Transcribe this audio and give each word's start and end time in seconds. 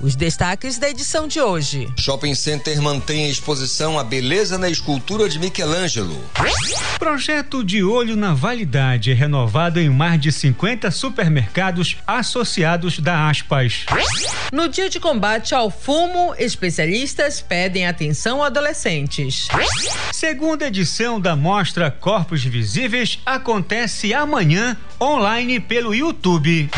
Os 0.00 0.14
destaques 0.14 0.78
da 0.78 0.88
edição 0.88 1.26
de 1.26 1.40
hoje. 1.40 1.92
Shopping 1.98 2.34
Center 2.34 2.80
mantém 2.80 3.24
a 3.24 3.28
exposição 3.28 3.98
A 3.98 4.04
Beleza 4.04 4.56
na 4.56 4.70
Escultura 4.70 5.28
de 5.28 5.40
Michelangelo. 5.40 6.16
Projeto 7.00 7.64
de 7.64 7.82
olho 7.82 8.14
na 8.14 8.32
validade 8.32 9.10
é 9.10 9.14
renovado 9.14 9.80
em 9.80 9.90
mais 9.90 10.20
de 10.20 10.30
50 10.30 10.92
supermercados 10.92 11.96
associados 12.06 13.00
da 13.00 13.28
Aspas. 13.28 13.86
No 14.52 14.68
dia 14.68 14.88
de 14.88 15.00
combate 15.00 15.52
ao 15.52 15.68
fumo, 15.68 16.32
especialistas 16.38 17.40
pedem 17.40 17.86
atenção 17.86 18.40
a 18.40 18.46
adolescentes. 18.46 19.48
Segunda 20.12 20.68
edição 20.68 21.20
da 21.20 21.34
mostra 21.34 21.90
Corpos 21.90 22.44
Visíveis 22.44 23.18
acontece 23.26 24.14
amanhã 24.14 24.76
online 25.00 25.58
pelo 25.58 25.92
YouTube. 25.92 26.70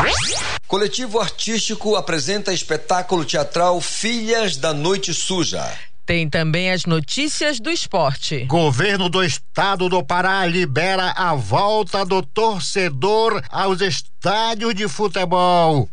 Coletivo 0.71 1.19
artístico 1.19 1.97
apresenta 1.97 2.53
espetáculo 2.53 3.10
teatral 3.25 3.81
Filhas 3.81 4.55
da 4.55 4.73
Noite 4.73 5.13
Suja. 5.13 5.69
Tem 6.05 6.29
também 6.29 6.71
as 6.71 6.85
notícias 6.85 7.59
do 7.59 7.69
esporte. 7.69 8.45
Governo 8.45 9.09
do 9.09 9.23
Estado 9.23 9.87
do 9.87 10.03
Pará 10.03 10.45
libera 10.45 11.11
a 11.11 11.35
volta 11.35 12.05
do 12.05 12.21
torcedor 12.21 13.41
aos 13.49 13.81
estádios 13.81 14.73
de 14.73 14.87
futebol. 14.87 15.87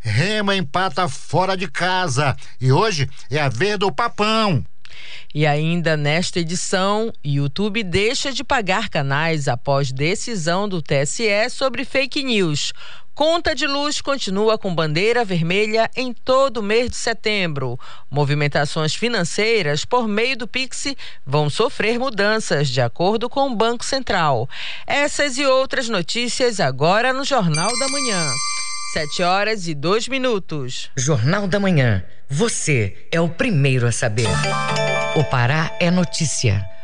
Rema 0.00 0.56
empata 0.56 1.08
fora 1.08 1.56
de 1.56 1.68
casa 1.68 2.36
e 2.60 2.72
hoje 2.72 3.08
é 3.30 3.38
a 3.40 3.48
vez 3.48 3.78
do 3.78 3.92
papão. 3.92 4.64
E 5.34 5.46
ainda 5.46 5.96
nesta 5.96 6.40
edição, 6.40 7.12
YouTube 7.22 7.82
deixa 7.82 8.32
de 8.32 8.42
pagar 8.42 8.88
canais 8.88 9.48
após 9.48 9.92
decisão 9.92 10.66
do 10.68 10.80
TSE 10.80 11.50
sobre 11.50 11.84
fake 11.84 12.22
news. 12.22 12.72
Conta 13.16 13.54
de 13.54 13.66
luz 13.66 14.02
continua 14.02 14.58
com 14.58 14.74
bandeira 14.74 15.24
vermelha 15.24 15.90
em 15.96 16.12
todo 16.12 16.58
o 16.58 16.62
mês 16.62 16.90
de 16.90 16.96
setembro. 16.96 17.80
Movimentações 18.10 18.94
financeiras 18.94 19.86
por 19.86 20.06
meio 20.06 20.36
do 20.36 20.46
Pix 20.46 20.94
vão 21.24 21.48
sofrer 21.48 21.98
mudanças, 21.98 22.68
de 22.68 22.82
acordo 22.82 23.30
com 23.30 23.50
o 23.50 23.56
Banco 23.56 23.86
Central. 23.86 24.46
Essas 24.86 25.38
e 25.38 25.46
outras 25.46 25.88
notícias 25.88 26.60
agora 26.60 27.14
no 27.14 27.24
Jornal 27.24 27.70
da 27.78 27.88
Manhã. 27.88 28.30
Sete 28.92 29.22
horas 29.22 29.66
e 29.66 29.74
dois 29.74 30.08
minutos. 30.08 30.90
Jornal 30.94 31.48
da 31.48 31.58
Manhã. 31.58 32.04
Você 32.28 33.08
é 33.10 33.18
o 33.18 33.30
primeiro 33.30 33.86
a 33.86 33.92
saber. 33.92 34.28
O 35.14 35.24
Pará 35.24 35.74
é 35.80 35.90
notícia. 35.90 36.75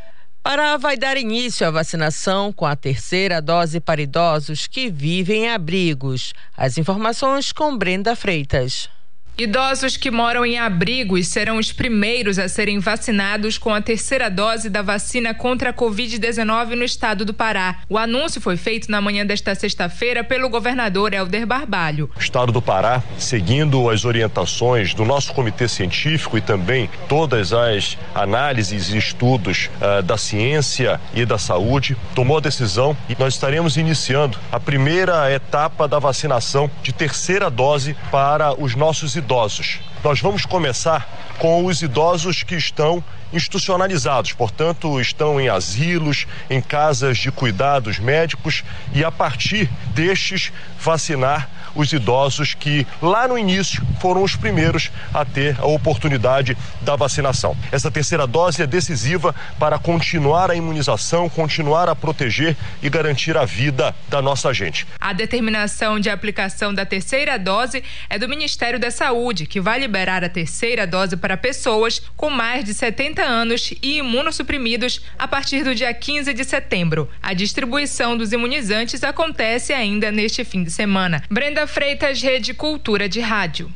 Pará 0.42 0.76
vai 0.76 0.96
dar 0.96 1.16
início 1.16 1.64
à 1.64 1.70
vacinação 1.70 2.52
com 2.52 2.66
a 2.66 2.74
terceira 2.74 3.40
dose 3.40 3.78
para 3.78 4.02
idosos 4.02 4.66
que 4.66 4.90
vivem 4.90 5.44
em 5.44 5.50
abrigos. 5.50 6.34
As 6.56 6.76
informações 6.76 7.52
com 7.52 7.78
Brenda 7.78 8.16
Freitas. 8.16 8.90
Idosos 9.36 9.96
que 9.96 10.10
moram 10.10 10.44
em 10.44 10.58
abrigos 10.58 11.26
serão 11.26 11.56
os 11.56 11.72
primeiros 11.72 12.38
a 12.38 12.48
serem 12.48 12.78
vacinados 12.78 13.56
com 13.56 13.72
a 13.72 13.80
terceira 13.80 14.28
dose 14.28 14.68
da 14.68 14.82
vacina 14.82 15.32
contra 15.32 15.70
a 15.70 15.72
Covid-19 15.72 16.74
no 16.74 16.84
estado 16.84 17.24
do 17.24 17.32
Pará. 17.32 17.76
O 17.88 17.96
anúncio 17.96 18.42
foi 18.42 18.58
feito 18.58 18.90
na 18.90 19.00
manhã 19.00 19.24
desta 19.24 19.54
sexta-feira 19.54 20.22
pelo 20.22 20.50
governador 20.50 21.14
Helder 21.14 21.46
Barbalho. 21.46 22.10
O 22.14 22.20
estado 22.20 22.52
do 22.52 22.60
Pará, 22.60 23.02
seguindo 23.16 23.88
as 23.88 24.04
orientações 24.04 24.92
do 24.92 25.02
nosso 25.02 25.32
comitê 25.32 25.66
científico 25.66 26.36
e 26.36 26.42
também 26.42 26.90
todas 27.08 27.54
as 27.54 27.96
análises 28.14 28.90
e 28.90 28.98
estudos 28.98 29.70
uh, 29.80 30.02
da 30.02 30.18
ciência 30.18 31.00
e 31.14 31.24
da 31.24 31.38
saúde, 31.38 31.96
tomou 32.14 32.36
a 32.36 32.40
decisão 32.40 32.94
e 33.08 33.16
nós 33.18 33.32
estaremos 33.32 33.78
iniciando 33.78 34.38
a 34.52 34.60
primeira 34.60 35.32
etapa 35.32 35.88
da 35.88 35.98
vacinação 35.98 36.70
de 36.82 36.92
terceira 36.92 37.48
dose 37.48 37.96
para 38.10 38.52
os 38.52 38.74
nossos 38.74 39.16
idosos 39.16 39.21
idosos. 39.22 39.78
Nós 40.02 40.20
vamos 40.20 40.44
começar 40.44 41.08
com 41.38 41.64
os 41.64 41.80
idosos 41.80 42.42
que 42.42 42.56
estão 42.56 43.02
institucionalizados, 43.32 44.32
portanto, 44.32 45.00
estão 45.00 45.40
em 45.40 45.48
asilos, 45.48 46.26
em 46.50 46.60
casas 46.60 47.18
de 47.18 47.30
cuidados 47.30 47.98
médicos 47.98 48.62
e 48.92 49.04
a 49.04 49.10
partir 49.10 49.70
destes 49.94 50.52
vacinar 50.78 51.48
os 51.74 51.92
idosos 51.92 52.54
que 52.54 52.86
lá 53.00 53.26
no 53.28 53.38
início 53.38 53.84
foram 54.00 54.22
os 54.22 54.36
primeiros 54.36 54.90
a 55.12 55.24
ter 55.24 55.58
a 55.60 55.66
oportunidade 55.66 56.56
da 56.80 56.96
vacinação. 56.96 57.56
Essa 57.70 57.90
terceira 57.90 58.26
dose 58.26 58.62
é 58.62 58.66
decisiva 58.66 59.34
para 59.58 59.78
continuar 59.78 60.50
a 60.50 60.54
imunização, 60.54 61.28
continuar 61.28 61.88
a 61.88 61.94
proteger 61.94 62.56
e 62.82 62.88
garantir 62.88 63.36
a 63.36 63.44
vida 63.44 63.94
da 64.08 64.20
nossa 64.20 64.52
gente. 64.52 64.86
A 65.00 65.12
determinação 65.12 65.98
de 65.98 66.10
aplicação 66.10 66.74
da 66.74 66.84
terceira 66.84 67.38
dose 67.38 67.82
é 68.08 68.18
do 68.18 68.28
Ministério 68.28 68.78
da 68.78 68.90
Saúde, 68.90 69.46
que 69.46 69.60
vai 69.60 69.78
liberar 69.78 70.24
a 70.24 70.28
terceira 70.28 70.86
dose 70.86 71.16
para 71.16 71.36
pessoas 71.36 72.00
com 72.16 72.30
mais 72.30 72.64
de 72.64 72.74
70 72.74 73.22
anos 73.22 73.72
e 73.82 73.98
imunossuprimidos 73.98 75.00
a 75.18 75.26
partir 75.26 75.64
do 75.64 75.74
dia 75.74 75.92
15 75.92 76.32
de 76.32 76.44
setembro. 76.44 77.08
A 77.22 77.34
distribuição 77.34 78.16
dos 78.16 78.32
imunizantes 78.32 79.02
acontece 79.02 79.72
ainda 79.72 80.10
neste 80.10 80.44
fim 80.44 80.62
de 80.62 80.70
semana. 80.70 81.22
Brenda 81.30 81.61
Freitas, 81.66 82.22
Rede 82.22 82.54
Cultura 82.54 83.08
de 83.08 83.20
Rádio. 83.20 83.72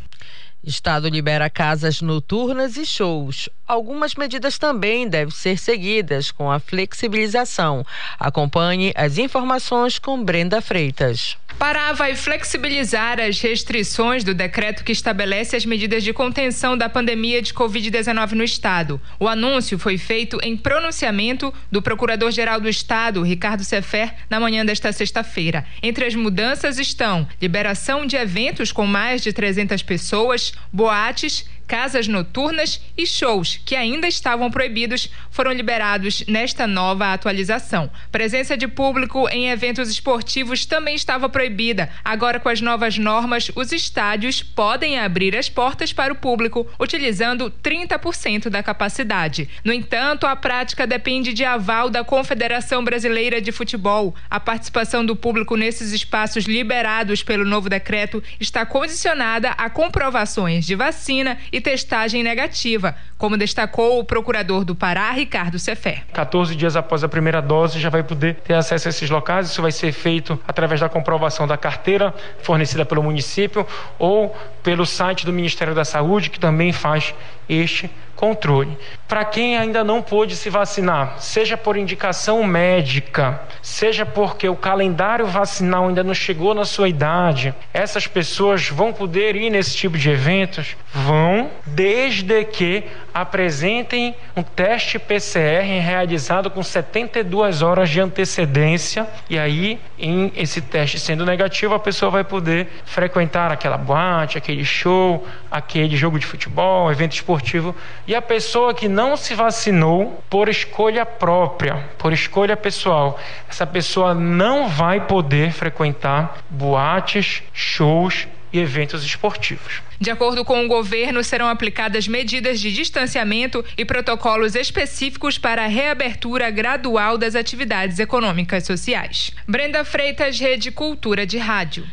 Estado 0.66 1.08
libera 1.08 1.48
casas 1.48 2.00
noturnas 2.02 2.76
e 2.76 2.84
shows. 2.84 3.48
Algumas 3.66 4.16
medidas 4.16 4.58
também 4.58 5.08
devem 5.08 5.32
ser 5.32 5.58
seguidas 5.58 6.32
com 6.32 6.50
a 6.50 6.58
flexibilização. 6.58 7.86
Acompanhe 8.18 8.92
as 8.96 9.16
informações 9.16 9.98
com 10.00 10.24
Brenda 10.24 10.60
Freitas. 10.60 11.36
Pará 11.58 11.94
vai 11.94 12.14
flexibilizar 12.14 13.18
as 13.18 13.40
restrições 13.40 14.22
do 14.22 14.34
decreto 14.34 14.84
que 14.84 14.92
estabelece 14.92 15.56
as 15.56 15.64
medidas 15.64 16.04
de 16.04 16.12
contenção 16.12 16.76
da 16.76 16.86
pandemia 16.86 17.40
de 17.40 17.54
Covid-19 17.54 18.32
no 18.32 18.44
estado. 18.44 19.00
O 19.18 19.26
anúncio 19.26 19.78
foi 19.78 19.96
feito 19.96 20.38
em 20.42 20.54
pronunciamento 20.54 21.52
do 21.72 21.80
Procurador-Geral 21.80 22.60
do 22.60 22.68
Estado, 22.68 23.22
Ricardo 23.22 23.64
Sefer, 23.64 24.12
na 24.28 24.38
manhã 24.38 24.66
desta 24.66 24.92
sexta-feira. 24.92 25.64
Entre 25.82 26.04
as 26.04 26.14
mudanças 26.14 26.78
estão 26.78 27.26
liberação 27.40 28.04
de 28.04 28.16
eventos 28.16 28.70
com 28.70 28.86
mais 28.86 29.22
de 29.22 29.32
300 29.32 29.82
pessoas, 29.82 30.52
boates 30.70 31.46
casas 31.66 32.06
noturnas 32.08 32.80
e 32.96 33.06
shows 33.06 33.60
que 33.64 33.74
ainda 33.74 34.06
estavam 34.06 34.50
proibidos 34.50 35.10
foram 35.30 35.52
liberados 35.52 36.24
nesta 36.26 36.66
nova 36.66 37.12
atualização. 37.12 37.90
Presença 38.10 38.56
de 38.56 38.68
público 38.68 39.28
em 39.28 39.50
eventos 39.50 39.90
esportivos 39.90 40.64
também 40.64 40.94
estava 40.94 41.28
proibida. 41.28 41.90
Agora, 42.04 42.40
com 42.40 42.48
as 42.48 42.60
novas 42.60 42.96
normas, 42.98 43.50
os 43.54 43.72
estádios 43.72 44.42
podem 44.42 44.98
abrir 44.98 45.36
as 45.36 45.48
portas 45.48 45.92
para 45.92 46.12
o 46.12 46.16
público, 46.16 46.66
utilizando 46.78 47.50
30% 47.62 48.48
da 48.48 48.62
capacidade. 48.62 49.48
No 49.64 49.72
entanto, 49.72 50.26
a 50.26 50.36
prática 50.36 50.86
depende 50.86 51.32
de 51.32 51.44
aval 51.44 51.90
da 51.90 52.04
Confederação 52.04 52.84
Brasileira 52.84 53.40
de 53.40 53.52
Futebol. 53.52 54.14
A 54.30 54.38
participação 54.38 55.04
do 55.04 55.16
público 55.16 55.56
nesses 55.56 55.92
espaços 55.92 56.44
liberados 56.44 57.22
pelo 57.22 57.44
novo 57.44 57.68
decreto 57.68 58.22
está 58.40 58.64
condicionada 58.64 59.50
a 59.50 59.68
comprovações 59.68 60.64
de 60.64 60.74
vacina 60.74 61.38
e 61.52 61.55
testagem 61.60 62.22
negativa, 62.22 62.96
como 63.18 63.36
destacou 63.36 63.98
o 63.98 64.04
procurador 64.04 64.64
do 64.64 64.74
Pará, 64.74 65.10
Ricardo 65.10 65.58
Cefé. 65.58 66.02
14 66.12 66.54
dias 66.54 66.76
após 66.76 67.02
a 67.02 67.08
primeira 67.08 67.40
dose 67.40 67.80
já 67.80 67.88
vai 67.88 68.02
poder 68.02 68.36
ter 68.36 68.54
acesso 68.54 68.88
a 68.88 68.90
esses 68.90 69.08
locais. 69.08 69.50
Isso 69.50 69.62
vai 69.62 69.72
ser 69.72 69.92
feito 69.92 70.38
através 70.46 70.80
da 70.80 70.88
comprovação 70.88 71.46
da 71.46 71.56
carteira 71.56 72.14
fornecida 72.42 72.84
pelo 72.84 73.02
município 73.02 73.66
ou 73.98 74.36
pelo 74.62 74.84
site 74.84 75.24
do 75.24 75.32
Ministério 75.32 75.74
da 75.74 75.84
Saúde, 75.84 76.30
que 76.30 76.40
também 76.40 76.72
faz 76.72 77.14
este 77.48 77.90
controle. 78.16 78.76
Para 79.06 79.24
quem 79.24 79.56
ainda 79.56 79.84
não 79.84 80.02
pôde 80.02 80.34
se 80.34 80.50
vacinar, 80.50 81.16
seja 81.20 81.56
por 81.56 81.76
indicação 81.76 82.42
médica, 82.42 83.40
seja 83.62 84.04
porque 84.04 84.48
o 84.48 84.56
calendário 84.56 85.26
vacinal 85.26 85.88
ainda 85.88 86.02
não 86.02 86.14
chegou 86.14 86.54
na 86.54 86.64
sua 86.64 86.88
idade, 86.88 87.54
essas 87.72 88.06
pessoas 88.06 88.68
vão 88.68 88.92
poder 88.92 89.36
ir 89.36 89.50
nesse 89.50 89.76
tipo 89.76 89.96
de 89.96 90.10
eventos? 90.10 90.76
Vão, 90.92 91.50
desde 91.66 92.44
que 92.44 92.84
apresentem 93.12 94.14
um 94.36 94.42
teste 94.42 94.98
PCR 94.98 95.64
realizado 95.80 96.50
com 96.50 96.62
72 96.62 97.62
horas 97.62 97.88
de 97.88 98.00
antecedência 98.00 99.06
e 99.30 99.38
aí 99.38 99.80
em 99.98 100.30
esse 100.36 100.60
teste 100.60 100.98
sendo 100.98 101.24
negativo 101.24 101.74
a 101.74 101.78
pessoa 101.78 102.10
vai 102.10 102.24
poder 102.24 102.68
frequentar 102.84 103.50
aquela 103.50 103.78
boate, 103.78 104.36
aquele 104.36 104.64
show, 104.64 105.26
aquele 105.50 105.96
jogo 105.96 106.18
de 106.18 106.26
futebol, 106.26 106.90
evento 106.90 107.12
esportivo 107.12 107.74
e 108.06 108.14
a 108.14 108.22
pessoa 108.22 108.72
que 108.72 108.88
não 108.88 109.16
se 109.16 109.34
vacinou 109.34 110.22
por 110.30 110.48
escolha 110.48 111.04
própria, 111.04 111.88
por 111.98 112.12
escolha 112.12 112.56
pessoal, 112.56 113.18
essa 113.48 113.66
pessoa 113.66 114.14
não 114.14 114.68
vai 114.68 115.06
poder 115.06 115.52
frequentar 115.52 116.38
boates, 116.48 117.42
shows 117.52 118.28
e 118.52 118.58
eventos 118.58 119.04
esportivos. 119.04 119.82
De 120.00 120.10
acordo 120.10 120.44
com 120.44 120.64
o 120.64 120.68
governo, 120.68 121.24
serão 121.24 121.48
aplicadas 121.48 122.06
medidas 122.06 122.60
de 122.60 122.72
distanciamento 122.72 123.64
e 123.76 123.84
protocolos 123.84 124.54
específicos 124.54 125.38
para 125.38 125.64
a 125.64 125.68
reabertura 125.68 126.50
gradual 126.50 127.16
das 127.16 127.34
atividades 127.34 127.98
econômicas 127.98 128.64
sociais. 128.64 129.32
Brenda 129.48 129.84
Freitas, 129.84 130.38
Rede 130.38 130.70
Cultura 130.70 131.26
de 131.26 131.38
Rádio. 131.38 131.86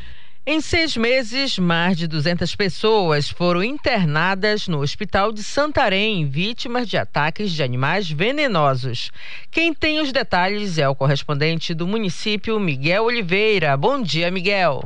Em 0.45 0.59
seis 0.59 0.97
meses, 0.97 1.57
mais 1.57 1.95
de 1.95 2.05
200 2.05 2.53
pessoas 2.53 3.29
foram 3.29 3.63
internadas 3.63 4.67
no 4.67 4.81
Hospital 4.81 5.31
de 5.31 5.41
Santarém, 5.41 6.25
vítimas 6.25 6.85
de 6.89 6.97
ataques 6.97 7.53
de 7.53 7.63
animais 7.63 8.11
venenosos. 8.11 9.09
Quem 9.49 9.73
tem 9.73 10.01
os 10.01 10.11
detalhes 10.11 10.77
é 10.77 10.89
o 10.89 10.95
correspondente 10.95 11.73
do 11.73 11.87
município, 11.87 12.59
Miguel 12.59 13.05
Oliveira. 13.05 13.77
Bom 13.77 14.01
dia, 14.01 14.29
Miguel. 14.29 14.83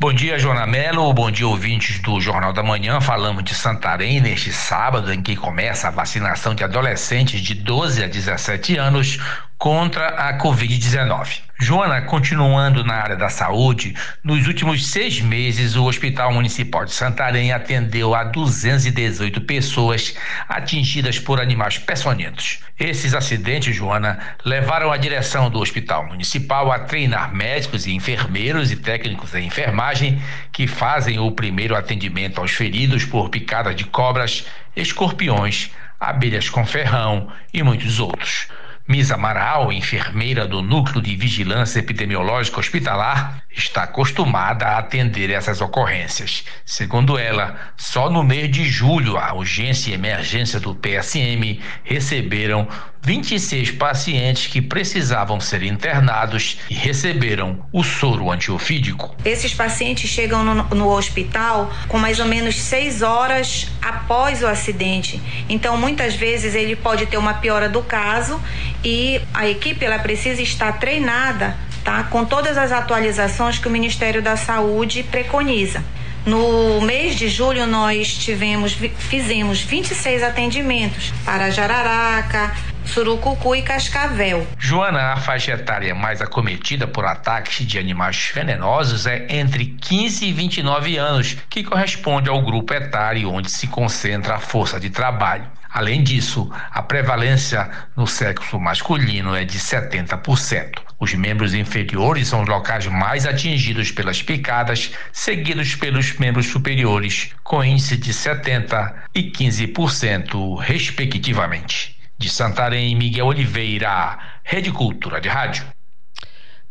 Bom 0.00 0.12
dia, 0.12 0.40
Joana 0.40 0.66
Melo. 0.66 1.12
Bom 1.14 1.30
dia, 1.30 1.46
ouvintes 1.46 2.00
do 2.00 2.20
Jornal 2.20 2.52
da 2.52 2.64
Manhã. 2.64 3.00
Falamos 3.00 3.44
de 3.44 3.54
Santarém 3.54 4.20
neste 4.20 4.52
sábado, 4.52 5.12
em 5.12 5.22
que 5.22 5.36
começa 5.36 5.86
a 5.86 5.92
vacinação 5.92 6.52
de 6.52 6.64
adolescentes 6.64 7.40
de 7.40 7.54
12 7.54 8.02
a 8.02 8.08
17 8.08 8.76
anos 8.76 9.20
contra 9.58 10.08
a 10.08 10.38
Covid-19. 10.38 11.40
Joana, 11.58 12.02
continuando 12.02 12.84
na 12.84 12.94
área 12.94 13.16
da 13.16 13.30
saúde, 13.30 13.94
nos 14.22 14.46
últimos 14.46 14.88
seis 14.88 15.22
meses, 15.22 15.74
o 15.74 15.84
Hospital 15.86 16.30
Municipal 16.30 16.84
de 16.84 16.92
Santarém 16.92 17.50
atendeu 17.50 18.14
a 18.14 18.24
218 18.24 19.40
pessoas 19.40 20.14
atingidas 20.46 21.18
por 21.18 21.40
animais 21.40 21.78
peçonhentos. 21.78 22.58
Esses 22.78 23.14
acidentes, 23.14 23.74
Joana, 23.74 24.18
levaram 24.44 24.92
a 24.92 24.98
direção 24.98 25.48
do 25.48 25.58
Hospital 25.58 26.06
Municipal 26.06 26.70
a 26.70 26.80
treinar 26.80 27.34
médicos 27.34 27.86
e 27.86 27.94
enfermeiros 27.94 28.70
e 28.70 28.76
técnicos 28.76 29.30
de 29.30 29.40
enfermagem 29.40 30.20
que 30.52 30.66
fazem 30.66 31.18
o 31.18 31.32
primeiro 31.32 31.74
atendimento 31.74 32.38
aos 32.38 32.50
feridos 32.50 33.06
por 33.06 33.30
picadas 33.30 33.74
de 33.74 33.84
cobras, 33.84 34.44
escorpiões, 34.76 35.70
abelhas 35.98 36.50
com 36.50 36.66
ferrão 36.66 37.32
e 37.50 37.62
muitos 37.62 37.98
outros. 37.98 38.48
Misa 38.88 39.14
Amaral, 39.14 39.72
enfermeira 39.72 40.46
do 40.46 40.62
Núcleo 40.62 41.02
de 41.02 41.16
Vigilância 41.16 41.80
Epidemiológica 41.80 42.60
Hospitalar, 42.60 43.42
está 43.50 43.82
acostumada 43.82 44.64
a 44.64 44.78
atender 44.78 45.30
essas 45.30 45.60
ocorrências. 45.60 46.44
Segundo 46.64 47.18
ela, 47.18 47.56
só 47.76 48.08
no 48.08 48.22
mês 48.22 48.48
de 48.48 48.64
julho, 48.64 49.16
a 49.16 49.34
urgência 49.34 49.90
e 49.90 49.94
emergência 49.94 50.60
do 50.60 50.72
PSM 50.72 51.58
receberam 51.82 52.68
26 53.02 53.70
pacientes 53.72 54.48
que 54.48 54.60
precisavam 54.60 55.40
ser 55.40 55.62
internados 55.62 56.58
e 56.68 56.74
receberam 56.74 57.64
o 57.72 57.84
soro 57.84 58.32
antiofídico. 58.32 59.14
Esses 59.24 59.54
pacientes 59.54 60.10
chegam 60.10 60.44
no, 60.44 60.54
no, 60.74 60.88
hospital 60.88 61.72
com 61.86 61.98
mais 61.98 62.18
ou 62.18 62.26
menos 62.26 62.60
seis 62.60 63.02
horas 63.02 63.68
após 63.80 64.42
o 64.42 64.46
acidente. 64.48 65.22
Então, 65.48 65.76
muitas 65.76 66.16
vezes 66.16 66.56
ele 66.56 66.74
pode 66.74 67.06
ter 67.06 67.16
uma 67.16 67.34
piora 67.34 67.68
do 67.68 67.80
caso 67.80 68.40
e 68.86 69.20
a 69.34 69.48
equipe 69.48 69.84
ela 69.84 69.98
precisa 69.98 70.40
estar 70.40 70.78
treinada, 70.78 71.56
tá, 71.82 72.04
com 72.04 72.24
todas 72.24 72.56
as 72.56 72.70
atualizações 72.70 73.58
que 73.58 73.66
o 73.66 73.70
Ministério 73.70 74.22
da 74.22 74.36
Saúde 74.36 75.02
preconiza. 75.02 75.82
No 76.26 76.80
mês 76.80 77.14
de 77.14 77.28
julho 77.28 77.68
nós 77.68 78.12
tivemos 78.18 78.72
fizemos 78.72 79.60
26 79.60 80.24
atendimentos 80.24 81.12
para 81.24 81.50
Jararaca, 81.50 82.52
Surucucu 82.84 83.54
e 83.54 83.62
Cascavel. 83.62 84.44
Joana, 84.58 85.12
a 85.12 85.16
faixa 85.18 85.52
etária 85.52 85.94
mais 85.94 86.20
acometida 86.20 86.84
por 86.88 87.04
ataques 87.04 87.64
de 87.64 87.78
animais 87.78 88.32
venenosos 88.34 89.06
é 89.06 89.24
entre 89.36 89.66
15 89.66 90.26
e 90.26 90.32
29 90.32 90.96
anos, 90.96 91.36
que 91.48 91.62
corresponde 91.62 92.28
ao 92.28 92.42
grupo 92.42 92.74
etário 92.74 93.30
onde 93.30 93.48
se 93.48 93.68
concentra 93.68 94.34
a 94.34 94.40
força 94.40 94.80
de 94.80 94.90
trabalho. 94.90 95.48
Além 95.72 96.02
disso, 96.02 96.50
a 96.72 96.82
prevalência 96.82 97.70
no 97.94 98.06
sexo 98.06 98.58
masculino 98.58 99.32
é 99.36 99.44
de 99.44 99.60
70%. 99.60 100.85
Os 100.98 101.12
membros 101.14 101.52
inferiores 101.52 102.28
são 102.28 102.42
os 102.42 102.48
locais 102.48 102.86
mais 102.86 103.26
atingidos 103.26 103.90
pelas 103.90 104.22
picadas, 104.22 104.92
seguidos 105.12 105.74
pelos 105.74 106.16
membros 106.18 106.46
superiores, 106.46 107.30
com 107.44 107.62
índice 107.62 107.96
de 107.96 108.12
70% 108.12 108.94
e 109.14 109.30
15%, 109.30 110.58
respectivamente. 110.58 111.96
De 112.16 112.30
Santarém, 112.30 112.96
Miguel 112.96 113.26
Oliveira, 113.26 114.18
Rede 114.42 114.72
Cultura 114.72 115.20
de 115.20 115.28
Rádio. 115.28 115.66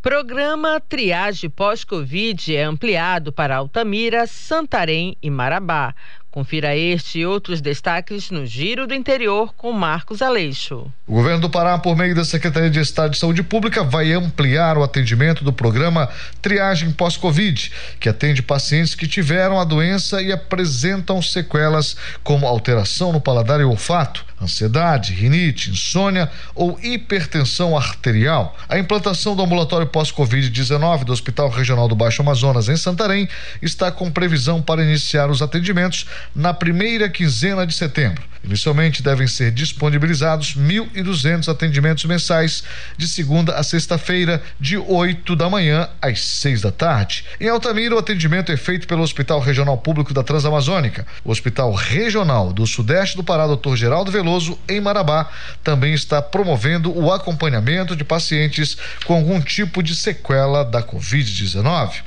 Programa 0.02 0.80
Triagem 0.80 1.50
Pós-Covid 1.50 2.56
é 2.56 2.62
ampliado 2.62 3.34
para 3.34 3.56
Altamira, 3.56 4.28
Santarém 4.28 5.18
e 5.20 5.32
Marabá. 5.32 5.96
Confira 6.36 6.76
este 6.76 7.20
e 7.20 7.26
outros 7.26 7.62
destaques 7.62 8.30
no 8.30 8.46
Giro 8.46 8.86
do 8.86 8.94
Interior 8.94 9.54
com 9.56 9.72
Marcos 9.72 10.22
Aleixo. 10.22 10.92
O 11.08 11.14
governo 11.14 11.40
do 11.40 11.50
Pará, 11.50 11.78
por 11.78 11.96
meio 11.96 12.14
da 12.14 12.26
Secretaria 12.26 12.70
de 12.70 12.78
Estado 12.78 13.12
de 13.12 13.18
Saúde 13.18 13.42
Pública, 13.42 13.86
vai 13.86 14.12
ampliar 14.12 14.78
o 14.78 14.84
atendimento 14.84 15.46
do 15.46 15.54
programa 15.54 16.10
Triagem 16.42 16.92
Pós-Covid, 16.92 17.72
que 18.02 18.10
atende 18.10 18.44
pacientes 18.44 18.96
que 18.96 19.08
tiveram 19.08 19.58
a 19.58 19.64
doença 19.64 20.22
e 20.22 20.30
apresentam 20.30 21.22
sequelas 21.22 21.96
como 22.22 22.46
alteração 22.46 23.14
no 23.14 23.22
paladar 23.22 23.62
e 23.62 23.64
olfato, 23.64 24.26
ansiedade, 24.42 25.14
rinite, 25.14 25.70
insônia 25.70 26.30
ou 26.54 26.80
hipertensão 26.82 27.78
arterial. 27.78 28.58
A 28.68 28.78
implantação 28.78 29.36
do 29.36 29.44
ambulatório 29.44 29.88
pós-Covid-19 29.88 31.04
do 31.04 31.14
Hospital 31.14 31.50
Regional 31.50 31.88
do 31.88 31.96
Baixo 31.96 32.22
Amazonas, 32.22 32.70
em 32.70 32.78
Santarém, 32.78 33.28
está 33.62 33.92
com 33.92 34.12
previsão 34.12 34.62
para 34.62 34.84
iniciar 34.84 35.30
os 35.30 35.42
atendimentos 35.42 36.06
na 36.36 36.54
primeira 36.54 37.10
quinzena 37.10 37.66
de 37.66 37.74
setembro. 37.74 38.24
Inicialmente 38.46 39.02
devem 39.02 39.26
ser 39.26 39.52
disponibilizados 39.52 40.56
1.200 40.56 41.50
atendimentos 41.50 42.06
mensais 42.06 42.64
de 42.96 43.08
segunda 43.08 43.56
a 43.56 43.64
sexta-feira, 43.64 44.42
de 44.60 44.78
8 44.78 45.36
da 45.36 45.50
manhã 45.50 45.90
às 46.00 46.22
6 46.22 46.62
da 46.62 46.72
tarde. 46.72 47.26
Em 47.40 47.50
Altamira, 47.50 47.96
o 47.96 47.98
atendimento 47.98 48.52
é 48.52 48.58
feito 48.58 48.88
pelo 48.88 49.02
Hospital 49.02 49.40
Regional 49.40 49.78
Público 49.80 50.14
da 50.14 50.24
Transamazônica. 50.24 51.08
O 51.24 51.32
Hospital 51.32 51.74
Regional 51.74 52.54
do 52.54 52.68
Sudeste 52.68 53.18
do 53.18 53.24
Pará, 53.24 53.48
Dr. 53.48 53.76
Geraldo 53.76 54.12
Veloso, 54.12 54.25
em 54.68 54.82
Marabá, 54.82 55.30
também 55.64 55.94
está 55.94 56.22
promovendo 56.22 56.96
o 56.98 57.12
acompanhamento 57.12 57.96
de 57.96 58.04
pacientes 58.04 58.78
com 59.06 59.16
algum 59.16 59.40
tipo 59.40 59.82
de 59.82 59.96
sequela 59.96 60.64
da 60.64 60.82
Covid-19. 60.82 62.02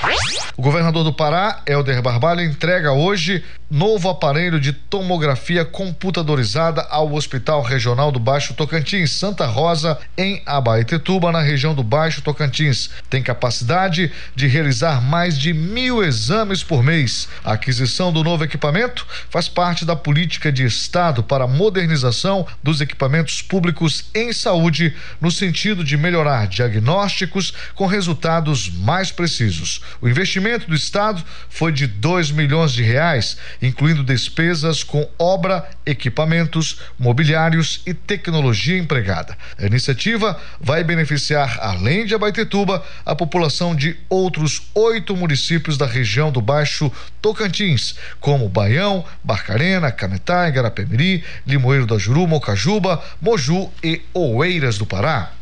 O 0.56 0.62
governador 0.62 1.04
do 1.04 1.12
Pará, 1.12 1.62
Helder 1.66 2.02
Barbalho, 2.02 2.42
entrega 2.42 2.92
hoje 2.92 3.44
novo 3.70 4.08
aparelho 4.08 4.58
de 4.58 4.72
tomografia 4.72 5.62
computadorizada 5.62 6.86
ao 6.88 7.12
Hospital 7.12 7.60
Regional 7.62 8.10
do 8.10 8.18
Baixo 8.18 8.54
Tocantins, 8.54 9.10
Santa 9.10 9.44
Rosa, 9.44 9.98
em 10.16 10.42
Abaetetuba, 10.46 11.30
na 11.30 11.42
região 11.42 11.74
do 11.74 11.82
Baixo 11.82 12.22
Tocantins. 12.22 12.88
Tem 13.10 13.22
capacidade 13.22 14.10
de 14.34 14.46
realizar 14.46 15.02
mais 15.02 15.38
de 15.38 15.52
mil 15.52 16.02
exames 16.02 16.62
por 16.62 16.82
mês. 16.82 17.28
A 17.44 17.52
aquisição 17.52 18.10
do 18.10 18.24
novo 18.24 18.42
equipamento 18.42 19.06
faz 19.28 19.48
parte 19.48 19.84
da 19.84 19.94
política 19.94 20.50
de 20.50 20.64
Estado 20.64 21.22
para 21.22 21.44
a 21.44 21.48
modernização 21.48 22.46
dos 22.62 22.80
equipamentos 22.80 23.42
públicos 23.42 24.06
em 24.14 24.32
saúde, 24.32 24.94
no 25.20 25.30
sentido 25.30 25.84
de 25.84 25.96
melhorar 25.96 26.46
diagnósticos 26.46 27.52
com 27.74 27.86
resultados 27.86 28.70
mais 28.70 29.12
precisos. 29.12 29.82
O 30.00 30.08
investimento 30.08 30.66
do 30.66 30.74
Estado 30.74 31.22
foi 31.50 31.70
de 31.70 31.86
2 31.86 32.30
milhões 32.30 32.72
de 32.72 32.82
reais 32.82 33.36
incluindo 33.60 34.04
despesas 34.04 34.82
com 34.82 35.08
obra, 35.18 35.68
equipamentos, 35.84 36.80
mobiliários 36.98 37.80
e 37.86 37.92
tecnologia 37.94 38.78
empregada. 38.78 39.36
A 39.58 39.66
iniciativa 39.66 40.38
vai 40.60 40.84
beneficiar, 40.84 41.58
além 41.60 42.06
de 42.06 42.14
Abaitetuba, 42.14 42.84
a 43.04 43.14
população 43.14 43.74
de 43.74 43.96
outros 44.08 44.62
oito 44.74 45.16
municípios 45.16 45.76
da 45.76 45.86
região 45.86 46.30
do 46.30 46.40
Baixo 46.40 46.90
Tocantins, 47.20 47.96
como 48.20 48.48
Baião, 48.48 49.04
Barcarena, 49.22 49.90
Cametá, 49.90 50.48
Igarapé-Miri, 50.48 51.24
Limoeiro 51.46 51.86
da 51.86 51.98
Juru, 51.98 52.26
Mocajuba, 52.26 53.02
Moju 53.20 53.70
e 53.82 54.02
Oeiras 54.14 54.78
do 54.78 54.86
Pará. 54.86 55.37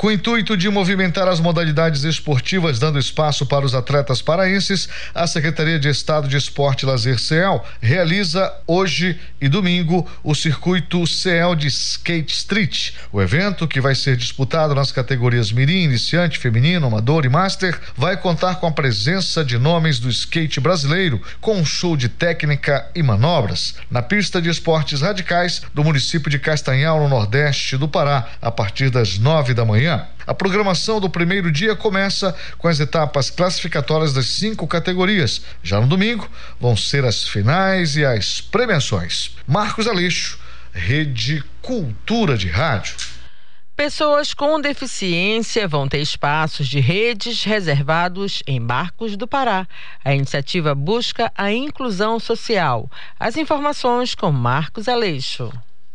Com 0.00 0.06
o 0.06 0.10
intuito 0.10 0.56
de 0.56 0.66
movimentar 0.70 1.28
as 1.28 1.40
modalidades 1.40 2.04
esportivas, 2.04 2.78
dando 2.78 2.98
espaço 2.98 3.44
para 3.44 3.66
os 3.66 3.74
atletas 3.74 4.22
paraenses, 4.22 4.88
a 5.14 5.26
Secretaria 5.26 5.78
de 5.78 5.90
Estado 5.90 6.26
de 6.26 6.38
Esporte 6.38 6.84
e 6.84 6.86
Lazer 6.86 7.18
CEL 7.18 7.62
realiza 7.82 8.50
hoje 8.66 9.20
e 9.38 9.46
domingo 9.46 10.10
o 10.24 10.34
circuito 10.34 11.06
CEL 11.06 11.54
de 11.54 11.66
Skate 11.66 12.32
Street. 12.32 12.92
O 13.12 13.20
evento, 13.20 13.68
que 13.68 13.78
vai 13.78 13.94
ser 13.94 14.16
disputado 14.16 14.74
nas 14.74 14.90
categorias 14.90 15.52
Mirim, 15.52 15.84
Iniciante, 15.84 16.38
Feminino, 16.38 16.86
Amador 16.86 17.26
e 17.26 17.28
Master, 17.28 17.78
vai 17.94 18.16
contar 18.16 18.54
com 18.54 18.66
a 18.66 18.72
presença 18.72 19.44
de 19.44 19.58
nomes 19.58 19.98
do 19.98 20.08
skate 20.08 20.60
brasileiro, 20.60 21.20
com 21.42 21.58
um 21.58 21.64
show 21.66 21.94
de 21.94 22.08
técnica 22.08 22.88
e 22.94 23.02
manobras, 23.02 23.74
na 23.90 24.00
pista 24.00 24.40
de 24.40 24.48
esportes 24.48 25.02
radicais 25.02 25.60
do 25.74 25.84
município 25.84 26.30
de 26.30 26.38
Castanhal, 26.38 27.00
no 27.00 27.08
Nordeste 27.10 27.76
do 27.76 27.86
Pará, 27.86 28.26
a 28.40 28.50
partir 28.50 28.88
das 28.88 29.18
nove 29.20 29.54
da 29.54 29.64
manhã. 29.64 30.06
A 30.26 30.34
programação 30.34 31.00
do 31.00 31.10
primeiro 31.10 31.50
dia 31.52 31.76
começa 31.76 32.34
com 32.58 32.68
as 32.68 32.80
etapas 32.80 33.30
classificatórias 33.30 34.12
das 34.12 34.26
cinco 34.26 34.66
categorias. 34.66 35.42
Já 35.62 35.80
no 35.80 35.86
domingo, 35.86 36.28
vão 36.58 36.76
ser 36.76 37.04
as 37.04 37.28
finais 37.28 37.96
e 37.96 38.04
as 38.04 38.40
premiações. 38.40 39.36
Marcos 39.46 39.86
Aleixo, 39.86 40.38
Rede 40.72 41.44
Cultura 41.60 42.36
de 42.36 42.48
Rádio. 42.48 42.94
Pessoas 43.76 44.34
com 44.34 44.60
deficiência 44.60 45.66
vão 45.66 45.88
ter 45.88 46.00
espaços 46.00 46.68
de 46.68 46.80
redes 46.80 47.44
reservados 47.44 48.42
em 48.46 48.60
barcos 48.60 49.16
do 49.16 49.26
Pará. 49.26 49.66
A 50.04 50.14
iniciativa 50.14 50.74
busca 50.74 51.32
a 51.34 51.50
inclusão 51.50 52.20
social. 52.20 52.90
As 53.18 53.38
informações 53.38 54.14
com 54.14 54.30
Marcos 54.30 54.86
Aleixo. 54.86 55.50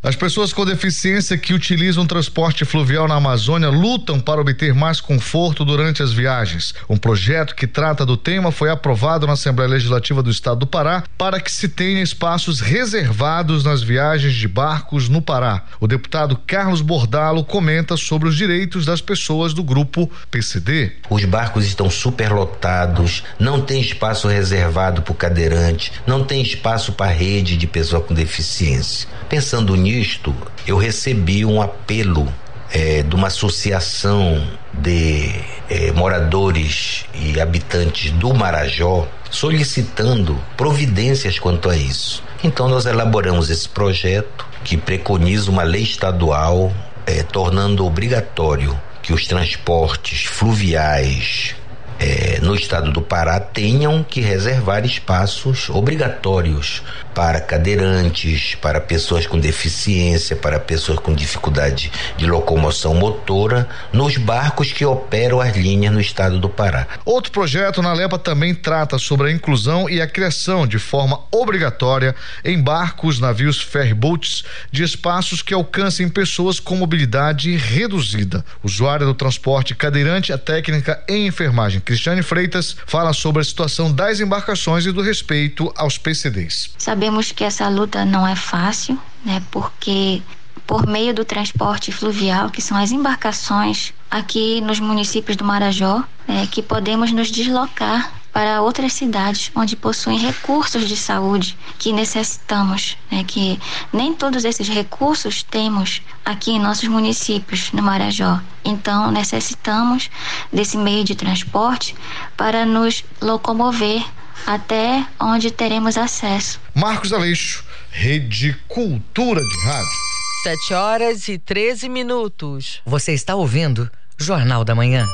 As 0.06 0.16
pessoas 0.16 0.54
com 0.54 0.64
deficiência 0.64 1.36
que 1.36 1.52
utilizam 1.52 2.06
transporte 2.06 2.64
fluvial 2.64 3.08
na 3.08 3.16
Amazônia 3.16 3.70
lutam 3.70 4.20
para 4.20 4.40
obter 4.40 4.72
mais 4.72 5.02
conforto 5.02 5.66
durante 5.66 6.04
as 6.04 6.14
viagens. 6.14 6.76
Um 6.88 6.96
projeto 6.96 7.56
que 7.56 7.66
trata 7.66 8.06
do 8.06 8.16
tema 8.16 8.52
foi 8.52 8.70
aprovado 8.70 9.26
na 9.26 9.34
Assembleia 9.34 9.72
Legislativa 9.72 10.22
do 10.22 10.30
Estado 10.30 10.60
do 10.60 10.68
Pará 10.68 11.04
para 11.18 11.40
que 11.40 11.52
se 11.52 11.68
tenha 11.68 12.04
espaços 12.04 12.60
reservados 12.60 13.64
nas 13.64 13.82
viagens 13.82 14.36
de 14.36 14.48
barcos 14.48 15.10
no 15.10 15.24
Pará. 15.24 15.64
O 15.80 15.88
deputado 15.88 16.40
Carlos 16.46 16.82
Bordalo 16.82 17.44
comenta 17.44 17.98
sobre 17.98 18.30
os 18.30 18.38
direitos 18.38 18.86
das 18.86 19.02
pessoas 19.02 19.56
do 19.56 19.64
grupo 19.64 20.08
PCD. 20.30 20.92
Os 21.10 21.26
barcos 21.26 21.66
estão 21.66 21.90
superlotados, 21.90 23.24
não 23.40 23.60
tem 23.60 23.82
espaço 23.82 24.28
reservado 24.28 25.02
para 25.02 25.12
o 25.12 25.16
cadeirante, 25.16 25.92
não 26.06 26.24
tem 26.24 26.44
espaço 26.44 26.92
para 26.92 27.10
rede 27.10 27.58
de 27.58 27.66
pessoa 27.66 28.04
com 28.04 28.14
deficiência. 28.14 29.10
Pensando 29.28 29.76
nisso, 29.76 29.95
isto, 30.00 30.36
eu 30.68 30.78
recebi 30.78 31.46
um 31.46 31.62
apelo 31.62 32.32
é, 32.72 33.04
de 33.04 33.16
uma 33.16 33.28
associação 33.28 34.46
de 34.74 35.34
é, 35.70 35.92
moradores 35.92 37.06
e 37.14 37.40
habitantes 37.40 38.12
do 38.12 38.34
Marajó 38.34 39.08
solicitando 39.30 40.40
providências 40.58 41.40
quanto 41.40 41.70
a 41.70 41.76
isso. 41.76 42.24
Então 42.44 42.68
nós 42.68 42.86
elaboramos 42.86 43.50
esse 43.50 43.68
projeto 43.68 44.46
que 44.64 44.78
preconiza 44.78 45.50
uma 45.50 45.64
lei 45.64 45.84
estadual 45.84 46.74
é, 47.06 47.24
tornando 47.24 47.86
obrigatório 47.86 48.78
que 49.02 49.14
os 49.14 49.28
transportes 49.28 50.26
fluviais 50.26 51.56
é, 52.00 52.40
no 52.42 52.56
estado 52.56 52.92
do 52.92 53.02
Pará 53.02 53.40
tenham 53.40 54.04
que 54.04 54.20
reservar 54.20 54.86
espaços 54.86 55.70
obrigatórios 55.70 56.82
para 57.16 57.40
cadeirantes, 57.40 58.56
para 58.56 58.82
pessoas 58.82 59.26
com 59.26 59.40
deficiência, 59.40 60.36
para 60.36 60.60
pessoas 60.60 61.00
com 61.00 61.16
dificuldade 61.16 61.90
de 62.18 62.26
locomoção 62.26 62.94
motora, 62.94 63.68
nos 63.94 64.18
barcos 64.18 64.74
que 64.74 64.86
operam 64.86 65.40
as 65.40 65.56
linhas 65.56 65.94
no 65.94 66.02
estado 66.02 66.38
do 66.38 66.50
Pará. 66.50 66.86
Outro 67.06 67.32
projeto 67.32 67.82
na 67.82 67.94
LEPA 67.94 68.20
também 68.20 68.54
trata 68.54 69.00
sobre 69.00 69.30
a 69.30 69.32
inclusão 69.32 69.90
e 69.90 70.02
a 70.02 70.08
criação 70.08 70.68
de 70.68 70.78
forma 70.78 71.22
obrigatória 71.32 72.14
em 72.44 72.62
barcos, 72.62 73.20
navios 73.20 73.62
ferryboats 73.62 74.44
de 74.70 74.84
espaços 74.84 75.42
que 75.42 75.54
alcancem 75.54 76.10
pessoas 76.10 76.60
com 76.60 76.76
mobilidade 76.76 77.56
reduzida. 77.56 78.44
Usuária 78.62 79.06
do 79.06 79.14
transporte 79.14 79.74
cadeirante, 79.74 80.34
a 80.34 80.38
técnica 80.38 81.02
em 81.08 81.28
enfermagem 81.28 81.80
Cristiane 81.80 82.22
Freitas 82.22 82.76
fala 82.86 83.14
sobre 83.14 83.42
a 83.42 83.46
situação 83.46 83.92
das 83.92 84.20
embarcações 84.20 84.86
e 84.86 84.92
do 84.92 85.02
respeito 85.02 85.72
aos 85.78 85.98
PCDs. 85.98 86.72
Sabemos 87.06 87.32
que 87.32 87.44
essa 87.44 87.70
luta 87.70 88.04
não 88.04 88.28
é 88.28 88.36
fácil, 88.36 89.00
né? 89.24 89.40
Porque 89.52 90.24
por 90.66 90.88
meio 90.88 91.14
do 91.14 91.24
transporte 91.24 91.92
fluvial, 91.92 92.50
que 92.50 92.64
são 92.64 92.76
as 92.76 92.92
embarcações 92.92 93.94
aqui 94.10 94.60
nos 94.62 94.80
municípios 94.80 95.38
do 95.38 95.46
Marajó, 95.46 96.04
é, 96.28 96.48
que 96.48 96.64
podemos 96.64 97.12
nos 97.12 97.30
deslocar 97.30 98.12
para 98.36 98.62
outras 98.62 98.92
cidades 98.92 99.50
onde 99.56 99.78
possuem 99.78 100.20
recursos 100.20 100.90
de 100.90 100.98
saúde 100.98 101.58
que 101.80 101.94
necessitamos, 101.94 102.98
né, 103.10 103.24
que 103.26 103.58
nem 103.94 104.14
todos 104.14 104.44
esses 104.44 104.68
recursos 104.68 105.42
temos 105.42 106.02
aqui 106.26 106.52
em 106.52 106.60
nossos 106.60 106.90
municípios, 106.90 107.72
no 107.72 107.82
Marajó. 107.82 108.42
Então, 108.66 109.10
necessitamos 109.10 110.10
desse 110.52 110.76
meio 110.76 111.06
de 111.06 111.16
transporte 111.16 111.96
para 112.36 112.66
nos 112.66 113.06
locomover 113.22 114.04
até 114.46 115.08
onde 115.18 115.50
teremos 115.50 115.98
acesso. 115.98 116.60
Marcos 116.74 117.14
Aleixo, 117.14 117.64
Rede 117.90 118.54
Cultura 118.68 119.40
de 119.40 119.66
Rádio. 119.66 120.06
7 120.44 120.74
horas 120.74 121.28
e 121.30 121.38
13 121.38 121.88
minutos. 121.88 122.82
Você 122.86 123.14
está 123.14 123.34
ouvindo 123.34 123.90
Jornal 124.18 124.66
da 124.66 124.76
Manhã. 124.76 125.08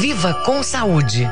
Viva 0.00 0.34
com 0.44 0.62
saúde. 0.62 1.30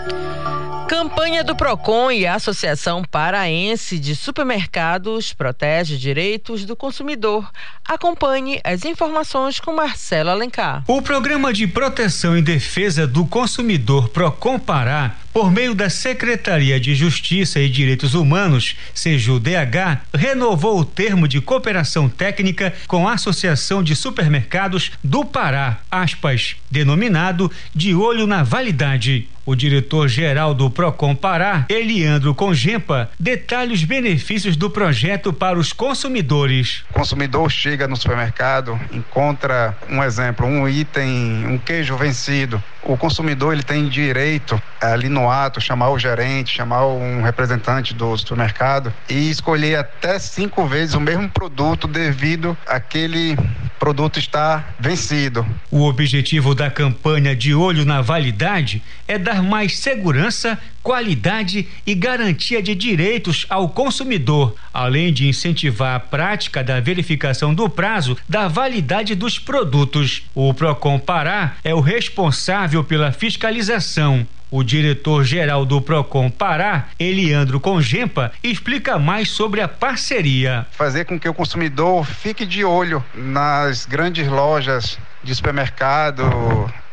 Campanha 0.92 1.42
do 1.42 1.56
Procon 1.56 2.10
e 2.12 2.26
a 2.26 2.34
Associação 2.34 3.02
Paraense 3.02 3.98
de 3.98 4.14
Supermercados 4.14 5.32
protege 5.32 5.96
direitos 5.96 6.66
do 6.66 6.76
consumidor. 6.76 7.50
Acompanhe 7.82 8.60
as 8.62 8.84
informações 8.84 9.58
com 9.58 9.74
Marcelo 9.74 10.28
Alencar. 10.28 10.84
O 10.86 11.00
Programa 11.00 11.50
de 11.50 11.66
Proteção 11.66 12.36
e 12.36 12.42
Defesa 12.42 13.06
do 13.06 13.24
Consumidor 13.24 14.10
Procon 14.10 14.58
Pará 14.58 15.16
por 15.32 15.50
meio 15.50 15.74
da 15.74 15.88
Secretaria 15.88 16.78
de 16.78 16.94
Justiça 16.94 17.58
e 17.58 17.70
Direitos 17.70 18.12
Humanos, 18.12 18.76
SEJUDH, 18.92 20.02
renovou 20.12 20.78
o 20.78 20.84
termo 20.84 21.26
de 21.26 21.40
cooperação 21.40 22.06
técnica 22.06 22.74
com 22.86 23.08
a 23.08 23.14
Associação 23.14 23.82
de 23.82 23.96
Supermercados 23.96 24.92
do 25.02 25.24
Pará, 25.24 25.78
aspas, 25.90 26.56
denominado 26.70 27.50
de 27.74 27.94
olho 27.94 28.26
na 28.26 28.42
validade. 28.42 29.26
O 29.44 29.56
diretor-geral 29.56 30.54
do 30.54 30.70
Procon 30.70 31.16
Pará, 31.16 31.66
Eliandro 31.68 32.34
Congempa, 32.34 33.10
detalha 33.18 33.72
os 33.72 33.82
benefícios 33.82 34.56
do 34.56 34.70
projeto 34.70 35.32
para 35.32 35.58
os 35.58 35.72
consumidores. 35.72 36.84
O 36.90 36.94
consumidor 36.94 37.50
chega 37.50 37.88
no 37.88 37.96
supermercado, 37.96 38.78
encontra 38.92 39.76
um 39.90 40.02
exemplo, 40.02 40.46
um 40.46 40.68
item, 40.68 41.46
um 41.46 41.58
queijo 41.58 41.96
vencido. 41.96 42.62
O 42.84 42.96
consumidor 42.96 43.52
ele 43.52 43.62
tem 43.62 43.88
direito 43.88 44.60
ali 44.80 45.08
no 45.08 45.30
ato 45.30 45.60
chamar 45.60 45.90
o 45.90 45.98
gerente, 45.98 46.54
chamar 46.54 46.86
um 46.86 47.22
representante 47.22 47.94
do 47.94 48.16
supermercado 48.16 48.92
e 49.08 49.30
escolher 49.30 49.76
até 49.76 50.18
cinco 50.18 50.66
vezes 50.66 50.94
o 50.94 51.00
mesmo 51.00 51.28
produto 51.28 51.86
devido 51.86 52.56
aquele 52.66 53.36
produto 53.78 54.18
estar 54.18 54.74
vencido. 54.78 55.44
O 55.70 55.82
objetivo 55.84 56.54
da 56.54 56.70
campanha 56.70 57.34
de 57.34 57.54
olho 57.54 57.84
na 57.84 58.00
validade 58.00 58.82
é 59.08 59.18
dar 59.18 59.42
mais 59.42 59.78
segurança, 59.78 60.56
qualidade 60.82 61.68
e 61.84 61.94
garantia 61.94 62.62
de 62.62 62.74
direitos 62.74 63.44
ao 63.48 63.68
consumidor, 63.68 64.54
além 64.72 65.12
de 65.12 65.28
incentivar 65.28 65.96
a 65.96 66.00
prática 66.00 66.62
da 66.62 66.80
verificação 66.80 67.52
do 67.52 67.68
prazo 67.68 68.16
da 68.28 68.46
validade 68.48 69.14
dos 69.14 69.38
produtos. 69.38 70.22
O 70.34 70.54
Procon 70.54 70.98
Pará 70.98 71.54
é 71.64 71.74
o 71.74 71.80
responsável 71.80 72.71
pela 72.80 73.12
fiscalização. 73.12 74.26
O 74.50 74.62
diretor-geral 74.62 75.64
do 75.64 75.80
Procon 75.80 76.30
Pará, 76.30 76.88
Eliandro 76.98 77.58
Congempa, 77.58 78.30
explica 78.42 78.98
mais 78.98 79.30
sobre 79.30 79.60
a 79.60 79.66
parceria. 79.66 80.66
Fazer 80.72 81.06
com 81.06 81.18
que 81.18 81.28
o 81.28 81.34
consumidor 81.34 82.04
fique 82.04 82.44
de 82.44 82.62
olho 82.62 83.02
nas 83.14 83.86
grandes 83.86 84.28
lojas 84.28 84.98
de 85.24 85.34
supermercado, 85.34 86.22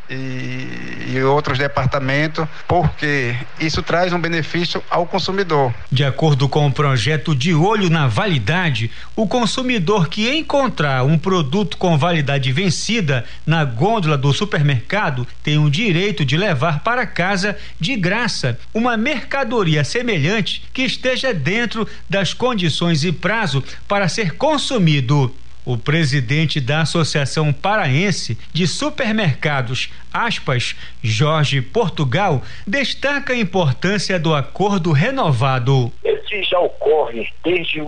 e, 0.09 1.13
e 1.13 1.23
outros 1.23 1.57
departamentos, 1.57 2.45
porque 2.67 3.35
isso 3.59 3.81
traz 3.83 4.11
um 4.11 4.19
benefício 4.19 4.83
ao 4.89 5.05
consumidor. 5.05 5.73
De 5.91 6.03
acordo 6.03 6.49
com 6.49 6.67
o 6.67 6.71
projeto 6.71 7.35
De 7.35 7.53
Olho 7.53 7.89
na 7.89 8.07
Validade, 8.07 8.91
o 9.15 9.27
consumidor 9.27 10.09
que 10.09 10.29
encontrar 10.29 11.03
um 11.03 11.17
produto 11.17 11.77
com 11.77 11.97
validade 11.97 12.51
vencida 12.51 13.25
na 13.45 13.63
gôndola 13.63 14.17
do 14.17 14.33
supermercado 14.33 15.27
tem 15.43 15.57
o 15.57 15.69
direito 15.69 16.25
de 16.25 16.37
levar 16.37 16.79
para 16.79 17.05
casa 17.05 17.55
de 17.79 17.95
graça 17.95 18.57
uma 18.73 18.97
mercadoria 18.97 19.83
semelhante 19.83 20.63
que 20.73 20.83
esteja 20.83 21.33
dentro 21.33 21.87
das 22.09 22.33
condições 22.33 23.03
e 23.03 23.11
prazo 23.11 23.63
para 23.87 24.07
ser 24.07 24.35
consumido. 24.35 25.33
O 25.65 25.77
presidente 25.77 26.59
da 26.59 26.81
Associação 26.81 27.53
Paraense 27.53 28.37
de 28.53 28.65
Supermercados, 28.65 29.91
aspas, 30.11 30.75
Jorge 31.03 31.61
Portugal, 31.61 32.41
destaca 32.65 33.33
a 33.33 33.37
importância 33.37 34.17
do 34.17 34.33
acordo 34.33 34.91
renovado. 34.91 35.91
Esse 36.03 36.43
já 36.43 36.59
ocorre 36.59 37.27
desde 37.43 37.81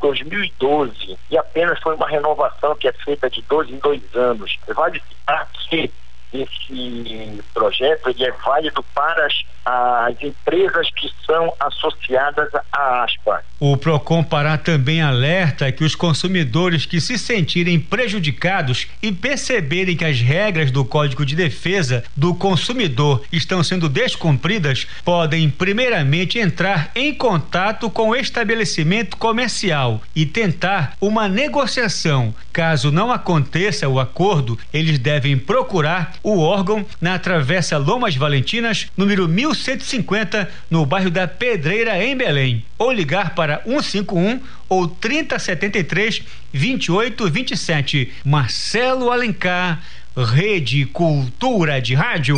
2012 0.00 1.16
e 1.30 1.38
apenas 1.38 1.78
foi 1.80 1.94
uma 1.94 2.08
renovação 2.08 2.74
que 2.76 2.88
é 2.88 2.92
feita 2.92 3.28
de 3.28 3.42
dois 3.42 3.68
em 3.68 3.78
dois 3.78 4.02
anos. 4.14 4.56
Vale 4.74 5.00
citar 5.08 5.48
que 5.68 5.90
esse 6.32 7.42
projeto 7.52 8.08
ele 8.10 8.24
é 8.24 8.32
válido 8.44 8.84
para 8.94 9.26
as, 9.26 9.34
as 9.64 10.22
empresas 10.22 10.88
que 10.94 11.10
são 11.26 11.52
associadas 11.58 12.48
à 12.72 13.04
ASPA. 13.04 13.42
O 13.58 13.76
Procon 13.76 14.22
Pará 14.22 14.56
também 14.56 15.02
alerta 15.02 15.70
que 15.70 15.84
os 15.84 15.94
consumidores 15.94 16.86
que 16.86 17.00
se 17.00 17.18
sentirem 17.18 17.78
prejudicados 17.78 18.86
e 19.02 19.12
perceberem 19.12 19.96
que 19.96 20.04
as 20.04 20.20
regras 20.20 20.70
do 20.70 20.84
Código 20.84 21.26
de 21.26 21.36
Defesa 21.36 22.04
do 22.16 22.34
Consumidor 22.34 23.22
estão 23.30 23.62
sendo 23.62 23.88
descumpridas 23.88 24.86
podem 25.04 25.50
primeiramente 25.50 26.38
entrar 26.38 26.90
em 26.94 27.12
contato 27.12 27.90
com 27.90 28.10
o 28.10 28.16
estabelecimento 28.16 29.16
comercial 29.16 30.00
e 30.14 30.24
tentar 30.24 30.96
uma 31.00 31.28
negociação. 31.28 32.34
Caso 32.52 32.90
não 32.90 33.12
aconteça 33.12 33.88
o 33.88 34.00
acordo, 34.00 34.58
eles 34.72 34.98
devem 34.98 35.36
procurar 35.36 36.14
o 36.22 36.38
órgão 36.38 36.84
na 37.00 37.18
Travessa 37.18 37.78
Lomas 37.78 38.16
Valentinas, 38.16 38.88
número 38.96 39.28
1150, 39.28 40.48
no 40.70 40.84
bairro 40.84 41.10
da 41.10 41.26
Pedreira, 41.26 42.02
em 42.02 42.16
Belém, 42.16 42.64
ou 42.78 42.92
ligar 42.92 43.34
para 43.34 43.62
151 43.64 44.40
ou 44.68 44.88
3073 44.88 46.22
2827. 46.52 48.12
Marcelo 48.24 49.10
Alencar, 49.10 49.80
Rede 50.16 50.86
Cultura 50.86 51.80
de 51.80 51.94
Rádio. 51.94 52.36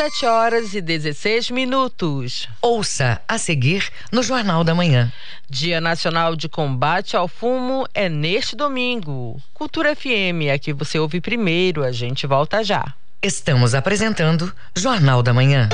7 0.00 0.24
horas 0.24 0.72
e 0.72 0.80
16 0.80 1.50
minutos. 1.50 2.48
Ouça 2.62 3.20
a 3.28 3.36
seguir 3.36 3.86
no 4.10 4.22
Jornal 4.22 4.64
da 4.64 4.74
Manhã. 4.74 5.12
Dia 5.46 5.78
Nacional 5.78 6.34
de 6.34 6.48
Combate 6.48 7.18
ao 7.18 7.28
Fumo 7.28 7.86
é 7.92 8.08
neste 8.08 8.56
domingo. 8.56 9.38
Cultura 9.52 9.94
FM, 9.94 10.48
aqui 10.54 10.72
você 10.72 10.98
ouve 10.98 11.20
primeiro, 11.20 11.84
a 11.84 11.92
gente 11.92 12.26
volta 12.26 12.64
já. 12.64 12.94
Estamos 13.22 13.74
apresentando 13.74 14.50
Jornal 14.74 15.22
da 15.22 15.34
Manhã. 15.34 15.68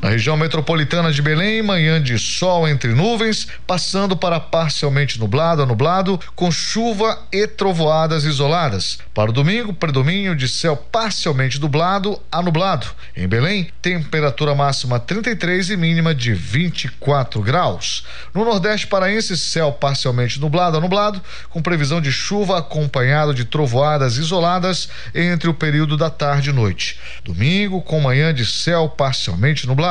Na 0.00 0.10
região 0.10 0.36
metropolitana 0.36 1.10
de 1.10 1.20
Belém, 1.20 1.60
manhã 1.60 2.00
de 2.00 2.16
sol 2.20 2.68
entre 2.68 2.94
nuvens, 2.94 3.48
passando 3.66 4.16
para 4.16 4.38
parcialmente 4.38 5.18
nublado 5.18 5.60
a 5.60 5.66
nublado, 5.66 6.20
com 6.36 6.52
chuva 6.52 7.18
e 7.32 7.48
trovoadas 7.48 8.22
isoladas. 8.22 9.00
Para 9.12 9.30
o 9.30 9.32
domingo, 9.32 9.74
predomínio 9.74 10.36
de 10.36 10.48
céu 10.48 10.76
parcialmente 10.76 11.60
nublado 11.60 12.16
a 12.30 12.40
nublado. 12.40 12.86
Em 13.16 13.26
Belém, 13.26 13.72
temperatura 13.82 14.54
máxima 14.54 15.00
33 15.00 15.70
e 15.70 15.76
mínima 15.76 16.14
de 16.14 16.32
24 16.32 17.42
graus. 17.42 18.04
No 18.32 18.44
Nordeste 18.44 18.86
paraense, 18.86 19.36
céu 19.36 19.72
parcialmente 19.72 20.40
nublado 20.40 20.76
a 20.76 20.80
nublado, 20.80 21.20
com 21.50 21.60
previsão 21.60 22.00
de 22.00 22.12
chuva 22.12 22.58
acompanhado 22.58 23.34
de 23.34 23.44
trovoadas 23.44 24.16
isoladas 24.16 24.88
entre 25.12 25.50
o 25.50 25.54
período 25.54 25.96
da 25.96 26.08
tarde 26.08 26.50
e 26.50 26.52
noite. 26.52 27.00
Domingo, 27.24 27.82
com 27.82 28.00
manhã 28.00 28.32
de 28.32 28.46
céu 28.46 28.88
parcialmente 28.88 29.66
nublado 29.66 29.87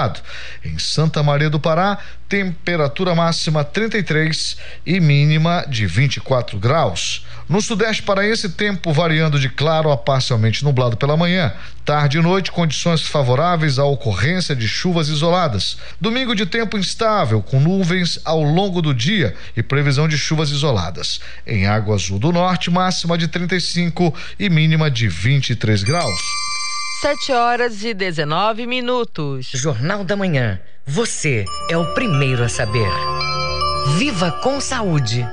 em 0.63 0.77
Santa 0.77 1.23
Maria 1.23 1.49
do 1.49 1.59
Pará, 1.59 1.97
temperatura 2.29 3.15
máxima 3.15 3.63
33 3.63 4.57
e 4.85 4.99
mínima 4.99 5.65
de 5.67 5.85
24 5.85 6.59
graus. 6.59 7.25
No 7.47 7.61
sudeste 7.61 8.03
paraense, 8.03 8.49
tempo 8.49 8.91
variando 8.91 9.39
de 9.39 9.47
claro 9.47 9.89
a 9.89 9.95
parcialmente 9.95 10.65
nublado 10.65 10.97
pela 10.97 11.15
manhã. 11.15 11.53
Tarde 11.85 12.17
e 12.17 12.21
noite, 12.21 12.51
condições 12.51 13.01
favoráveis 13.01 13.79
à 13.79 13.85
ocorrência 13.85 14.53
de 14.53 14.67
chuvas 14.67 15.07
isoladas. 15.07 15.77
Domingo 16.01 16.35
de 16.35 16.45
tempo 16.45 16.77
instável, 16.77 17.41
com 17.41 17.61
nuvens 17.61 18.19
ao 18.25 18.43
longo 18.43 18.81
do 18.81 18.93
dia 18.93 19.33
e 19.55 19.63
previsão 19.63 20.09
de 20.09 20.17
chuvas 20.17 20.49
isoladas. 20.49 21.21
Em 21.45 21.65
Água 21.65 21.95
Azul 21.95 22.19
do 22.19 22.33
Norte, 22.33 22.69
máxima 22.69 23.17
de 23.17 23.29
35 23.29 24.13
e 24.37 24.49
mínima 24.49 24.91
de 24.91 25.07
23 25.07 25.83
graus. 25.83 26.21
7 27.01 27.31
horas 27.31 27.83
e 27.83 27.93
19 27.93 28.65
minutos. 28.65 29.51
Jornal 29.53 30.03
da 30.03 30.15
Manhã. 30.15 30.59
Você 30.83 31.45
é 31.69 31.77
o 31.77 31.93
primeiro 31.93 32.43
a 32.43 32.49
saber. 32.49 32.89
Viva 33.99 34.31
com 34.41 34.59
saúde. 34.59 35.23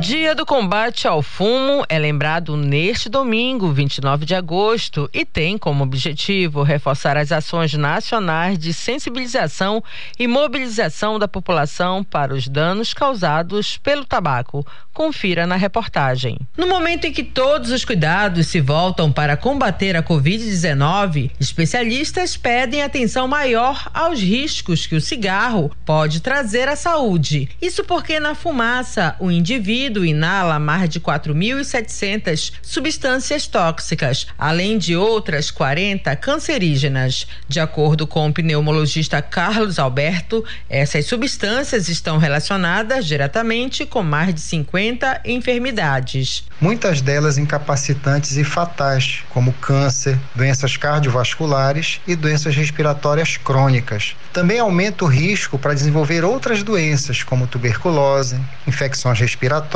Dia 0.00 0.34
do 0.34 0.44
combate 0.44 1.08
ao 1.08 1.22
fumo 1.22 1.82
é 1.88 1.98
lembrado 1.98 2.54
neste 2.54 3.08
domingo, 3.08 3.72
29 3.72 4.26
de 4.26 4.34
agosto, 4.34 5.08
e 5.12 5.24
tem 5.24 5.56
como 5.56 5.82
objetivo 5.82 6.62
reforçar 6.62 7.16
as 7.16 7.32
ações 7.32 7.72
nacionais 7.72 8.58
de 8.58 8.74
sensibilização 8.74 9.82
e 10.18 10.28
mobilização 10.28 11.18
da 11.18 11.26
população 11.26 12.04
para 12.04 12.34
os 12.34 12.46
danos 12.46 12.92
causados 12.92 13.78
pelo 13.78 14.04
tabaco. 14.04 14.64
Confira 14.92 15.46
na 15.46 15.56
reportagem. 15.56 16.38
No 16.56 16.66
momento 16.66 17.06
em 17.06 17.12
que 17.12 17.24
todos 17.24 17.70
os 17.70 17.84
cuidados 17.84 18.46
se 18.46 18.60
voltam 18.60 19.10
para 19.10 19.36
combater 19.36 19.96
a 19.96 20.02
Covid-19, 20.02 21.30
especialistas 21.40 22.36
pedem 22.36 22.82
atenção 22.82 23.26
maior 23.26 23.90
aos 23.92 24.20
riscos 24.20 24.86
que 24.86 24.94
o 24.94 25.00
cigarro 25.00 25.70
pode 25.84 26.20
trazer 26.20 26.68
à 26.68 26.76
saúde. 26.76 27.48
Isso 27.60 27.82
porque 27.82 28.20
na 28.20 28.34
fumaça 28.34 29.16
o 29.18 29.30
indivíduo 29.30 29.85
indivíduo 29.86 30.04
inala 30.04 30.58
mais 30.58 30.88
de 30.88 31.00
4.700 31.00 32.52
substâncias 32.60 33.46
tóxicas, 33.46 34.26
além 34.36 34.78
de 34.78 34.96
outras 34.96 35.50
40 35.50 36.14
cancerígenas. 36.16 37.26
De 37.48 37.60
acordo 37.60 38.06
com 38.06 38.28
o 38.28 38.32
pneumologista 38.32 39.22
Carlos 39.22 39.78
Alberto, 39.78 40.44
essas 40.68 41.06
substâncias 41.06 41.88
estão 41.88 42.18
relacionadas 42.18 43.06
diretamente 43.06 43.86
com 43.86 44.02
mais 44.02 44.34
de 44.34 44.40
50 44.40 45.22
enfermidades. 45.24 46.44
Muitas 46.60 47.00
delas 47.00 47.38
incapacitantes 47.38 48.36
e 48.36 48.44
fatais, 48.44 49.22
como 49.30 49.52
câncer, 49.54 50.18
doenças 50.34 50.76
cardiovasculares 50.76 52.00
e 52.06 52.16
doenças 52.16 52.56
respiratórias 52.56 53.36
crônicas. 53.36 54.16
Também 54.32 54.58
aumenta 54.58 55.04
o 55.04 55.08
risco 55.08 55.58
para 55.58 55.74
desenvolver 55.74 56.24
outras 56.24 56.62
doenças, 56.62 57.22
como 57.22 57.46
tuberculose, 57.46 58.38
infecções 58.66 59.18
respiratórias, 59.20 59.75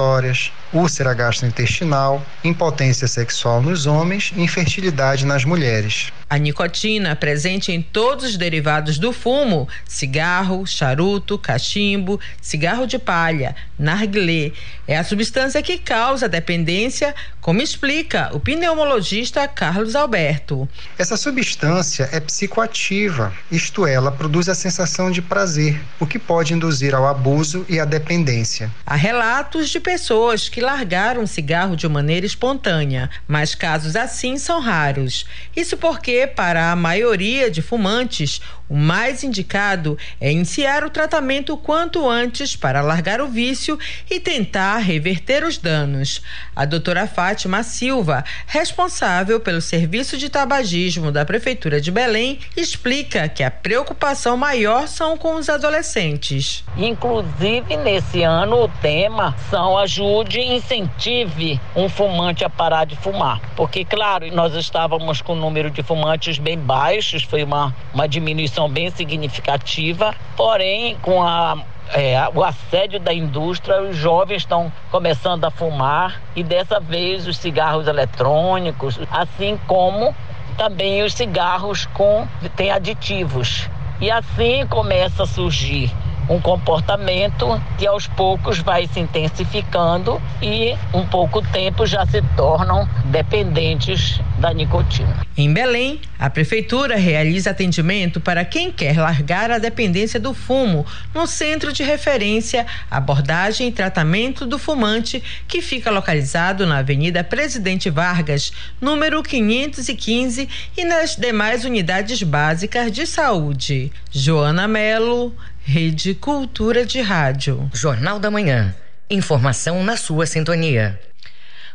úlcera 0.72 1.12
gastrointestinal, 1.12 2.24
impotência 2.42 3.06
sexual 3.06 3.60
nos 3.60 3.86
homens 3.86 4.32
e 4.34 4.40
infertilidade 4.40 5.26
nas 5.26 5.44
mulheres. 5.44 6.10
A 6.30 6.38
nicotina, 6.38 7.16
presente 7.16 7.72
em 7.72 7.82
todos 7.82 8.24
os 8.24 8.36
derivados 8.36 9.00
do 9.00 9.12
fumo, 9.12 9.68
cigarro, 9.84 10.64
charuto, 10.64 11.36
cachimbo, 11.36 12.20
cigarro 12.40 12.86
de 12.86 13.00
palha, 13.00 13.56
narguilé, 13.76 14.52
é 14.86 14.96
a 14.96 15.02
substância 15.02 15.60
que 15.60 15.76
causa 15.76 16.28
dependência, 16.28 17.14
como 17.40 17.60
explica 17.60 18.30
o 18.32 18.38
pneumologista 18.38 19.48
Carlos 19.48 19.96
Alberto. 19.96 20.68
Essa 20.98 21.16
substância 21.16 22.08
é 22.12 22.20
psicoativa, 22.20 23.32
isto 23.50 23.86
é, 23.86 23.94
ela 23.94 24.12
produz 24.12 24.48
a 24.48 24.54
sensação 24.54 25.10
de 25.10 25.22
prazer, 25.22 25.80
o 25.98 26.06
que 26.06 26.18
pode 26.18 26.54
induzir 26.54 26.94
ao 26.94 27.08
abuso 27.08 27.64
e 27.68 27.80
à 27.80 27.84
dependência. 27.84 28.70
Há 28.86 28.94
relatos 28.94 29.68
de 29.68 29.80
pessoas 29.80 30.48
que 30.48 30.60
largaram 30.60 31.22
o 31.22 31.26
cigarro 31.26 31.74
de 31.74 31.88
maneira 31.88 32.26
espontânea, 32.26 33.10
mas 33.26 33.54
casos 33.54 33.96
assim 33.96 34.38
são 34.38 34.60
raros. 34.60 35.26
Isso 35.56 35.76
porque, 35.76 36.19
para 36.26 36.72
a 36.72 36.76
maioria 36.76 37.50
de 37.50 37.62
fumantes, 37.62 38.40
o 38.70 38.76
mais 38.76 39.24
indicado 39.24 39.98
é 40.20 40.30
iniciar 40.30 40.84
o 40.84 40.90
tratamento 40.90 41.56
quanto 41.56 42.08
antes 42.08 42.54
para 42.54 42.80
largar 42.80 43.20
o 43.20 43.26
vício 43.26 43.76
e 44.08 44.20
tentar 44.20 44.78
reverter 44.78 45.42
os 45.42 45.58
danos. 45.58 46.22
A 46.54 46.64
doutora 46.64 47.08
Fátima 47.08 47.64
Silva, 47.64 48.24
responsável 48.46 49.40
pelo 49.40 49.60
serviço 49.60 50.16
de 50.16 50.30
tabagismo 50.30 51.10
da 51.10 51.24
Prefeitura 51.24 51.80
de 51.80 51.90
Belém, 51.90 52.38
explica 52.56 53.28
que 53.28 53.42
a 53.42 53.50
preocupação 53.50 54.36
maior 54.36 54.86
são 54.86 55.18
com 55.18 55.34
os 55.34 55.48
adolescentes. 55.48 56.62
Inclusive, 56.76 57.76
nesse 57.76 58.22
ano, 58.22 58.64
o 58.64 58.68
tema 58.68 59.34
são 59.50 59.76
ajude 59.78 60.38
e 60.38 60.54
incentive 60.54 61.60
um 61.74 61.88
fumante 61.88 62.44
a 62.44 62.50
parar 62.50 62.84
de 62.84 62.94
fumar. 62.94 63.40
Porque, 63.56 63.84
claro, 63.84 64.32
nós 64.32 64.54
estávamos 64.54 65.20
com 65.20 65.32
o 65.32 65.36
número 65.36 65.70
de 65.70 65.82
fumantes 65.82 66.38
bem 66.38 66.56
baixos, 66.56 67.24
foi 67.24 67.42
uma, 67.42 67.74
uma 67.92 68.06
diminuição 68.06 68.59
bem 68.68 68.90
significativa, 68.90 70.14
porém, 70.36 70.96
com 71.02 71.22
a 71.22 71.58
é, 71.92 72.16
o 72.34 72.44
assédio 72.44 73.00
da 73.00 73.12
indústria, 73.12 73.82
os 73.82 73.96
jovens 73.96 74.42
estão 74.42 74.72
começando 74.92 75.44
a 75.44 75.50
fumar 75.50 76.20
e 76.36 76.42
dessa 76.42 76.78
vez 76.78 77.26
os 77.26 77.36
cigarros 77.36 77.88
eletrônicos, 77.88 78.98
assim 79.10 79.58
como 79.66 80.14
também 80.56 81.02
os 81.02 81.12
cigarros 81.14 81.86
com 81.86 82.28
tem 82.54 82.70
aditivos. 82.70 83.68
E 84.00 84.10
assim 84.10 84.66
começa 84.68 85.24
a 85.24 85.26
surgir 85.26 85.92
um 86.30 86.40
comportamento 86.40 87.60
que 87.76 87.84
aos 87.84 88.06
poucos 88.06 88.60
vai 88.60 88.86
se 88.86 89.00
intensificando 89.00 90.22
e 90.40 90.76
um 90.94 91.04
pouco 91.04 91.42
tempo 91.42 91.84
já 91.84 92.06
se 92.06 92.22
tornam 92.36 92.88
dependentes 93.06 94.20
da 94.38 94.54
nicotina. 94.54 95.26
Em 95.36 95.52
Belém, 95.52 96.00
a 96.16 96.30
prefeitura 96.30 96.96
realiza 96.96 97.50
atendimento 97.50 98.20
para 98.20 98.44
quem 98.44 98.70
quer 98.70 98.96
largar 98.96 99.50
a 99.50 99.58
dependência 99.58 100.20
do 100.20 100.32
fumo 100.32 100.86
no 101.12 101.26
centro 101.26 101.72
de 101.72 101.82
referência, 101.82 102.64
abordagem 102.88 103.68
e 103.68 103.72
tratamento 103.72 104.46
do 104.46 104.58
fumante, 104.58 105.22
que 105.48 105.60
fica 105.60 105.90
localizado 105.90 106.64
na 106.64 106.78
Avenida 106.78 107.24
Presidente 107.24 107.90
Vargas, 107.90 108.52
número 108.80 109.20
515 109.22 110.48
e 110.76 110.84
nas 110.84 111.16
demais 111.16 111.64
unidades 111.64 112.22
básicas 112.22 112.92
de 112.92 113.04
saúde. 113.04 113.90
Joana 114.12 114.68
Melo, 114.68 115.34
Rede 115.72 116.16
Cultura 116.16 116.84
de 116.84 117.00
Rádio. 117.00 117.70
Jornal 117.72 118.18
da 118.18 118.28
Manhã. 118.28 118.74
Informação 119.08 119.84
na 119.84 119.96
sua 119.96 120.26
sintonia. 120.26 121.00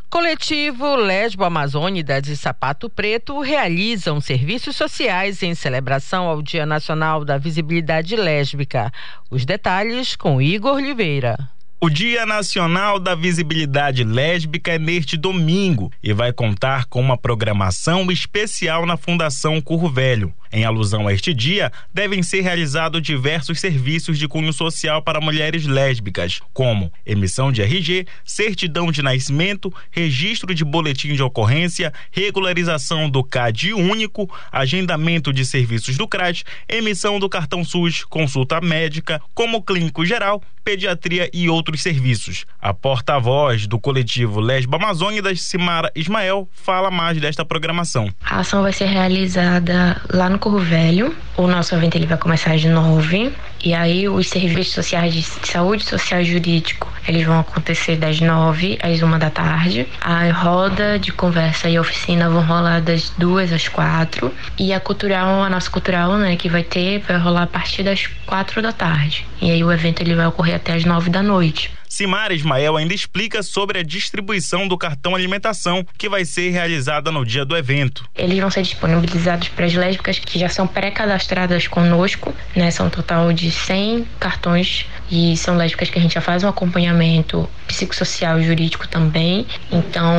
Coletivo 0.10 0.98
Lesbo 0.98 1.46
Amazônida 1.46 2.22
de 2.22 2.36
Sapato 2.36 2.90
Preto 2.90 3.40
realizam 3.40 4.20
serviços 4.20 4.76
sociais 4.76 5.42
em 5.42 5.56
celebração 5.56 6.26
ao 6.26 6.42
Dia 6.42 6.66
Nacional 6.66 7.24
da 7.24 7.38
Visibilidade 7.38 8.18
Lésbica. 8.18 8.92
Os 9.32 9.46
detalhes 9.46 10.18
com 10.18 10.42
Igor 10.42 10.74
Oliveira. 10.74 11.38
O 11.80 11.90
Dia 11.90 12.26
Nacional 12.26 13.00
da 13.00 13.16
Visibilidade 13.16 14.04
Lésbica 14.04 14.72
é 14.74 14.80
neste 14.80 15.16
domingo 15.16 15.92
e 16.04 16.12
vai 16.12 16.34
contar 16.34 16.86
com 16.86 17.00
uma 17.00 17.18
programação 17.18 18.12
especial 18.12 18.86
na 18.86 18.98
Fundação 18.98 19.62
Curro 19.62 19.88
Velho. 19.88 20.34
Em 20.56 20.64
alusão 20.64 21.06
a 21.06 21.12
este 21.12 21.34
dia, 21.34 21.70
devem 21.94 22.24
ser 22.24 22.40
realizados 22.40 23.02
diversos 23.02 23.60
serviços 23.60 24.18
de 24.18 24.26
cunho 24.26 24.54
social 24.54 25.02
para 25.02 25.20
mulheres 25.20 25.66
lésbicas, 25.66 26.40
como 26.54 26.90
emissão 27.06 27.52
de 27.52 27.62
RG, 27.62 28.08
certidão 28.24 28.90
de 28.90 29.02
nascimento, 29.02 29.70
registro 29.92 30.56
de 30.56 30.64
boletim 30.64 31.14
de 31.14 31.22
ocorrência, 31.22 31.92
regularização 32.10 33.10
do 33.10 33.22
CAD 33.22 33.74
único, 33.74 34.34
agendamento 34.50 35.34
de 35.34 35.46
serviços 35.46 35.98
do 35.98 36.08
CRAS, 36.08 36.46
emissão 36.70 37.20
do 37.20 37.28
cartão 37.28 37.62
SUS, 37.62 38.06
consulta 38.06 38.62
médica, 38.62 39.22
como 39.34 39.62
clínico 39.62 40.06
geral, 40.06 40.42
pediatria 40.66 41.30
e 41.32 41.48
outros 41.48 41.82
serviços. 41.84 42.46
A 42.60 42.74
porta-voz 42.74 43.68
do 43.68 43.80
coletivo 43.80 44.40
Lesbo 44.40 44.78
Amazônidas, 44.78 45.42
Simara 45.42 45.92
Ismael, 45.96 46.50
fala 46.52 46.90
mais 46.90 47.22
desta 47.22 47.46
programação. 47.46 48.10
A 48.24 48.40
ação 48.40 48.64
vai 48.64 48.74
ser 48.74 48.86
realizada 48.86 50.02
lá 50.12 50.28
no 50.28 50.40
Corro 50.46 50.60
Velho. 50.60 51.12
O 51.38 51.48
nosso 51.48 51.74
evento 51.74 51.96
ele 51.96 52.06
vai 52.06 52.20
começar 52.20 52.54
às 52.54 52.64
nove. 52.66 53.34
E 53.64 53.74
aí 53.74 54.08
os 54.08 54.28
serviços 54.28 54.74
sociais 54.74 55.14
de 55.14 55.24
saúde 55.24 55.84
social 55.84 56.22
e 56.22 56.26
jurídico, 56.26 56.92
eles 57.08 57.26
vão 57.26 57.40
acontecer 57.40 57.96
das 57.96 58.20
nove 58.20 58.78
às 58.82 59.02
uma 59.02 59.18
da 59.18 59.30
tarde. 59.30 59.88
A 60.02 60.32
roda 60.32 61.00
de 61.00 61.12
conversa 61.12 61.70
e 61.70 61.80
oficina 61.80 62.30
vão 62.30 62.46
rolar 62.46 62.80
das 62.80 63.10
duas 63.18 63.52
às 63.52 63.68
quatro. 63.68 64.34
E 64.58 64.74
a 64.74 64.80
cultural, 64.80 65.44
a 65.44 65.50
nossa 65.50 65.70
cultural, 65.70 66.18
né, 66.18 66.36
que 66.36 66.50
vai 66.50 66.64
ter, 66.64 67.00
vai 67.00 67.18
rolar 67.18 67.44
a 67.44 67.48
partir 67.48 67.84
das 67.84 68.08
quatro 68.26 68.62
da 68.62 68.72
tarde. 68.72 69.26
E 69.42 69.52
aí 69.52 69.64
o 69.64 69.72
evento 69.72 70.02
ele 70.02 70.16
vai 70.16 70.28
ocorrer 70.28 70.56
até 70.56 70.74
as 70.74 70.86
nove 70.86 71.10
da 71.10 71.24
noite. 71.24 71.72
Simara 71.96 72.34
Ismael 72.34 72.76
ainda 72.76 72.94
explica 72.94 73.42
sobre 73.42 73.80
a 73.80 73.84
distribuição 73.84 74.68
do 74.68 74.78
cartão 74.78 75.16
alimentação 75.16 75.86
que 75.98 76.10
vai 76.10 76.26
ser 76.26 76.50
realizada 76.50 77.10
no 77.10 77.26
dia 77.26 77.46
do 77.46 77.56
evento. 77.56 78.06
Eles 78.14 78.38
vão 78.38 78.52
ser 78.52 78.64
disponibilizados 78.64 79.48
para 79.48 79.66
as 79.66 79.74
lésbicas 79.74 80.20
que 80.20 80.38
já 80.38 80.50
são 80.50 80.68
pré-cadastradas 80.68 81.68
conosco, 81.68 82.36
né? 82.54 82.70
São 82.70 82.88
um 82.88 82.90
total 82.90 83.32
de 83.32 83.45
100 83.52 84.08
cartões 84.20 84.86
e 85.12 85.36
são 85.38 85.56
lésbicas 85.56 85.90
que 85.90 86.00
a 86.00 86.02
gente 86.02 86.14
já 86.14 86.22
faz 86.22 86.44
um 86.44 86.48
acompanhamento 86.48 87.50
psicossocial 87.68 88.40
e 88.40 88.44
jurídico 88.44 88.88
também. 88.88 89.46
Então, 89.72 90.14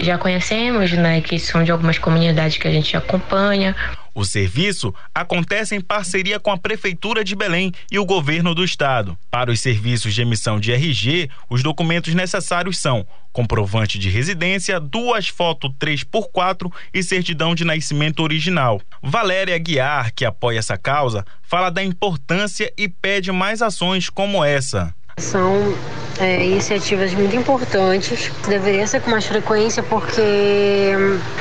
já 0.00 0.18
conhecemos, 0.18 0.92
né, 0.92 1.20
que 1.20 1.38
são 1.38 1.64
de 1.64 1.70
algumas 1.70 1.98
comunidades 1.98 2.56
que 2.58 2.68
a 2.68 2.70
gente 2.70 2.96
acompanha. 2.96 3.74
O 4.14 4.24
serviço 4.24 4.94
acontece 5.12 5.74
em 5.74 5.80
parceria 5.80 6.38
com 6.38 6.52
a 6.52 6.56
Prefeitura 6.56 7.24
de 7.24 7.34
Belém 7.34 7.72
e 7.90 7.98
o 7.98 8.04
governo 8.04 8.54
do 8.54 8.64
estado. 8.64 9.18
Para 9.28 9.50
os 9.50 9.60
serviços 9.60 10.14
de 10.14 10.22
emissão 10.22 10.60
de 10.60 10.72
RG, 10.72 11.28
os 11.50 11.64
documentos 11.64 12.14
necessários 12.14 12.78
são 12.78 13.04
comprovante 13.34 13.98
de 13.98 14.08
residência, 14.08 14.78
duas 14.78 15.26
fotos 15.28 15.72
3x4 15.72 16.72
e 16.94 17.02
certidão 17.02 17.52
de 17.52 17.64
nascimento 17.64 18.22
original. 18.22 18.80
Valéria 19.02 19.58
Guiar, 19.58 20.14
que 20.14 20.24
apoia 20.24 20.60
essa 20.60 20.78
causa, 20.78 21.26
fala 21.42 21.68
da 21.68 21.82
importância 21.82 22.72
e 22.78 22.88
pede 22.88 23.32
mais 23.32 23.60
ações 23.60 24.08
como 24.08 24.44
essa. 24.44 24.94
São 25.18 25.74
é, 26.18 26.44
iniciativas 26.44 27.12
muito 27.14 27.34
importantes, 27.34 28.30
deveria 28.48 28.86
ser 28.86 29.00
com 29.00 29.10
mais 29.10 29.26
frequência 29.26 29.82
porque 29.82 30.92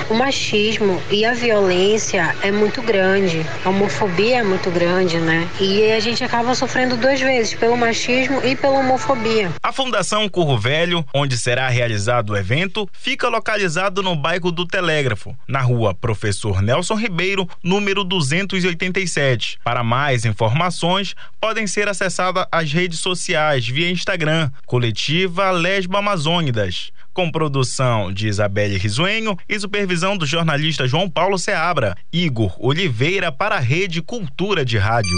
o 0.10 0.14
machismo 0.14 1.02
e 1.12 1.26
a 1.26 1.34
violência 1.34 2.36
é 2.42 2.52
muito 2.52 2.82
grande, 2.82 3.46
a 3.64 3.70
homofobia 3.70 4.40
é 4.40 4.44
muito 4.44 4.70
grande, 4.72 5.18
né? 5.18 5.48
E 5.60 5.92
a 5.92 6.00
gente 6.00 6.24
acaba 6.24 6.56
sofrendo 6.56 6.98
duas 6.98 7.20
vezes, 7.20 7.54
pelo 7.54 7.78
machismo 7.78 8.42
e 8.44 8.56
pela 8.56 8.80
homofobia. 8.80 9.52
A 9.62 9.72
Fundação 9.72 10.28
Curro 10.28 10.58
Velho, 10.58 11.06
onde 11.14 11.38
será 11.38 11.68
realizado 11.70 12.32
o 12.32 12.38
evento, 12.38 12.90
fica 12.92 13.28
localizado 13.28 14.02
no 14.02 14.16
bairro 14.16 14.52
do 14.52 14.66
Telégrafo, 14.66 15.36
na 15.48 15.62
rua 15.62 15.94
Professor 15.94 16.62
Nelson 16.62 16.96
Ribeiro, 16.96 17.48
número 17.64 18.04
287. 18.04 19.60
Para 19.64 19.84
mais 19.84 20.26
informações, 20.26 21.16
podem 21.40 21.68
ser 21.68 21.88
acessadas 21.88 22.46
as 22.52 22.72
redes 22.72 23.00
sociais 23.00 23.63
Via 23.72 23.90
Instagram, 23.90 24.50
coletiva 24.66 25.52
Lesbo 25.52 25.98
Amazônidas 25.98 26.92
com 27.14 27.32
produção 27.32 28.12
de 28.12 28.28
Isabelle 28.28 28.78
Risuenho 28.78 29.38
e 29.48 29.60
supervisão 29.60 30.18
do 30.18 30.26
jornalista 30.26 30.88
João 30.88 31.10
Paulo 31.10 31.38
Seabra. 31.38 31.96
Igor 32.12 32.56
Oliveira 32.58 33.32
para 33.32 33.56
a 33.56 33.60
Rede 33.60 34.02
Cultura 34.02 34.66
de 34.66 34.78
Rádio. 34.78 35.18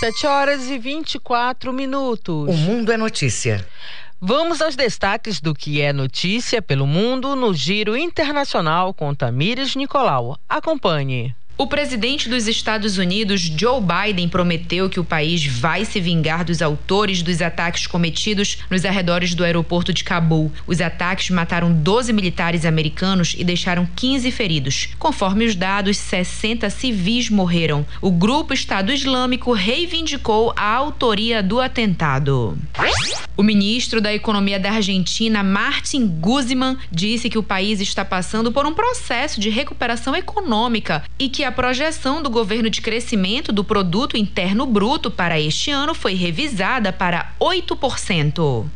7 0.00 0.26
horas 0.26 0.70
e 0.70 0.78
24 0.78 1.72
minutos. 1.72 2.48
O 2.48 2.52
Mundo 2.52 2.92
é 2.92 2.96
Notícia. 2.96 3.66
Vamos 4.20 4.60
aos 4.60 4.76
destaques 4.76 5.40
do 5.40 5.54
que 5.54 5.80
é 5.80 5.92
notícia 5.92 6.60
pelo 6.60 6.86
mundo 6.86 7.36
no 7.36 7.54
Giro 7.54 7.96
Internacional 7.96 8.92
com 8.92 9.14
Tamires 9.14 9.76
Nicolau. 9.76 10.36
Acompanhe. 10.48 11.34
O 11.60 11.66
presidente 11.66 12.28
dos 12.28 12.46
Estados 12.46 12.98
Unidos, 12.98 13.40
Joe 13.40 13.80
Biden, 13.80 14.28
prometeu 14.28 14.88
que 14.88 15.00
o 15.00 15.04
país 15.04 15.44
vai 15.44 15.84
se 15.84 15.98
vingar 15.98 16.44
dos 16.44 16.62
autores 16.62 17.20
dos 17.20 17.42
ataques 17.42 17.84
cometidos 17.84 18.58
nos 18.70 18.84
arredores 18.84 19.34
do 19.34 19.42
aeroporto 19.42 19.92
de 19.92 20.04
Cabul. 20.04 20.52
Os 20.68 20.80
ataques 20.80 21.30
mataram 21.30 21.72
12 21.72 22.12
militares 22.12 22.64
americanos 22.64 23.34
e 23.36 23.42
deixaram 23.42 23.88
15 23.96 24.30
feridos. 24.30 24.90
Conforme 25.00 25.46
os 25.46 25.56
dados, 25.56 25.96
60 25.96 26.70
civis 26.70 27.28
morreram. 27.28 27.84
O 28.00 28.12
grupo 28.12 28.54
Estado 28.54 28.92
Islâmico 28.92 29.52
reivindicou 29.52 30.54
a 30.56 30.72
autoria 30.72 31.42
do 31.42 31.60
atentado. 31.60 32.56
O 33.36 33.42
ministro 33.42 34.00
da 34.00 34.14
Economia 34.14 34.58
da 34.60 34.72
Argentina, 34.72 35.42
Martin 35.42 36.06
Guzman, 36.06 36.76
disse 36.90 37.28
que 37.28 37.38
o 37.38 37.42
país 37.42 37.80
está 37.80 38.04
passando 38.04 38.52
por 38.52 38.66
um 38.66 38.74
processo 38.74 39.40
de 39.40 39.48
recuperação 39.48 40.14
econômica 40.14 41.04
e 41.18 41.28
que 41.28 41.47
a 41.48 41.52
projeção 41.52 42.22
do 42.22 42.28
governo 42.28 42.68
de 42.68 42.82
crescimento 42.82 43.50
do 43.50 43.64
produto 43.64 44.18
interno 44.18 44.66
bruto 44.66 45.10
para 45.10 45.40
este 45.40 45.70
ano 45.70 45.94
foi 45.94 46.12
revisada 46.12 46.92
para 46.92 47.32
8%. 47.40 48.66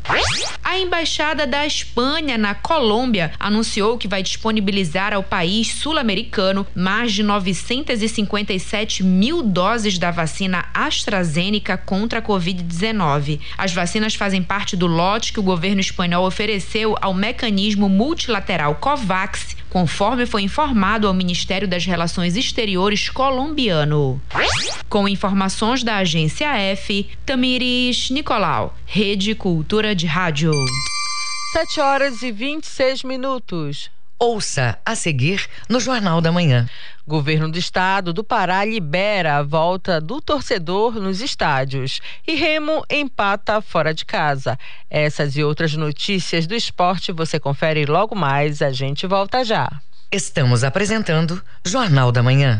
A 0.63 0.79
embaixada 0.79 1.45
da 1.45 1.67
Espanha 1.67 2.35
na 2.35 2.55
Colômbia 2.55 3.31
anunciou 3.39 3.95
que 3.95 4.07
vai 4.07 4.23
disponibilizar 4.23 5.13
ao 5.13 5.21
país 5.21 5.67
sul-americano 5.67 6.65
mais 6.73 7.13
de 7.13 7.21
957 7.21 9.03
mil 9.03 9.43
doses 9.43 9.99
da 9.99 10.09
vacina 10.09 10.65
AstraZeneca 10.73 11.77
contra 11.77 12.17
a 12.17 12.21
Covid-19. 12.23 13.39
As 13.55 13.71
vacinas 13.71 14.15
fazem 14.15 14.41
parte 14.41 14.75
do 14.75 14.87
lote 14.87 15.31
que 15.31 15.39
o 15.39 15.43
governo 15.43 15.79
espanhol 15.79 16.25
ofereceu 16.25 16.97
ao 16.99 17.13
mecanismo 17.13 17.87
multilateral 17.87 18.73
COVAX 18.75 19.57
conforme 19.73 20.27
foi 20.27 20.43
informado 20.43 21.07
ao 21.07 21.15
Ministério 21.15 21.67
das 21.67 21.83
Relações 21.83 22.37
Exteriores 22.37 23.09
colombiano. 23.09 24.21
Com 24.87 25.07
informações 25.07 25.83
da 25.83 25.97
agência 25.97 26.55
F, 26.55 27.09
Tamires 27.25 28.11
Nicolau, 28.11 28.77
Rede 28.85 29.33
Cultura 29.33 29.95
de 29.95 30.05
Rádio. 30.05 30.51
7 31.53 31.81
horas 31.81 32.21
e 32.21 32.31
26 32.31 33.03
minutos. 33.03 33.89
Ouça 34.23 34.79
a 34.85 34.95
seguir 34.95 35.49
no 35.67 35.81
Jornal 35.81 36.21
da 36.21 36.31
Manhã. 36.31 36.65
Governo 37.05 37.51
do 37.51 37.59
Estado 37.59 38.13
do 38.13 38.23
Pará 38.23 38.63
libera 38.63 39.35
a 39.35 39.43
volta 39.43 39.99
do 39.99 40.21
torcedor 40.21 40.93
nos 40.93 41.19
estádios 41.19 41.99
e 42.25 42.33
Remo 42.33 42.85
empata 42.89 43.59
fora 43.59 43.93
de 43.93 44.05
casa. 44.05 44.57
Essas 44.89 45.35
e 45.35 45.43
outras 45.43 45.73
notícias 45.73 46.47
do 46.47 46.55
esporte 46.55 47.11
você 47.11 47.37
confere 47.37 47.85
logo 47.85 48.15
mais. 48.15 48.61
A 48.61 48.71
gente 48.71 49.05
volta 49.05 49.43
já. 49.43 49.69
Estamos 50.09 50.63
apresentando 50.63 51.43
Jornal 51.65 52.09
da 52.09 52.23
Manhã. 52.23 52.59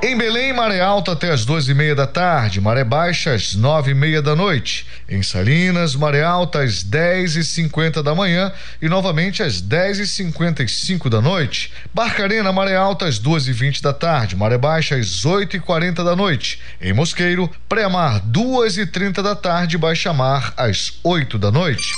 Em 0.00 0.16
Belém, 0.16 0.52
maré 0.52 0.80
alta 0.80 1.10
até 1.10 1.32
as 1.32 1.44
duas 1.44 1.68
e 1.68 1.74
meia 1.74 1.92
da 1.92 2.06
tarde, 2.06 2.60
maré 2.60 2.84
baixa 2.84 3.34
às 3.34 3.56
nove 3.56 3.90
e 3.90 3.94
meia 3.94 4.22
da 4.22 4.36
noite. 4.36 4.86
Em 5.08 5.24
Salinas, 5.24 5.96
maré 5.96 6.22
alta 6.22 6.60
às 6.62 6.84
dez 6.84 7.34
e 7.34 7.42
cinquenta 7.42 8.00
da 8.00 8.14
manhã 8.14 8.52
e 8.80 8.88
novamente 8.88 9.42
às 9.42 9.60
dez 9.60 9.98
e 9.98 10.06
cinquenta 10.06 10.62
e 10.62 10.68
cinco 10.68 11.10
da 11.10 11.20
noite. 11.20 11.72
Barcarena, 11.92 12.52
maré 12.52 12.76
alta 12.76 13.06
às 13.06 13.18
duas 13.18 13.48
e 13.48 13.52
vinte 13.52 13.82
da 13.82 13.92
tarde, 13.92 14.36
maré 14.36 14.56
baixa 14.56 14.94
às 14.94 15.24
oito 15.24 15.56
e 15.56 15.60
quarenta 15.60 16.04
da 16.04 16.14
noite. 16.14 16.60
Em 16.80 16.92
Mosqueiro, 16.92 17.50
pré-mar 17.68 18.20
duas 18.20 18.78
e 18.78 18.86
trinta 18.86 19.20
da 19.20 19.34
tarde, 19.34 19.76
baixa 19.76 20.12
mar 20.12 20.54
às 20.56 20.92
oito 21.02 21.36
da 21.36 21.50
noite. 21.50 21.92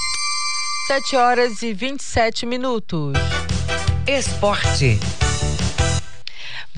7 0.87 1.17
horas 1.17 1.63
e 1.63 1.75
27 1.75 2.47
minutos. 2.47 3.13
Esporte. 4.07 4.99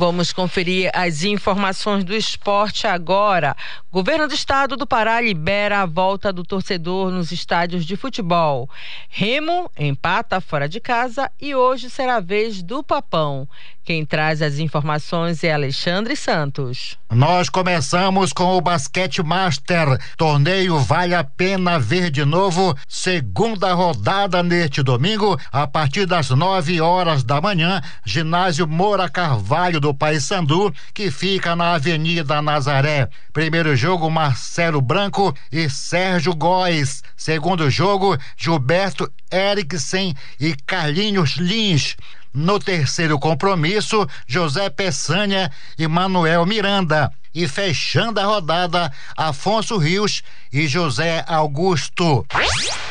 Vamos 0.05 0.33
conferir 0.33 0.91
as 0.93 1.23
informações 1.23 2.03
do 2.03 2.12
esporte 2.12 2.88
agora. 2.88 3.57
Governo 3.93 4.27
do 4.27 4.35
Estado 4.35 4.77
do 4.77 4.85
Pará 4.85 5.21
libera 5.21 5.81
a 5.81 5.87
volta 5.87 6.33
do 6.33 6.43
torcedor 6.43 7.12
nos 7.12 7.31
estádios 7.31 7.87
de 7.87 7.97
futebol. 7.97 8.69
Remo 9.09 9.71
empata 9.79 10.41
fora 10.41 10.69
de 10.69 10.81
casa 10.81 11.31
e 11.41 11.55
hoje 11.55 11.88
será 11.88 12.17
a 12.17 12.21
vez 12.21 12.65
do 12.65 12.83
Papão. 12.83 13.49
Quem 13.85 14.07
traz 14.07 14.41
as 14.41 14.59
informações 14.61 15.43
é 15.43 15.53
Alexandre 15.53 16.15
Santos. 16.15 16.97
Nós 17.11 17.49
começamos 17.49 18.33
com 18.33 18.57
o 18.57 18.61
Basquete 18.61 19.23
Master. 19.25 19.99
Torneio 20.17 20.79
vale 20.79 21.17
a 21.17 21.25
pena 21.25 21.81
ver 21.81 22.09
de 22.09 22.25
novo. 22.25 22.77
Segunda 22.87 23.73
rodada 23.73 24.41
neste 24.41 24.85
domingo, 24.85 25.37
a 25.51 25.67
partir 25.67 26.07
das 26.07 26.31
9 26.31 26.81
horas 26.81 27.25
da 27.25 27.41
manhã, 27.41 27.81
ginásio 28.05 28.69
Moura 28.69 29.09
Carvalho 29.09 29.81
do 29.81 29.92
Paysandu, 29.95 30.73
que 30.93 31.11
fica 31.11 31.57
na 31.57 31.75
Avenida 31.75 32.41
Nazaré. 32.43 33.09
Primeiro 33.33 33.75
jogo, 33.77 34.11
Marcelo 34.11 34.81
Branco 34.81 35.35
e 35.51 35.69
Sérgio 35.69 36.35
Góes. 36.35 37.03
Segundo 37.17 37.71
jogo, 37.71 38.17
Gilberto 38.37 39.11
Eriksen 39.31 40.15
e 40.39 40.55
Carlinhos 40.67 41.37
Lins. 41.37 41.97
No 42.35 42.59
terceiro 42.59 43.19
compromisso, 43.19 44.09
José 44.27 44.71
Peçanha 44.71 45.51
e 45.79 45.87
Manuel 45.87 46.47
Miranda. 46.47 47.13
E 47.35 47.49
fechando 47.49 48.21
a 48.21 48.25
rodada, 48.25 48.92
Afonso 49.16 49.77
Rios 49.79 50.23
e 50.53 50.66
José 50.68 51.25
Augusto. 51.27 52.27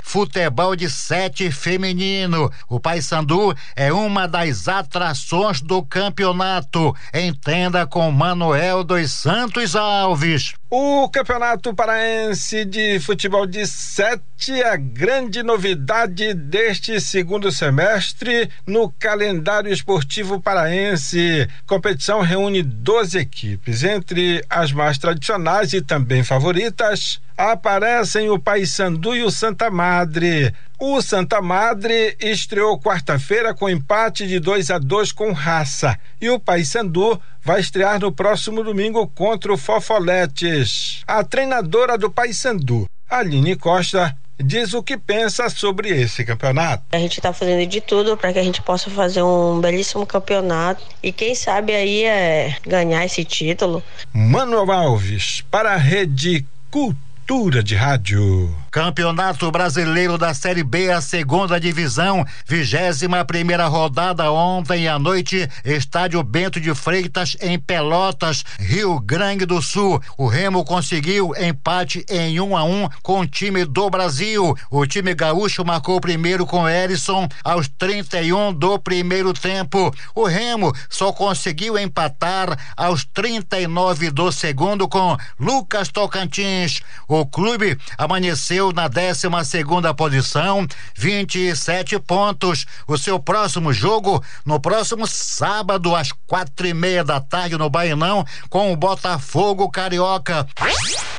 Futebol 0.03 0.75
de 0.75 0.89
sete 0.89 1.49
feminino. 1.51 2.51
O 2.67 2.79
Paysandu 2.81 3.55
é 3.75 3.93
uma 3.93 4.27
das 4.27 4.67
atrações 4.67 5.61
do 5.61 5.81
campeonato. 5.83 6.93
Entenda 7.13 7.87
com 7.87 8.11
Manuel 8.11 8.83
dos 8.83 9.11
Santos 9.11 9.73
Alves. 9.75 10.53
O 10.73 11.09
Campeonato 11.09 11.73
Paraense 11.73 12.63
de 12.63 12.97
Futebol 13.01 13.45
de 13.45 13.67
Sete, 13.67 14.63
a 14.63 14.77
grande 14.77 15.43
novidade 15.43 16.33
deste 16.33 17.01
segundo 17.01 17.51
semestre 17.51 18.49
no 18.65 18.89
calendário 18.89 19.71
esportivo 19.71 20.39
paraense. 20.39 21.45
Competição 21.67 22.21
reúne 22.21 22.63
12 22.63 23.17
equipes, 23.17 23.83
entre 23.83 24.30
as 24.49 24.71
mais 24.71 24.97
tradicionais 24.97 25.73
e 25.73 25.81
também 25.81 26.23
favoritas 26.23 27.19
aparecem 27.37 28.29
o 28.29 28.37
Paysandu 28.37 29.15
e 29.15 29.23
o 29.23 29.31
Santa 29.31 29.69
Madre. 29.71 30.53
O 30.79 31.01
Santa 31.01 31.41
Madre 31.41 32.15
estreou 32.19 32.79
quarta-feira 32.79 33.53
com 33.53 33.69
empate 33.69 34.27
de 34.27 34.39
2 34.39 34.69
a 34.71 34.77
2 34.77 35.11
com 35.11 35.31
raça. 35.31 35.97
E 36.19 36.29
o 36.29 36.39
Paysandu 36.39 37.19
vai 37.43 37.59
estrear 37.59 37.99
no 37.99 38.11
próximo 38.11 38.63
domingo 38.63 39.07
contra 39.07 39.51
o 39.51 39.57
Fofoletes. 39.57 41.01
A 41.07 41.23
treinadora 41.23 41.97
do 41.97 42.11
Paysandu, 42.11 42.87
Aline 43.09 43.55
Costa, 43.55 44.15
diz 44.43 44.73
o 44.73 44.83
que 44.83 44.97
pensa 44.97 45.49
sobre 45.49 45.89
esse 45.89 46.23
campeonato. 46.23 46.83
A 46.91 46.97
gente 46.97 47.19
está 47.19 47.33
fazendo 47.33 47.65
de 47.67 47.81
tudo 47.81 48.17
para 48.17 48.33
que 48.33 48.39
a 48.39 48.43
gente 48.43 48.61
possa 48.61 48.89
fazer 48.89 49.21
um 49.21 49.59
belíssimo 49.59 50.05
campeonato 50.05 50.83
e 51.01 51.11
quem 51.11 51.35
sabe 51.35 51.73
aí 51.73 52.03
é 52.03 52.55
ganhar 52.65 53.05
esse 53.05 53.23
título. 53.23 53.83
Manuel 54.13 54.71
Alves 54.71 55.43
para 55.49 55.73
a 55.73 55.77
Rede 55.77 56.45
Cultura 56.69 57.10
de 57.63 57.75
Rádio. 57.75 58.53
Campeonato 58.69 59.49
Brasileiro 59.51 60.17
da 60.17 60.33
Série 60.33 60.63
B, 60.63 60.91
a 60.91 61.01
segunda 61.01 61.59
divisão, 61.59 62.25
vigésima 62.45 63.23
primeira 63.23 63.67
rodada 63.67 64.31
ontem 64.31 64.87
à 64.87 64.97
noite, 64.97 65.47
estádio 65.63 66.23
Bento 66.23 66.59
de 66.59 66.73
Freitas 66.73 67.35
em 67.41 67.59
Pelotas, 67.59 68.45
Rio 68.59 68.99
Grande 68.99 69.45
do 69.45 69.61
Sul. 69.61 70.01
O 70.17 70.27
Remo 70.27 70.63
conseguiu 70.63 71.33
empate 71.37 72.05
em 72.09 72.39
um 72.39 72.55
a 72.55 72.63
um 72.63 72.87
com 73.01 73.19
o 73.19 73.27
time 73.27 73.65
do 73.65 73.89
Brasil. 73.89 74.55
O 74.69 74.85
time 74.85 75.13
gaúcho 75.13 75.65
marcou 75.65 75.99
primeiro 75.99 76.45
com 76.45 76.67
Erison 76.67 77.27
aos 77.43 77.67
31 77.67 78.53
do 78.53 78.79
primeiro 78.79 79.33
tempo. 79.33 79.93
O 80.15 80.25
Remo 80.25 80.73
só 80.89 81.11
conseguiu 81.11 81.77
empatar 81.77 82.57
aos 82.75 83.03
39 83.03 84.11
do 84.11 84.31
segundo 84.31 84.87
com 84.87 85.17
Lucas 85.37 85.89
Tocantins. 85.89 86.81
O 87.21 87.25
clube 87.27 87.77
amanheceu 87.99 88.71
na 88.71 88.87
12 88.87 89.29
segunda 89.45 89.93
posição, 89.93 90.65
27 90.95 91.99
pontos. 91.99 92.65
O 92.87 92.97
seu 92.97 93.19
próximo 93.19 93.71
jogo 93.71 94.23
no 94.43 94.59
próximo 94.59 95.05
sábado 95.05 95.95
às 95.95 96.11
quatro 96.25 96.65
e 96.65 96.73
meia 96.73 97.03
da 97.03 97.21
tarde 97.21 97.55
no 97.59 97.69
Bainão 97.69 98.25
com 98.49 98.73
o 98.73 98.75
Botafogo 98.75 99.69
Carioca. 99.69 100.47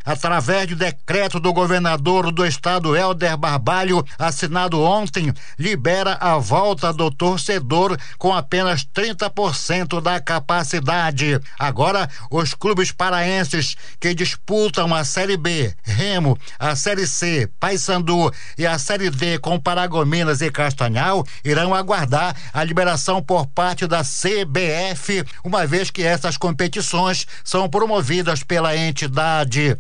Através 0.05 0.67
de 0.67 0.75
decreto 0.75 1.39
do 1.39 1.53
governador 1.53 2.33
do 2.33 2.45
estado 2.45 2.97
Helder 2.97 3.37
Barbalho, 3.37 4.05
assinado 4.19 4.83
ontem, 4.83 5.33
libera 5.57 6.19
a 6.21 6.37
volta 6.39 6.93
do 6.93 7.09
torcedor 7.11 7.97
com 8.19 8.35
apenas 8.35 8.85
30% 8.85 10.01
da 10.01 10.21
capacidade. 10.21 11.41
Agora, 11.57 12.11
os 12.31 12.53
clubes 12.53 12.91
paraenses 12.91 13.77
que 14.01 14.13
disputam 14.13 14.93
a 14.93 15.05
Série 15.05 15.37
B, 15.37 15.73
Remo, 15.93 16.39
a 16.59 16.75
Série 16.75 17.07
C, 17.07 17.49
Paysandu 17.61 18.33
e 18.59 18.67
a 18.67 18.79
Série 18.79 19.11
D 19.11 19.39
com 19.39 19.61
Paragominas 19.61 20.41
e 20.41 20.51
Castanhal 20.51 21.25
irão 21.45 21.75
aguardar 21.75 22.35
a 22.53 22.65
liberação 22.65 23.23
por 23.23 23.47
parte 23.47 23.87
da 23.87 24.03
CBF, 24.03 25.25
uma 25.45 25.67
vez 25.67 25.91
que 25.91 26.03
essas 26.03 26.37
competições 26.37 27.27
são 27.45 27.69
promovidas 27.69 28.43
pela 28.43 28.77
entidade. 28.77 29.77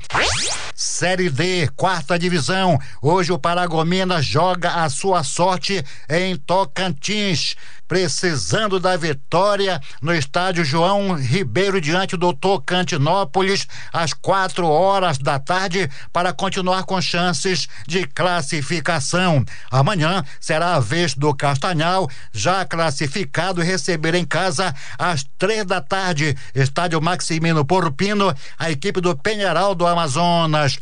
Série 0.74 1.30
D, 1.30 1.68
quarta 1.76 2.18
divisão. 2.18 2.78
Hoje 3.00 3.32
o 3.32 3.38
Paragominas 3.38 4.24
joga 4.24 4.82
a 4.84 4.88
sua 4.88 5.22
sorte 5.22 5.84
em 6.08 6.36
Tocantins 6.36 7.56
precisando 7.92 8.80
da 8.80 8.96
vitória 8.96 9.78
no 10.00 10.14
estádio 10.14 10.64
João 10.64 11.12
Ribeiro 11.12 11.78
diante 11.78 12.16
do 12.16 12.32
Tocantinópolis 12.32 13.68
às 13.92 14.14
quatro 14.14 14.66
horas 14.66 15.18
da 15.18 15.38
tarde 15.38 15.90
para 16.10 16.32
continuar 16.32 16.84
com 16.84 16.98
chances 17.02 17.68
de 17.86 18.06
classificação. 18.06 19.44
Amanhã 19.70 20.24
será 20.40 20.76
a 20.76 20.80
vez 20.80 21.12
do 21.12 21.34
Castanhal, 21.34 22.08
já 22.32 22.64
classificado, 22.64 23.60
receber 23.60 24.14
em 24.14 24.24
casa 24.24 24.74
às 24.98 25.26
três 25.36 25.66
da 25.66 25.82
tarde, 25.82 26.34
estádio 26.54 26.98
Maximino 26.98 27.62
Porpino, 27.62 28.34
a 28.58 28.70
equipe 28.70 29.02
do 29.02 29.14
Penharal 29.14 29.74
do 29.74 29.86
Amazonas. 29.86 30.78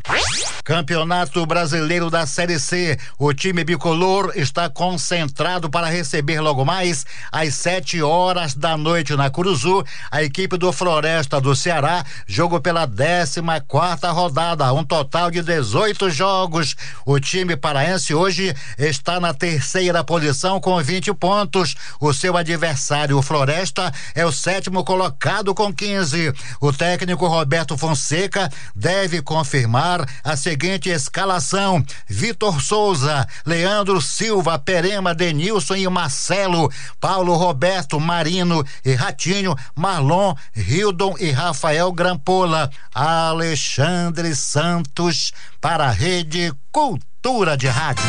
Campeonato 0.62 1.44
Brasileiro 1.44 2.08
da 2.08 2.24
Série 2.26 2.60
C. 2.60 2.96
O 3.18 3.32
time 3.32 3.64
bicolor 3.64 4.30
está 4.36 4.70
concentrado 4.70 5.68
para 5.68 5.88
receber 5.88 6.40
logo 6.40 6.64
mais 6.64 6.99
às 7.32 7.54
sete 7.54 8.02
horas 8.02 8.54
da 8.54 8.76
noite 8.76 9.16
na 9.16 9.30
Curuzu, 9.30 9.84
a 10.10 10.22
equipe 10.22 10.56
do 10.56 10.72
Floresta 10.72 11.40
do 11.40 11.54
Ceará 11.54 12.04
jogou 12.26 12.60
pela 12.60 12.86
14 12.86 13.40
quarta 13.66 14.10
rodada, 14.10 14.72
um 14.72 14.84
total 14.84 15.30
de 15.30 15.42
18 15.42 16.10
jogos. 16.10 16.76
O 17.04 17.18
time 17.18 17.56
paraense 17.56 18.14
hoje 18.14 18.54
está 18.78 19.20
na 19.20 19.32
terceira 19.32 20.02
posição 20.02 20.60
com 20.60 20.80
20 20.82 21.14
pontos. 21.14 21.74
O 22.00 22.12
seu 22.12 22.36
adversário, 22.36 23.18
o 23.18 23.22
Floresta, 23.22 23.92
é 24.14 24.24
o 24.24 24.32
sétimo 24.32 24.84
colocado 24.84 25.54
com 25.54 25.72
15. 25.72 26.32
O 26.60 26.72
técnico 26.72 27.26
Roberto 27.26 27.76
Fonseca 27.76 28.50
deve 28.74 29.22
confirmar 29.22 30.06
a 30.24 30.36
seguinte 30.36 30.88
escalação: 30.88 31.84
Vitor 32.08 32.60
Souza, 32.60 33.26
Leandro 33.46 34.00
Silva, 34.00 34.58
Perema, 34.58 35.14
Denilson 35.14 35.76
e 35.76 35.88
Marcelo. 35.88 36.70
Paulo 36.98 37.34
Roberto, 37.34 38.00
Marino 38.00 38.64
e 38.84 38.94
Ratinho, 38.94 39.54
Marlon, 39.74 40.34
Hildon 40.56 41.14
e 41.18 41.30
Rafael 41.30 41.92
Grampola, 41.92 42.70
Alexandre 42.94 44.34
Santos 44.34 45.32
para 45.60 45.86
a 45.86 45.90
Rede 45.90 46.52
Cultura 46.72 47.56
de 47.56 47.68
Rádio. 47.68 48.04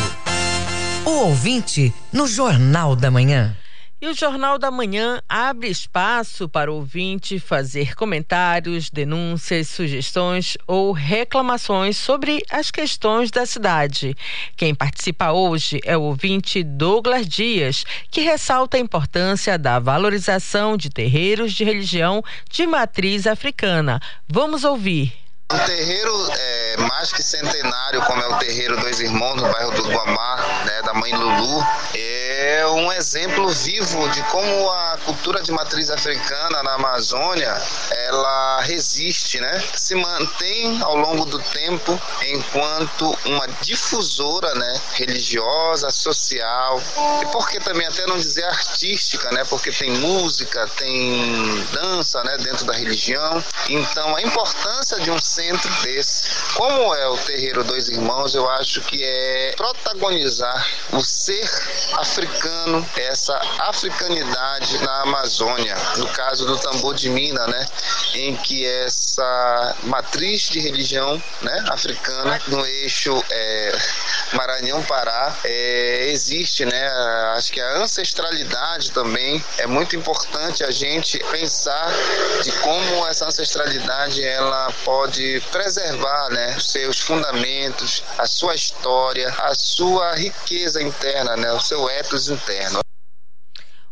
O 1.04 1.26
ouvinte 1.26 1.92
no 2.12 2.26
Jornal 2.26 2.94
da 2.94 3.10
Manhã. 3.10 3.56
E 4.02 4.08
o 4.08 4.14
Jornal 4.14 4.58
da 4.58 4.68
Manhã 4.68 5.22
abre 5.28 5.68
espaço 5.68 6.48
para 6.48 6.72
o 6.72 6.74
ouvinte 6.74 7.38
fazer 7.38 7.94
comentários, 7.94 8.90
denúncias, 8.90 9.68
sugestões 9.68 10.58
ou 10.66 10.90
reclamações 10.90 11.98
sobre 11.98 12.42
as 12.50 12.68
questões 12.68 13.30
da 13.30 13.46
cidade. 13.46 14.16
Quem 14.56 14.74
participa 14.74 15.30
hoje 15.30 15.80
é 15.84 15.96
o 15.96 16.02
ouvinte 16.02 16.64
Douglas 16.64 17.28
Dias, 17.28 17.84
que 18.10 18.22
ressalta 18.22 18.76
a 18.76 18.80
importância 18.80 19.56
da 19.56 19.78
valorização 19.78 20.76
de 20.76 20.90
terreiros 20.90 21.52
de 21.52 21.62
religião 21.62 22.24
de 22.50 22.66
matriz 22.66 23.24
africana. 23.28 24.00
Vamos 24.26 24.64
ouvir. 24.64 25.12
Um 25.52 25.58
terreiro 25.58 26.28
é, 26.32 26.76
mais 26.78 27.12
que 27.12 27.22
centenário, 27.22 28.02
como 28.02 28.20
é 28.20 28.26
o 28.26 28.38
Terreiro 28.38 28.80
Dois 28.80 28.98
Irmãos, 28.98 29.36
no 29.36 29.42
bairro 29.42 29.70
do 29.72 29.88
Guamá, 29.88 30.36
né, 30.64 30.82
da 30.82 30.94
mãe 30.94 31.14
Lulu, 31.14 31.62
é 31.94 32.31
um 32.66 32.92
exemplo 32.92 33.48
vivo 33.48 34.08
de 34.10 34.22
como 34.24 34.70
a 34.70 34.98
cultura 35.04 35.42
de 35.42 35.52
matriz 35.52 35.90
africana 35.90 36.62
na 36.62 36.74
Amazônia 36.74 37.56
ela 37.90 38.60
resiste, 38.62 39.40
né? 39.40 39.62
Se 39.74 39.94
mantém 39.94 40.80
ao 40.82 40.96
longo 40.96 41.24
do 41.24 41.38
tempo 41.38 42.00
enquanto 42.26 43.16
uma 43.24 43.46
difusora, 43.60 44.54
né, 44.54 44.80
religiosa, 44.94 45.90
social 45.90 46.80
e 47.22 47.26
porque 47.26 47.60
também 47.60 47.86
até 47.86 48.06
não 48.06 48.16
dizer 48.16 48.44
artística, 48.44 49.30
né? 49.32 49.44
Porque 49.44 49.70
tem 49.70 49.90
música, 49.90 50.66
tem 50.76 51.66
dança, 51.72 52.22
né, 52.24 52.36
dentro 52.38 52.64
da 52.64 52.72
religião. 52.72 53.42
Então 53.68 54.16
a 54.16 54.22
importância 54.22 54.98
de 55.00 55.10
um 55.10 55.20
centro 55.20 55.70
desse, 55.82 56.22
como 56.54 56.94
é 56.94 57.08
o 57.08 57.16
Terreiro 57.16 57.64
Dois 57.64 57.88
Irmãos, 57.88 58.34
eu 58.34 58.48
acho 58.50 58.80
que 58.82 59.02
é 59.02 59.54
protagonizar 59.56 60.66
o 60.92 61.02
ser 61.02 61.48
africano, 61.94 62.21
essa 62.96 63.38
africanidade 63.58 64.78
na 64.78 65.02
Amazônia, 65.02 65.76
no 65.96 66.06
caso 66.08 66.46
do 66.46 66.58
tambor 66.58 66.94
de 66.94 67.08
Mina, 67.08 67.46
né, 67.46 67.66
em 68.14 68.36
que 68.36 68.66
essa 68.66 69.76
matriz 69.84 70.42
de 70.42 70.60
religião, 70.60 71.22
né, 71.40 71.64
africana 71.68 72.40
no 72.48 72.64
eixo 72.64 73.22
é, 73.30 73.78
Maranhão-Pará 74.34 75.36
é, 75.44 76.06
existe, 76.10 76.64
né, 76.64 76.88
acho 77.36 77.52
que 77.52 77.60
a 77.60 77.78
ancestralidade 77.78 78.90
também 78.92 79.42
é 79.58 79.66
muito 79.66 79.96
importante 79.96 80.64
a 80.64 80.70
gente 80.70 81.18
pensar 81.30 81.92
de 82.42 82.52
como 82.60 83.06
essa 83.06 83.26
ancestralidade 83.26 84.22
ela 84.24 84.72
pode 84.84 85.42
preservar 85.50 86.28
né, 86.30 86.56
seus 86.58 87.00
fundamentos, 87.00 88.02
a 88.18 88.26
sua 88.26 88.54
história, 88.54 89.28
a 89.38 89.54
sua 89.54 90.14
riqueza 90.14 90.82
interna, 90.82 91.36
né, 91.36 91.52
o 91.52 91.60
seu 91.60 91.88
ethos 92.12 92.28
interno. 92.28 92.80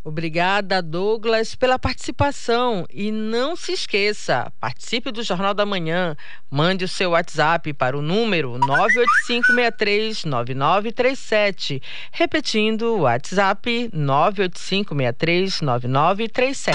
Obrigada, 0.02 0.80
Douglas, 0.80 1.54
pela 1.54 1.78
participação. 1.78 2.86
E 2.90 3.12
não 3.12 3.54
se 3.54 3.72
esqueça, 3.72 4.50
participe 4.58 5.12
do 5.12 5.22
Jornal 5.22 5.52
da 5.52 5.66
Manhã. 5.66 6.16
Mande 6.50 6.86
o 6.86 6.88
seu 6.88 7.10
WhatsApp 7.10 7.74
para 7.74 7.98
o 7.98 8.02
número 8.02 8.58
985639937. 9.28 11.82
Repetindo, 12.10 12.94
o 12.94 13.00
WhatsApp 13.00 13.90
985639937. 13.94 16.74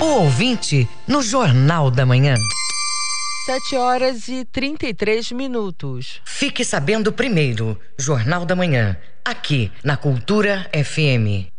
O 0.00 0.04
ouvinte 0.22 0.86
no 1.08 1.22
Jornal 1.22 1.90
da 1.90 2.04
Manhã. 2.04 2.34
7 3.50 3.74
horas 3.74 4.28
e 4.28 4.44
33 4.44 5.32
minutos. 5.32 6.20
Fique 6.24 6.64
sabendo 6.64 7.12
primeiro, 7.12 7.76
Jornal 7.98 8.46
da 8.46 8.54
Manhã, 8.54 8.96
aqui 9.24 9.72
na 9.82 9.96
Cultura 9.96 10.70
FM. 10.72 11.50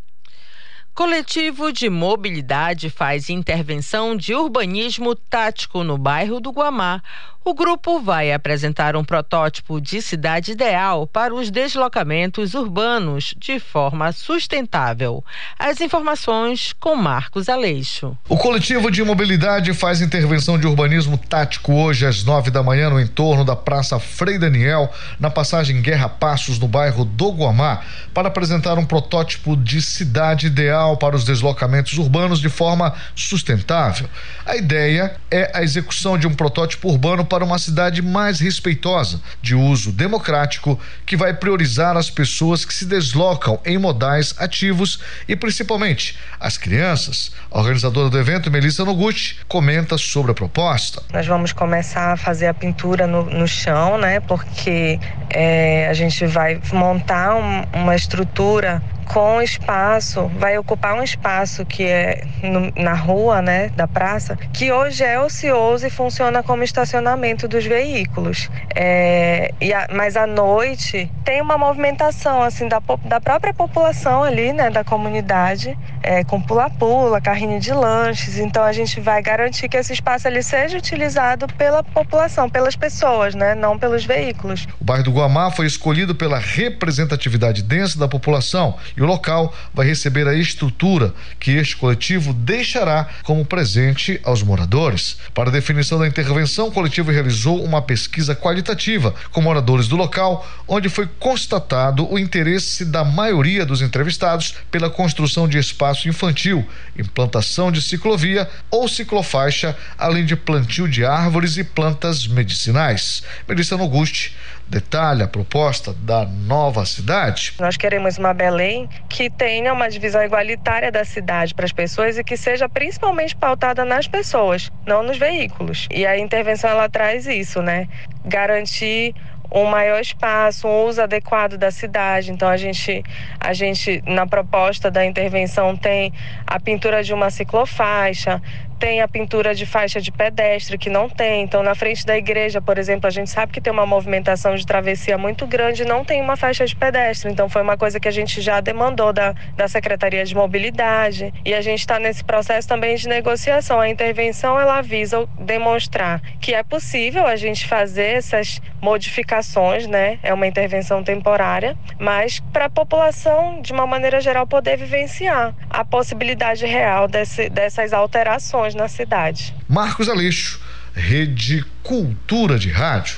Coletivo 0.93 1.69
de 1.73 1.89
Mobilidade 1.89 2.89
faz 2.89 3.29
intervenção 3.29 4.15
de 4.15 4.33
urbanismo 4.33 5.13
tático 5.15 5.83
no 5.83 5.97
bairro 5.97 6.39
do 6.39 6.51
Guamá. 6.51 7.01
O 7.43 7.55
grupo 7.55 7.99
vai 7.99 8.31
apresentar 8.31 8.95
um 8.95 9.03
protótipo 9.03 9.81
de 9.81 9.99
cidade 9.99 10.51
ideal 10.51 11.07
para 11.07 11.33
os 11.33 11.49
deslocamentos 11.49 12.53
urbanos 12.53 13.33
de 13.35 13.59
forma 13.59 14.11
sustentável. 14.11 15.25
As 15.57 15.81
informações 15.81 16.71
com 16.79 16.95
Marcos 16.95 17.49
Aleixo. 17.49 18.15
O 18.29 18.37
coletivo 18.37 18.91
de 18.91 19.03
mobilidade 19.03 19.73
faz 19.73 20.01
intervenção 20.01 20.59
de 20.59 20.67
urbanismo 20.67 21.17
tático 21.17 21.73
hoje 21.73 22.05
às 22.05 22.23
nove 22.23 22.51
da 22.51 22.61
manhã 22.61 22.91
no 22.91 23.01
entorno 23.01 23.43
da 23.43 23.55
Praça 23.55 23.99
Frei 23.99 24.37
Daniel, 24.37 24.93
na 25.19 25.31
passagem 25.31 25.81
Guerra 25.81 26.09
Passos, 26.09 26.59
no 26.59 26.67
bairro 26.67 27.03
do 27.03 27.31
Guamá, 27.31 27.81
para 28.13 28.27
apresentar 28.27 28.77
um 28.77 28.85
protótipo 28.85 29.57
de 29.57 29.81
cidade 29.81 30.45
ideal 30.45 30.95
para 30.95 31.15
os 31.15 31.23
deslocamentos 31.23 31.97
urbanos 31.97 32.39
de 32.39 32.49
forma 32.49 32.93
sustentável. 33.15 34.07
A 34.45 34.55
ideia 34.55 35.15
é 35.31 35.49
a 35.55 35.63
execução 35.63 36.19
de 36.19 36.27
um 36.27 36.35
protótipo 36.35 36.87
urbano 36.87 37.30
para 37.31 37.45
uma 37.45 37.57
cidade 37.57 38.01
mais 38.01 38.41
respeitosa, 38.41 39.21
de 39.41 39.55
uso 39.55 39.93
democrático, 39.93 40.77
que 41.05 41.15
vai 41.15 41.33
priorizar 41.33 41.95
as 41.95 42.09
pessoas 42.09 42.65
que 42.65 42.73
se 42.73 42.85
deslocam 42.85 43.57
em 43.65 43.77
modais 43.77 44.35
ativos 44.37 44.99
e 45.29 45.33
principalmente 45.33 46.19
as 46.37 46.57
crianças. 46.57 47.31
A 47.49 47.59
organizadora 47.59 48.09
do 48.09 48.19
evento, 48.19 48.51
Melissa 48.51 48.83
Noguchi, 48.83 49.37
comenta 49.47 49.97
sobre 49.97 50.33
a 50.33 50.35
proposta. 50.35 51.01
Nós 51.13 51.25
vamos 51.25 51.53
começar 51.53 52.11
a 52.11 52.17
fazer 52.17 52.47
a 52.47 52.53
pintura 52.53 53.07
no, 53.07 53.23
no 53.23 53.47
chão, 53.47 53.97
né? 53.97 54.19
Porque 54.19 54.99
é, 55.29 55.87
a 55.87 55.93
gente 55.93 56.25
vai 56.25 56.59
montar 56.73 57.35
um, 57.35 57.63
uma 57.81 57.95
estrutura 57.95 58.83
com 59.13 59.41
espaço, 59.41 60.31
vai 60.37 60.57
ocupar 60.57 60.95
um 60.95 61.03
espaço 61.03 61.65
que 61.65 61.83
é 61.83 62.23
no, 62.41 62.71
na 62.81 62.93
rua, 62.93 63.41
né, 63.41 63.69
da 63.75 63.85
praça, 63.85 64.37
que 64.53 64.71
hoje 64.71 65.03
é 65.03 65.19
ocioso 65.19 65.85
e 65.85 65.89
funciona 65.89 66.41
como 66.41 66.63
estacionamento 66.63 67.45
dos 67.47 67.65
veículos. 67.65 68.49
É, 68.73 69.53
e 69.59 69.73
a, 69.73 69.87
mas 69.91 70.15
à 70.15 70.25
noite 70.25 71.11
tem 71.25 71.41
uma 71.41 71.57
movimentação 71.57 72.41
assim 72.41 72.69
da, 72.69 72.81
da 73.03 73.19
própria 73.19 73.53
população 73.53 74.23
ali, 74.23 74.53
né, 74.53 74.69
da 74.69 74.83
comunidade, 74.83 75.77
é, 76.01 76.23
com 76.23 76.41
pula-pula, 76.41 77.19
carrinho 77.19 77.59
de 77.59 77.73
lanches. 77.73 78.37
Então 78.37 78.63
a 78.63 78.71
gente 78.71 79.01
vai 79.01 79.21
garantir 79.21 79.67
que 79.67 79.75
esse 79.75 79.91
espaço 79.91 80.27
ali 80.27 80.41
seja 80.41 80.77
utilizado 80.77 81.47
pela 81.57 81.83
população, 81.83 82.49
pelas 82.49 82.77
pessoas, 82.77 83.35
né, 83.35 83.55
não 83.55 83.77
pelos 83.77 84.05
veículos. 84.05 84.67
O 84.79 84.85
bairro 84.85 85.03
do 85.03 85.11
Guamá 85.11 85.51
foi 85.51 85.65
escolhido 85.65 86.15
pela 86.15 86.39
representatividade 86.39 87.61
densa 87.61 87.99
da 87.99 88.07
população 88.07 88.77
e 88.95 89.00
o 89.03 89.07
local 89.07 89.53
vai 89.73 89.85
receber 89.85 90.27
a 90.27 90.35
estrutura 90.35 91.13
que 91.39 91.51
este 91.51 91.75
coletivo 91.75 92.33
deixará 92.33 93.07
como 93.23 93.45
presente 93.45 94.19
aos 94.23 94.43
moradores. 94.43 95.17
Para 95.33 95.49
a 95.49 95.53
definição 95.53 95.99
da 95.99 96.07
intervenção, 96.07 96.67
o 96.67 96.71
coletivo 96.71 97.11
realizou 97.11 97.63
uma 97.63 97.81
pesquisa 97.81 98.35
qualitativa 98.35 99.13
com 99.31 99.41
moradores 99.41 99.87
do 99.87 99.95
local, 99.95 100.47
onde 100.67 100.89
foi 100.89 101.07
constatado 101.19 102.11
o 102.11 102.19
interesse 102.19 102.85
da 102.85 103.03
maioria 103.03 103.65
dos 103.65 103.81
entrevistados 103.81 104.55
pela 104.69 104.89
construção 104.89 105.47
de 105.47 105.57
espaço 105.57 106.07
infantil, 106.07 106.67
implantação 106.97 107.71
de 107.71 107.81
ciclovia 107.81 108.49
ou 108.69 108.87
ciclofaixa, 108.87 109.75
além 109.97 110.25
de 110.25 110.35
plantio 110.35 110.87
de 110.87 111.05
árvores 111.05 111.57
e 111.57 111.63
plantas 111.63 112.27
medicinais. 112.27 113.23
Melissa 113.47 113.77
Noguchi 113.77 114.31
detalha 114.71 115.25
a 115.25 115.27
proposta 115.27 115.93
da 115.93 116.25
nova 116.25 116.85
cidade. 116.85 117.53
Nós 117.59 117.75
queremos 117.75 118.17
uma 118.17 118.33
Belém 118.33 118.87
que 119.09 119.29
tenha 119.29 119.73
uma 119.73 119.89
divisão 119.89 120.23
igualitária 120.23 120.89
da 120.89 121.03
cidade 121.03 121.53
para 121.53 121.65
as 121.65 121.73
pessoas 121.73 122.17
e 122.17 122.23
que 122.23 122.37
seja 122.37 122.69
principalmente 122.69 123.35
pautada 123.35 123.83
nas 123.83 124.07
pessoas, 124.07 124.71
não 124.87 125.03
nos 125.03 125.17
veículos. 125.17 125.89
E 125.91 126.05
a 126.05 126.17
intervenção 126.17 126.69
ela 126.69 126.87
traz 126.87 127.27
isso, 127.27 127.61
né? 127.61 127.89
Garantir 128.23 129.13
um 129.51 129.65
maior 129.65 129.99
espaço, 129.99 130.67
um 130.67 130.85
uso 130.85 131.01
adequado 131.01 131.57
da 131.57 131.71
cidade. 131.71 132.31
Então 132.31 132.47
a 132.47 132.57
gente, 132.57 133.03
a 133.39 133.53
gente 133.53 134.01
na 134.05 134.25
proposta 134.25 134.89
da 134.89 135.05
intervenção 135.05 135.75
tem 135.75 136.13
a 136.47 136.59
pintura 136.59 137.03
de 137.03 137.13
uma 137.13 137.29
ciclofaixa, 137.29 138.41
tem 138.81 138.99
a 138.99 139.07
pintura 139.07 139.53
de 139.53 139.63
faixa 139.63 140.01
de 140.01 140.11
pedestre, 140.11 140.75
que 140.75 140.89
não 140.89 141.07
tem. 141.07 141.43
Então, 141.43 141.61
na 141.61 141.75
frente 141.75 142.03
da 142.03 142.17
igreja, 142.17 142.59
por 142.59 142.79
exemplo, 142.79 143.05
a 143.05 143.11
gente 143.11 143.29
sabe 143.29 143.53
que 143.53 143.61
tem 143.61 143.71
uma 143.71 143.85
movimentação 143.85 144.55
de 144.55 144.65
travessia 144.65 145.19
muito 145.19 145.45
grande 145.45 145.85
não 145.85 146.03
tem 146.03 146.19
uma 146.19 146.35
faixa 146.35 146.65
de 146.65 146.75
pedestre. 146.75 147.31
Então, 147.31 147.47
foi 147.47 147.61
uma 147.61 147.77
coisa 147.77 147.99
que 147.99 148.07
a 148.07 148.11
gente 148.11 148.41
já 148.41 148.59
demandou 148.59 149.13
da, 149.13 149.35
da 149.55 149.67
Secretaria 149.67 150.25
de 150.25 150.33
Mobilidade. 150.33 151.31
E 151.45 151.53
a 151.53 151.61
gente 151.61 151.81
está 151.81 151.99
nesse 151.99 152.23
processo 152.23 152.67
também 152.67 152.95
de 152.95 153.07
negociação. 153.07 153.79
A 153.79 153.87
intervenção, 153.87 154.59
ela 154.59 154.81
visa 154.81 155.29
demonstrar 155.39 156.19
que 156.39 156.55
é 156.55 156.63
possível 156.63 157.27
a 157.27 157.35
gente 157.35 157.67
fazer 157.67 158.15
essas 158.15 158.59
modificações, 158.81 159.40
né? 159.87 160.19
É 160.23 160.33
uma 160.33 160.47
intervenção 160.47 161.03
temporária, 161.03 161.77
mas 161.99 162.39
para 162.51 162.65
a 162.65 162.69
população, 162.69 163.61
de 163.61 163.71
uma 163.71 163.87
maneira 163.87 164.21
geral, 164.21 164.45
poder 164.47 164.77
vivenciar 164.77 165.55
a 165.69 165.83
possibilidade 165.83 166.65
real 166.65 167.07
desse, 167.07 167.49
dessas 167.49 167.93
alterações 167.93 168.75
na 168.75 168.87
cidade. 168.87 169.53
Marcos 169.67 170.09
Aleixo, 170.09 170.61
Rede 170.93 171.65
Cultura 171.83 172.59
de 172.59 172.69
Rádio. 172.69 173.17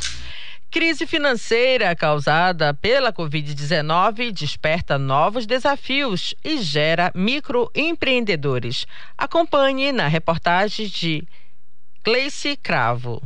Crise 0.74 1.06
financeira 1.06 1.96
causada 1.96 2.74
pela 2.74 3.14
Covid-19 3.14 4.32
desperta 4.32 4.98
novos 4.98 5.46
desafios 5.46 6.34
e 6.44 6.58
gera 6.58 7.12
microempreendedores. 7.14 8.88
Acompanhe 9.16 9.92
na 9.92 10.08
reportagem 10.08 10.88
de 10.88 11.28
Gleice 12.04 12.58
Cravo. 12.58 13.22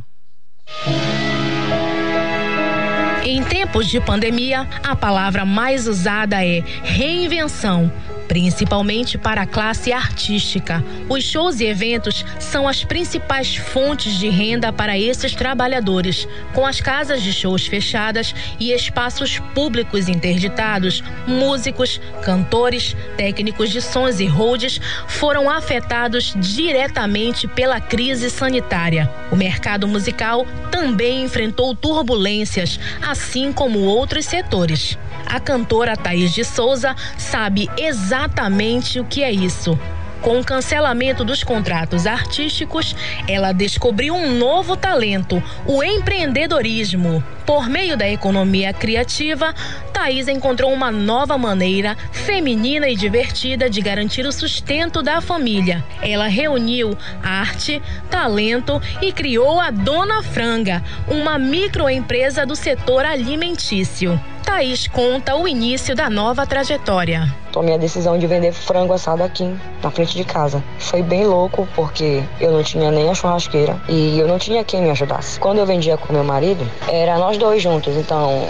Em 3.24 3.42
tempos 3.42 3.86
de 3.86 4.00
pandemia, 4.00 4.66
a 4.82 4.94
palavra 4.96 5.44
mais 5.44 5.86
usada 5.86 6.44
é 6.44 6.62
reinvenção 6.82 7.92
principalmente 8.28 9.16
para 9.16 9.42
a 9.42 9.46
classe 9.46 9.90
artística. 9.90 10.84
Os 11.08 11.24
shows 11.24 11.60
e 11.60 11.64
eventos 11.64 12.24
são 12.38 12.68
as 12.68 12.84
principais 12.84 13.56
fontes 13.56 14.18
de 14.18 14.28
renda 14.28 14.70
para 14.70 14.96
esses 14.98 15.34
trabalhadores. 15.34 16.28
Com 16.52 16.66
as 16.66 16.80
casas 16.80 17.22
de 17.22 17.32
shows 17.32 17.66
fechadas 17.66 18.34
e 18.60 18.70
espaços 18.70 19.38
públicos 19.54 20.08
interditados, 20.08 21.02
músicos, 21.26 21.98
cantores, 22.22 22.94
técnicos 23.16 23.70
de 23.70 23.80
sons 23.80 24.20
e 24.20 24.26
holds 24.26 24.78
foram 25.06 25.48
afetados 25.48 26.34
diretamente 26.36 27.48
pela 27.48 27.80
crise 27.80 28.28
sanitária. 28.28 29.10
O 29.32 29.36
mercado 29.36 29.88
musical 29.88 30.46
também 30.70 31.24
enfrentou 31.24 31.74
turbulências, 31.74 32.78
assim 33.10 33.52
como 33.52 33.80
outros 33.80 34.24
setores. 34.26 34.98
A 35.26 35.40
cantora 35.40 35.96
Thaís 35.96 36.32
de 36.32 36.44
Souza 36.44 36.94
sabe 37.16 37.68
exatamente 37.76 39.00
o 39.00 39.04
que 39.04 39.22
é 39.22 39.32
isso. 39.32 39.78
Com 40.22 40.40
o 40.40 40.44
cancelamento 40.44 41.24
dos 41.24 41.44
contratos 41.44 42.06
artísticos, 42.06 42.94
ela 43.28 43.52
descobriu 43.52 44.14
um 44.14 44.36
novo 44.36 44.76
talento, 44.76 45.42
o 45.64 45.82
empreendedorismo. 45.82 47.22
Por 47.46 47.68
meio 47.68 47.96
da 47.96 48.06
economia 48.06 48.72
criativa, 48.72 49.54
Thaís 49.92 50.28
encontrou 50.28 50.72
uma 50.72 50.90
nova 50.90 51.38
maneira 51.38 51.96
feminina 52.12 52.88
e 52.88 52.96
divertida 52.96 53.70
de 53.70 53.80
garantir 53.80 54.26
o 54.26 54.32
sustento 54.32 55.02
da 55.02 55.20
família. 55.20 55.84
Ela 56.02 56.26
reuniu 56.26 56.96
arte, 57.22 57.80
talento 58.10 58.82
e 59.00 59.12
criou 59.12 59.58
a 59.58 59.70
Dona 59.70 60.22
Franga, 60.22 60.82
uma 61.06 61.38
microempresa 61.38 62.44
do 62.44 62.54
setor 62.54 63.06
alimentício. 63.06 64.20
Thaís 64.48 64.88
conta 64.88 65.36
o 65.36 65.46
início 65.46 65.94
da 65.94 66.08
nova 66.08 66.46
trajetória. 66.46 67.28
Tomei 67.52 67.74
a 67.74 67.76
decisão 67.76 68.18
de 68.18 68.26
vender 68.26 68.50
frango 68.50 68.94
assado 68.94 69.22
aqui, 69.22 69.54
na 69.82 69.90
frente 69.90 70.16
de 70.16 70.24
casa. 70.24 70.64
Foi 70.78 71.02
bem 71.02 71.26
louco 71.26 71.68
porque 71.76 72.24
eu 72.40 72.50
não 72.50 72.62
tinha 72.62 72.90
nem 72.90 73.10
a 73.10 73.14
churrasqueira 73.14 73.78
e 73.90 74.18
eu 74.18 74.26
não 74.26 74.38
tinha 74.38 74.64
quem 74.64 74.80
me 74.80 74.90
ajudasse. 74.90 75.38
Quando 75.38 75.58
eu 75.58 75.66
vendia 75.66 75.98
com 75.98 76.14
meu 76.14 76.24
marido, 76.24 76.66
era 76.88 77.18
nós 77.18 77.36
dois 77.36 77.62
juntos, 77.62 77.94
então 77.94 78.48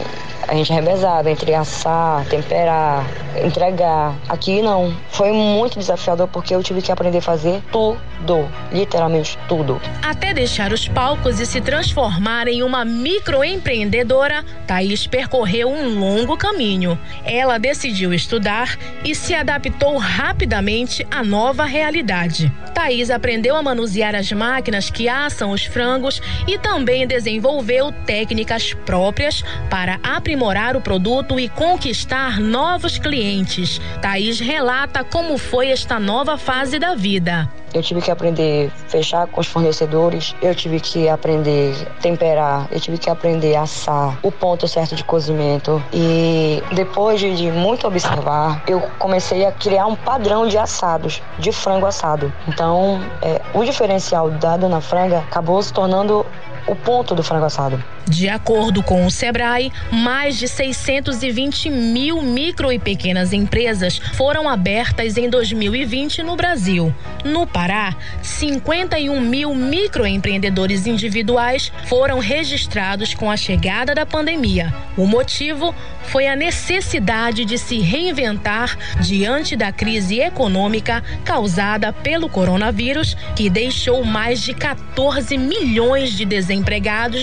a 0.49 0.55
gente 0.55 0.73
revezava 0.73 1.31
entre 1.31 1.55
assar, 1.55 2.25
temperar, 2.25 3.05
entregar. 3.45 4.17
Aqui 4.29 4.63
não. 4.63 4.97
Foi 5.11 5.31
muito 5.31 5.79
desafiador 5.79 6.27
porque 6.27 6.55
eu 6.55 6.63
tive 6.63 6.81
que 6.81 6.91
aprender 6.91 7.19
a 7.19 7.23
fazer 7.23 7.63
tudo, 7.71 8.49
literalmente 8.73 9.39
tudo. 9.47 9.79
Até 10.03 10.33
deixar 10.33 10.73
os 10.73 10.89
palcos 10.89 11.39
e 11.39 11.45
se 11.45 11.61
transformar 11.61 12.49
em 12.49 12.63
uma 12.63 12.83
microempreendedora, 12.83 14.43
Thaís 14.67 15.07
percorreu 15.07 15.69
um 15.69 16.01
longo 16.01 16.35
caminho. 16.35 16.99
Ela 17.27 17.59
decidiu 17.59 18.15
estudar 18.15 18.79
e 19.05 19.15
se 19.15 19.35
adaptou 19.35 19.99
rapidamente 19.99 21.07
à 21.11 21.23
nova 21.23 21.67
realidade. 21.67 22.51
Thaís 22.73 23.11
aprendeu 23.11 23.55
a 23.55 23.63
manusear 23.63 24.15
as 24.15 24.33
máquinas 24.33 24.89
que 24.89 25.11
assam 25.11 25.51
os 25.51 25.65
frangos 25.65 26.23
e 26.47 26.57
também 26.59 27.07
desenvolveu 27.07 27.93
técnicas 28.07 28.73
próprias 28.87 29.43
para 29.69 29.99
aprimorar 30.03 30.38
aprimorar 30.39 30.77
o 30.77 30.81
produto 30.81 31.41
e 31.41 31.49
conquistar 31.49 32.39
novos 32.39 32.97
clientes. 32.97 33.81
Thaís 34.01 34.39
relata 34.39 35.03
como 35.03 35.37
foi 35.37 35.71
esta 35.71 35.99
nova 35.99 36.39
fase 36.39 36.79
da 36.79 36.95
vida. 36.95 37.51
Eu 37.75 37.83
tive 37.83 38.01
que 38.01 38.11
aprender 38.11 38.71
a 38.73 38.89
fechar 38.89 39.27
com 39.27 39.41
os 39.41 39.47
fornecedores, 39.47 40.35
eu 40.41 40.55
tive 40.55 40.81
que 40.81 41.09
aprender 41.09 41.75
a 41.87 42.01
temperar, 42.01 42.69
eu 42.71 42.81
tive 42.81 42.97
que 42.97 43.11
aprender 43.11 43.57
a 43.57 43.63
assar, 43.63 44.17
o 44.23 44.33
ponto 44.33 44.67
certo 44.67 44.95
de 44.95 45.05
cozimento. 45.05 45.83
E 45.93 46.63
depois 46.73 47.21
de, 47.21 47.51
muito 47.51 47.87
observar, 47.87 48.63
eu 48.67 48.81
comecei 48.99 49.45
a 49.45 49.53
criar 49.53 49.87
um 49.87 49.97
padrão 49.97 50.47
de 50.47 50.57
assados, 50.57 51.21
de 51.39 51.53
frango 51.53 51.85
assado. 51.85 52.33
Então, 52.47 53.03
é, 53.21 53.43
o 53.53 53.65
diferencial 53.65 54.31
da 54.31 54.57
Dona 54.57 54.81
Franga 54.81 55.19
acabou 55.19 55.61
se 55.63 55.73
tornando 55.73 56.25
o 56.69 56.77
ponto 56.77 57.15
do 57.15 57.23
frango 57.23 57.47
assado. 57.47 57.83
De 58.07 58.29
acordo 58.29 58.83
com 58.83 59.05
o 59.05 59.11
Sebrae, 59.11 59.73
mais 59.91 60.39
de 60.39 60.47
620 60.47 61.71
mil 61.71 62.23
micro 62.23 62.71
e 62.73 62.79
pequenas 62.79 63.33
empresas 63.33 63.99
foram 64.15 64.49
abertas 64.49 65.17
em 65.17 65.29
2020 65.29 66.23
no 66.23 66.37
Brasil. 66.37 66.95
No 67.25 67.47
Pará, 67.47 67.95
51 68.23 69.21
mil 69.21 69.55
microempreendedores 69.55 70.87
individuais 70.87 71.73
foram 71.87 72.19
registrados 72.19 73.15
com 73.15 73.31
a 73.31 73.37
chegada 73.37 73.95
da 73.95 74.07
pandemia. 74.07 74.73
O 74.97 75.07
motivo 75.07 75.75
foi 76.05 76.27
a 76.27 76.37
necessidade 76.37 77.45
de 77.45 77.59
se 77.59 77.81
reinventar 77.81 78.77
diante 79.01 79.57
da 79.57 79.71
crise 79.71 80.21
econômica 80.21 81.03
causada 81.25 81.93
pelo 81.93 82.29
coronavírus, 82.29 83.15
que 83.37 83.51
deixou 83.51 84.05
mais 84.05 84.43
de 84.43 84.55
14 84.55 85.37
milhões 85.37 86.13
de 86.13 86.25
desempregados 86.25 86.58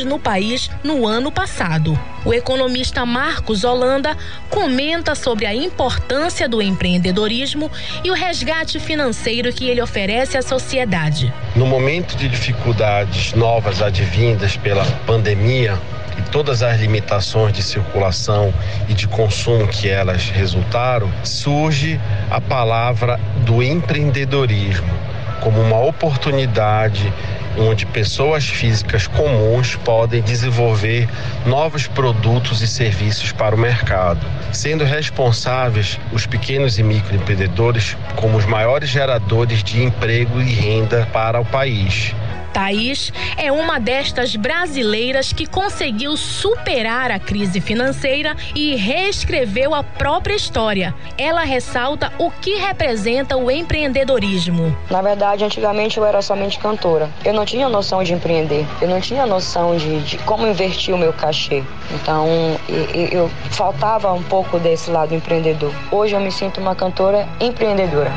no 0.06 0.20
país 0.20 0.70
no 0.84 1.06
ano 1.06 1.32
passado. 1.32 1.98
O 2.24 2.34
economista 2.34 3.06
Marcos 3.06 3.64
Holanda 3.64 4.18
comenta 4.50 5.14
sobre 5.16 5.46
a 5.46 5.54
importância 5.54 6.50
do 6.50 6.62
empreendedorismo 6.62 7.72
e 8.04 8.10
o 8.10 8.14
resgate 8.14 8.80
financeiro 8.80 9.54
que 9.54 9.70
ele 9.70 9.82
oferece 9.82 10.38
à 10.38 10.42
sociedade. 10.42 11.34
No 11.56 11.66
momento 11.66 12.16
de 12.16 12.28
dificuldades 12.28 13.34
novas 13.34 13.82
advindas 13.82 14.58
pela 14.58 14.86
pandemia, 15.06 15.80
e 16.18 16.22
todas 16.32 16.64
as 16.64 16.80
limitações 16.80 17.54
de 17.54 17.62
circulação 17.62 18.54
e 18.88 18.94
de 18.94 19.08
consumo 19.08 19.68
que 19.68 19.90
elas 19.90 20.30
resultaram, 20.30 21.12
surge 21.24 22.00
a 22.32 22.40
palavra 22.40 23.20
do 23.46 23.62
empreendedorismo 23.62 25.06
como 25.42 25.62
uma 25.62 25.80
oportunidade 25.80 27.14
onde 27.58 27.86
pessoas 27.86 28.46
físicas 28.46 29.08
comuns 29.08 29.76
podem 29.78 30.22
desenvolver 30.22 31.08
novos 31.46 31.88
produtos 31.88 32.62
e 32.62 32.68
serviços 32.68 33.32
para 33.32 33.56
o 33.56 33.60
mercado, 33.60 34.26
sendo 34.52 34.84
responsáveis 34.84 36.00
os 36.12 36.26
pequenos 36.26 36.78
e 36.78 36.84
microempreendedores 36.84 37.96
como 38.16 38.38
os 38.38 38.46
maiores 38.46 38.90
geradores 38.90 39.64
de 39.64 39.84
emprego 39.84 40.42
e 40.42 40.52
renda 40.52 41.08
para 41.12 41.40
o 41.40 41.46
país. 41.46 42.14
Thaís 42.56 43.12
é 43.36 43.52
uma 43.52 43.82
destas 43.82 44.34
brasileiras 44.38 45.34
que 45.34 45.46
conseguiu 45.46 46.16
superar 46.16 47.12
a 47.12 47.20
crise 47.20 47.60
financeira 47.60 48.34
e 48.56 48.78
reescreveu 48.78 49.76
a 49.76 49.84
própria 49.84 50.34
história. 50.34 50.96
Ela 51.18 51.44
ressalta 51.44 52.14
o 52.18 52.32
que 52.32 52.56
representa 52.56 53.36
o 53.36 53.52
empreendedorismo. 53.52 54.74
Na 54.90 55.02
verdade, 55.02 55.44
antigamente 55.44 55.98
eu 55.98 56.06
era 56.06 56.22
somente 56.22 56.58
cantora. 56.58 57.10
Eu 57.26 57.34
não 57.34 57.44
tinha 57.44 57.68
noção 57.68 58.02
de 58.02 58.14
empreender. 58.14 58.66
Eu 58.82 58.88
não 58.88 59.02
tinha 59.02 59.26
noção 59.26 59.76
de, 59.76 60.00
de 60.04 60.18
como 60.20 60.48
investir 60.48 60.96
o 60.96 60.98
meu 60.98 61.12
cachê. 61.12 61.62
Então, 61.92 62.26
eu, 62.70 63.08
eu 63.12 63.32
faltava 63.52 64.14
um 64.14 64.24
pouco 64.24 64.58
desse 64.60 64.90
lado 64.90 65.14
empreendedor. 65.14 65.74
Hoje 65.92 66.16
eu 66.16 66.22
me 66.22 66.32
sinto 66.32 66.62
uma 66.62 66.74
cantora 66.74 67.28
empreendedora 67.42 68.14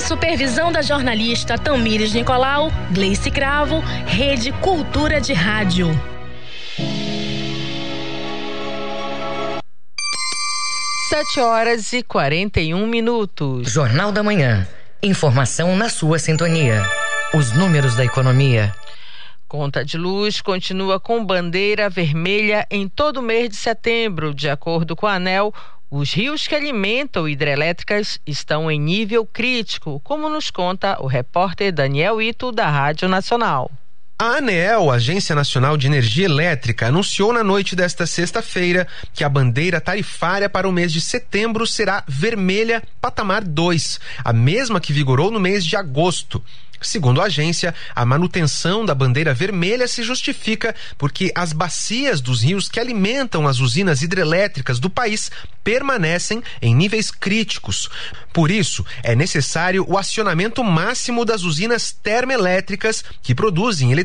supervisão 0.00 0.72
da 0.72 0.82
jornalista 0.82 1.56
Tamires 1.56 2.12
Nicolau, 2.12 2.70
Gleice 2.90 3.30
Cravo, 3.30 3.80
Rede 4.06 4.52
Cultura 4.52 5.20
de 5.20 5.32
Rádio. 5.32 5.88
Sete 11.08 11.40
horas 11.40 11.92
e 11.92 12.02
quarenta 12.02 12.60
e 12.60 12.74
um 12.74 12.86
minutos. 12.86 13.70
Jornal 13.70 14.10
da 14.10 14.22
Manhã. 14.22 14.66
Informação 15.02 15.76
na 15.76 15.88
sua 15.88 16.18
sintonia. 16.18 16.82
Os 17.34 17.52
números 17.52 17.94
da 17.94 18.04
economia. 18.04 18.74
Conta 19.46 19.84
de 19.84 19.96
luz 19.96 20.40
continua 20.40 20.98
com 20.98 21.24
bandeira 21.24 21.88
vermelha 21.88 22.66
em 22.70 22.88
todo 22.88 23.18
o 23.18 23.22
mês 23.22 23.50
de 23.50 23.56
setembro, 23.56 24.34
de 24.34 24.48
acordo 24.48 24.96
com 24.96 25.06
a 25.06 25.14
ANEL. 25.14 25.54
Os 25.90 26.12
rios 26.12 26.48
que 26.48 26.54
alimentam 26.54 27.28
hidrelétricas 27.28 28.18
estão 28.26 28.70
em 28.70 28.80
nível 28.80 29.24
crítico, 29.24 30.00
como 30.02 30.28
nos 30.28 30.50
conta 30.50 31.00
o 31.00 31.06
repórter 31.06 31.72
Daniel 31.72 32.20
Ito, 32.20 32.50
da 32.50 32.68
Rádio 32.68 33.08
Nacional. 33.08 33.70
A 34.16 34.36
ANEEL, 34.36 34.92
Agência 34.92 35.34
Nacional 35.34 35.76
de 35.76 35.88
Energia 35.88 36.26
Elétrica, 36.26 36.86
anunciou 36.86 37.32
na 37.32 37.42
noite 37.42 37.74
desta 37.74 38.06
sexta-feira 38.06 38.86
que 39.12 39.24
a 39.24 39.28
bandeira 39.28 39.80
tarifária 39.80 40.48
para 40.48 40.68
o 40.68 40.72
mês 40.72 40.92
de 40.92 41.00
setembro 41.00 41.66
será 41.66 42.04
vermelha 42.06 42.80
patamar 43.00 43.42
2, 43.42 43.98
a 44.24 44.32
mesma 44.32 44.80
que 44.80 44.92
vigorou 44.92 45.32
no 45.32 45.40
mês 45.40 45.66
de 45.66 45.74
agosto. 45.74 46.40
Segundo 46.84 47.22
a 47.22 47.24
agência, 47.24 47.74
a 47.94 48.04
manutenção 48.04 48.84
da 48.84 48.94
bandeira 48.94 49.32
vermelha 49.32 49.88
se 49.88 50.02
justifica 50.02 50.74
porque 50.98 51.32
as 51.34 51.52
bacias 51.52 52.20
dos 52.20 52.42
rios 52.42 52.68
que 52.68 52.78
alimentam 52.78 53.48
as 53.48 53.58
usinas 53.58 54.02
hidrelétricas 54.02 54.78
do 54.78 54.90
país 54.90 55.30
permanecem 55.64 56.42
em 56.60 56.74
níveis 56.74 57.10
críticos. 57.10 57.88
Por 58.34 58.50
isso, 58.50 58.84
é 59.02 59.14
necessário 59.16 59.86
o 59.88 59.96
acionamento 59.96 60.62
máximo 60.62 61.24
das 61.24 61.42
usinas 61.42 61.90
termoelétricas 61.90 63.02
que 63.22 63.34
produzem 63.34 63.90
eletricidade 63.90 64.03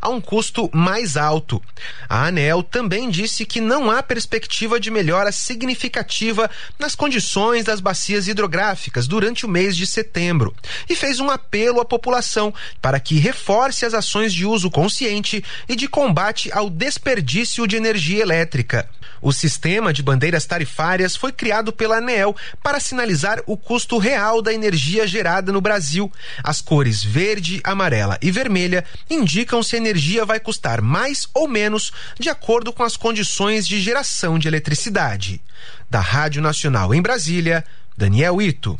a 0.00 0.08
um 0.08 0.20
custo 0.20 0.70
mais 0.72 1.16
alto. 1.16 1.62
A 2.08 2.26
ANEL 2.26 2.62
também 2.62 3.10
disse 3.10 3.44
que 3.44 3.60
não 3.60 3.90
há 3.90 4.02
perspectiva 4.02 4.78
de 4.78 4.90
melhora 4.90 5.32
significativa 5.32 6.50
nas 6.78 6.94
condições 6.94 7.64
das 7.64 7.80
bacias 7.80 8.28
hidrográficas 8.28 9.06
durante 9.06 9.46
o 9.46 9.48
mês 9.48 9.76
de 9.76 9.86
setembro 9.86 10.54
e 10.88 10.96
fez 10.96 11.20
um 11.20 11.30
apelo 11.30 11.80
à 11.80 11.84
população 11.84 12.52
para 12.80 13.00
que 13.00 13.18
reforce 13.18 13.84
as 13.84 13.94
ações 13.94 14.32
de 14.32 14.44
uso 14.44 14.70
consciente 14.70 15.44
e 15.68 15.76
de 15.76 15.88
combate 15.88 16.50
ao 16.52 16.68
desperdício 16.68 17.66
de 17.66 17.76
energia 17.76 18.22
elétrica. 18.22 18.88
O 19.22 19.32
sistema 19.32 19.92
de 19.92 20.02
bandeiras 20.02 20.44
tarifárias 20.44 21.14
foi 21.14 21.30
criado 21.30 21.72
pela 21.72 21.98
ANEEL 21.98 22.34
para 22.60 22.80
sinalizar 22.80 23.40
o 23.46 23.56
custo 23.56 23.96
real 23.96 24.42
da 24.42 24.52
energia 24.52 25.06
gerada 25.06 25.52
no 25.52 25.60
Brasil. 25.60 26.10
As 26.42 26.60
cores 26.60 27.04
verde, 27.04 27.60
amarela 27.62 28.18
e 28.20 28.32
vermelha 28.32 28.84
indicam 29.14 29.62
se 29.62 29.76
a 29.76 29.78
energia 29.78 30.24
vai 30.24 30.40
custar 30.40 30.80
mais 30.80 31.28
ou 31.34 31.48
menos 31.48 31.92
de 32.18 32.28
acordo 32.28 32.72
com 32.72 32.82
as 32.82 32.96
condições 32.96 33.66
de 33.66 33.80
geração 33.80 34.38
de 34.38 34.48
eletricidade. 34.48 35.40
Da 35.90 36.00
Rádio 36.00 36.42
Nacional 36.42 36.94
em 36.94 37.02
Brasília, 37.02 37.64
Daniel 37.96 38.40
Ito. 38.40 38.78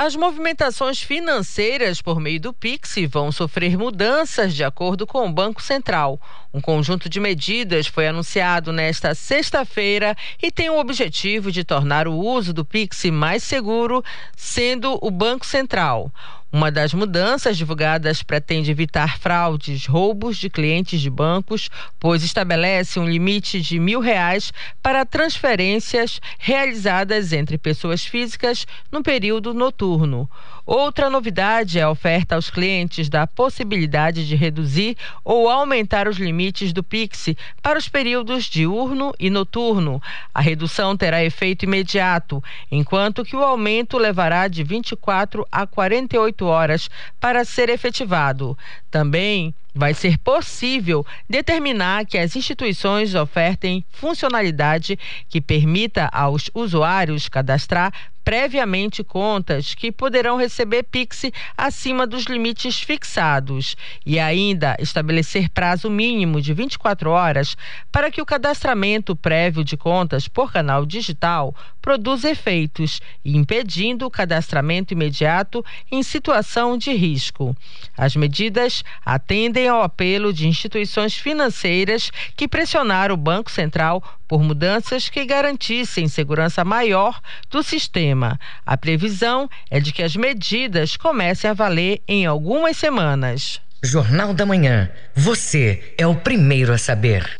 As 0.00 0.14
movimentações 0.14 1.02
financeiras 1.02 2.00
por 2.00 2.20
meio 2.20 2.38
do 2.38 2.52
Pix 2.52 2.94
vão 3.10 3.32
sofrer 3.32 3.76
mudanças 3.76 4.54
de 4.54 4.62
acordo 4.62 5.04
com 5.04 5.26
o 5.26 5.32
Banco 5.32 5.60
Central. 5.60 6.20
Um 6.54 6.60
conjunto 6.60 7.08
de 7.08 7.18
medidas 7.18 7.88
foi 7.88 8.06
anunciado 8.06 8.72
nesta 8.72 9.12
sexta-feira 9.12 10.16
e 10.40 10.52
tem 10.52 10.70
o 10.70 10.78
objetivo 10.78 11.50
de 11.50 11.64
tornar 11.64 12.06
o 12.06 12.14
uso 12.14 12.52
do 12.52 12.64
Pix 12.64 13.06
mais 13.06 13.42
seguro, 13.42 14.00
sendo 14.36 14.96
o 15.02 15.10
Banco 15.10 15.44
Central. 15.44 16.12
Uma 16.50 16.70
das 16.70 16.94
mudanças 16.94 17.58
divulgadas 17.58 18.22
pretende 18.22 18.70
evitar 18.70 19.18
fraudes, 19.18 19.84
roubos 19.84 20.38
de 20.38 20.48
clientes 20.48 20.98
de 20.98 21.10
bancos, 21.10 21.68
pois 22.00 22.24
estabelece 22.24 22.98
um 22.98 23.06
limite 23.06 23.60
de 23.60 23.78
mil 23.78 24.00
reais 24.00 24.50
para 24.82 25.04
transferências 25.04 26.22
realizadas 26.38 27.34
entre 27.34 27.58
pessoas 27.58 28.02
físicas 28.02 28.66
no 28.90 29.02
período 29.02 29.52
noturno. 29.52 30.28
Outra 30.70 31.08
novidade 31.08 31.78
é 31.78 31.82
a 31.82 31.90
oferta 31.90 32.34
aos 32.34 32.50
clientes 32.50 33.08
da 33.08 33.26
possibilidade 33.26 34.28
de 34.28 34.36
reduzir 34.36 34.98
ou 35.24 35.48
aumentar 35.48 36.06
os 36.06 36.18
limites 36.18 36.74
do 36.74 36.82
Pix 36.82 37.30
para 37.62 37.78
os 37.78 37.88
períodos 37.88 38.44
diurno 38.44 39.14
e 39.18 39.30
noturno. 39.30 39.98
A 40.34 40.42
redução 40.42 40.94
terá 40.94 41.24
efeito 41.24 41.64
imediato, 41.64 42.44
enquanto 42.70 43.24
que 43.24 43.34
o 43.34 43.42
aumento 43.42 43.96
levará 43.96 44.46
de 44.46 44.62
24 44.62 45.48
a 45.50 45.66
48 45.66 46.44
horas 46.44 46.90
para 47.18 47.46
ser 47.46 47.70
efetivado. 47.70 48.54
Também 48.90 49.54
vai 49.74 49.94
ser 49.94 50.18
possível 50.18 51.06
determinar 51.30 52.04
que 52.04 52.18
as 52.18 52.36
instituições 52.36 53.14
ofertem 53.14 53.82
funcionalidade 53.90 54.98
que 55.30 55.40
permita 55.40 56.10
aos 56.12 56.50
usuários 56.52 57.26
cadastrar 57.26 57.90
previamente 58.28 59.02
contas 59.02 59.74
que 59.74 59.90
poderão 59.90 60.36
receber 60.36 60.82
Pix 60.82 61.22
acima 61.56 62.06
dos 62.06 62.24
limites 62.24 62.78
fixados 62.78 63.74
e 64.04 64.18
ainda 64.18 64.76
estabelecer 64.78 65.48
prazo 65.48 65.88
mínimo 65.88 66.38
de 66.38 66.52
24 66.52 67.08
horas 67.08 67.56
para 67.90 68.10
que 68.10 68.20
o 68.20 68.26
cadastramento 68.26 69.16
prévio 69.16 69.64
de 69.64 69.78
contas 69.78 70.28
por 70.28 70.52
canal 70.52 70.84
digital 70.84 71.56
produza 71.80 72.28
efeitos, 72.28 73.00
impedindo 73.24 74.04
o 74.04 74.10
cadastramento 74.10 74.92
imediato 74.92 75.64
em 75.90 76.02
situação 76.02 76.76
de 76.76 76.92
risco. 76.92 77.56
As 77.96 78.14
medidas 78.14 78.84
atendem 79.06 79.68
ao 79.68 79.82
apelo 79.82 80.34
de 80.34 80.46
instituições 80.46 81.14
financeiras 81.14 82.10
que 82.36 82.46
pressionaram 82.46 83.14
o 83.14 83.16
Banco 83.18 83.50
Central 83.50 84.02
por 84.28 84.42
mudanças 84.42 85.08
que 85.08 85.24
garantissem 85.24 86.06
segurança 86.06 86.62
maior 86.62 87.18
do 87.50 87.62
sistema. 87.62 88.17
A 88.64 88.76
previsão 88.76 89.48
é 89.70 89.78
de 89.78 89.92
que 89.92 90.02
as 90.02 90.16
medidas 90.16 90.96
comecem 90.96 91.50
a 91.50 91.54
valer 91.54 92.02
em 92.08 92.26
algumas 92.26 92.76
semanas. 92.76 93.60
Jornal 93.82 94.34
da 94.34 94.44
Manhã. 94.44 94.90
Você 95.14 95.94
é 95.96 96.06
o 96.06 96.16
primeiro 96.16 96.72
a 96.72 96.78
saber. 96.78 97.38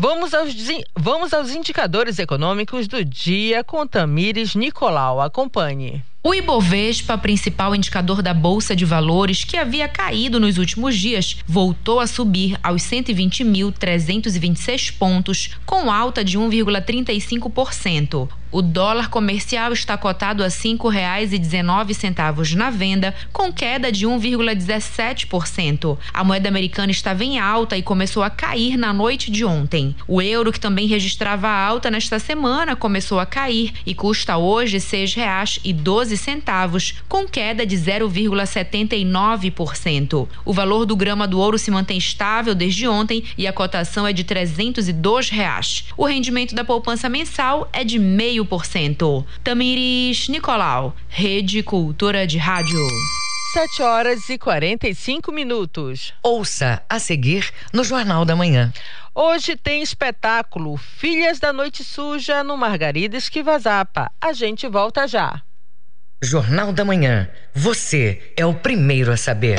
Vamos 0.00 0.32
aos, 0.32 0.54
vamos 0.96 1.34
aos 1.34 1.50
indicadores 1.50 2.20
econômicos 2.20 2.86
do 2.86 3.04
dia 3.04 3.64
com 3.64 3.84
Tamires 3.84 4.54
Nicolau. 4.54 5.20
Acompanhe. 5.20 6.04
O 6.22 6.32
Ibovespa, 6.34 7.16
principal 7.18 7.74
indicador 7.74 8.22
da 8.22 8.34
Bolsa 8.34 8.76
de 8.76 8.84
Valores, 8.84 9.42
que 9.42 9.56
havia 9.56 9.88
caído 9.88 10.38
nos 10.38 10.58
últimos 10.58 10.96
dias, 10.96 11.38
voltou 11.46 12.00
a 12.00 12.06
subir 12.06 12.58
aos 12.62 12.82
120.326 12.82 14.92
pontos, 14.96 15.56
com 15.64 15.90
alta 15.90 16.22
de 16.22 16.38
1,35%. 16.38 18.28
O 18.50 18.62
dólar 18.62 19.10
comercial 19.10 19.72
está 19.72 19.98
cotado 19.98 20.42
a 20.42 20.46
R$ 20.46 20.52
5,19 20.52 22.54
na 22.54 22.70
venda, 22.70 23.14
com 23.32 23.52
queda 23.52 23.92
de 23.92 24.06
1,17%. 24.06 25.98
A 26.12 26.24
moeda 26.24 26.48
americana 26.48 26.90
estava 26.90 27.24
em 27.24 27.38
alta 27.38 27.76
e 27.76 27.82
começou 27.82 28.22
a 28.22 28.30
cair 28.30 28.76
na 28.76 28.92
noite 28.92 29.30
de 29.30 29.44
ontem. 29.44 29.94
O 30.06 30.22
euro, 30.22 30.52
que 30.52 30.60
também 30.60 30.86
registrava 30.86 31.48
alta 31.48 31.90
nesta 31.90 32.18
semana, 32.18 32.74
começou 32.74 33.20
a 33.20 33.26
cair 33.26 33.74
e 33.84 33.94
custa 33.94 34.38
hoje 34.38 34.78
R$ 34.78 34.82
6,12 34.82 35.98
12 35.98 36.16
centavos, 36.16 36.94
com 37.08 37.26
queda 37.26 37.66
de 37.66 37.76
0,79%. 37.76 40.28
O 40.44 40.52
valor 40.52 40.86
do 40.86 40.94
grama 40.94 41.26
do 41.26 41.40
ouro 41.40 41.58
se 41.58 41.68
mantém 41.70 41.96
estável 41.98 42.54
desde 42.54 42.86
ontem 42.86 43.24
e 43.36 43.44
a 43.46 43.52
cotação 43.52 44.06
é 44.06 44.12
de 44.12 44.24
302 44.24 45.30
reais. 45.30 45.84
O 45.96 46.04
rendimento 46.04 46.54
da 46.54 46.64
poupança 46.64 47.08
mensal 47.08 47.68
é 47.72 47.82
de 47.84 47.98
0,5%. 48.44 49.24
Tamiris 49.42 50.28
Nicolau, 50.28 50.94
Rede 51.08 51.62
Cultura 51.62 52.26
de 52.26 52.38
Rádio. 52.38 52.86
7 53.52 53.82
horas 53.82 54.28
e 54.28 54.38
45 54.38 55.32
minutos. 55.32 56.12
Ouça 56.22 56.82
a 56.88 56.98
seguir 56.98 57.50
no 57.72 57.82
Jornal 57.82 58.24
da 58.24 58.36
Manhã. 58.36 58.72
Hoje 59.14 59.56
tem 59.56 59.82
espetáculo 59.82 60.76
Filhas 60.76 61.40
da 61.40 61.52
Noite 61.52 61.82
Suja 61.82 62.44
no 62.44 62.56
Margarida 62.56 63.16
Esquivazapa. 63.16 64.12
A 64.20 64.32
gente 64.32 64.68
volta 64.68 65.08
já. 65.08 65.42
Jornal 66.22 66.72
da 66.72 66.84
Manhã. 66.84 67.28
Você 67.54 68.32
é 68.36 68.44
o 68.44 68.54
primeiro 68.54 69.10
a 69.10 69.16
saber. 69.16 69.58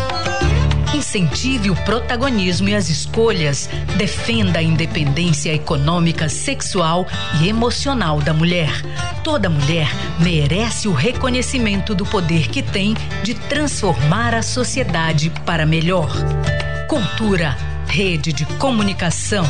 Incentive 0.93 1.71
o 1.71 1.75
protagonismo 1.83 2.67
e 2.67 2.75
as 2.75 2.89
escolhas. 2.89 3.69
Defenda 3.97 4.59
a 4.59 4.63
independência 4.63 5.53
econômica, 5.53 6.27
sexual 6.27 7.07
e 7.41 7.47
emocional 7.47 8.19
da 8.19 8.33
mulher. 8.33 8.69
Toda 9.23 9.49
mulher 9.49 9.87
merece 10.19 10.89
o 10.89 10.93
reconhecimento 10.93 11.95
do 11.95 12.05
poder 12.05 12.49
que 12.49 12.61
tem 12.61 12.93
de 13.23 13.33
transformar 13.33 14.35
a 14.35 14.41
sociedade 14.41 15.31
para 15.45 15.65
melhor. 15.65 16.11
Cultura, 16.89 17.55
rede 17.87 18.33
de 18.33 18.45
comunicação. 18.57 19.45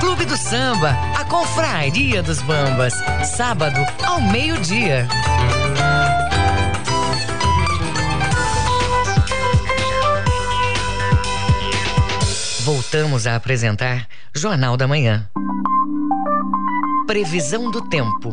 Clube 0.00 0.24
do 0.24 0.36
Samba, 0.36 0.96
a 1.14 1.24
Confraria 1.26 2.22
dos 2.22 2.40
Bambas. 2.40 2.94
Sábado 3.22 3.84
ao 4.02 4.20
meio-dia. 4.22 5.06
Voltamos 12.92 13.24
a 13.24 13.36
apresentar 13.36 14.08
Jornal 14.34 14.76
da 14.76 14.88
Manhã. 14.88 15.24
Previsão 17.06 17.70
do 17.70 17.88
tempo. 17.88 18.30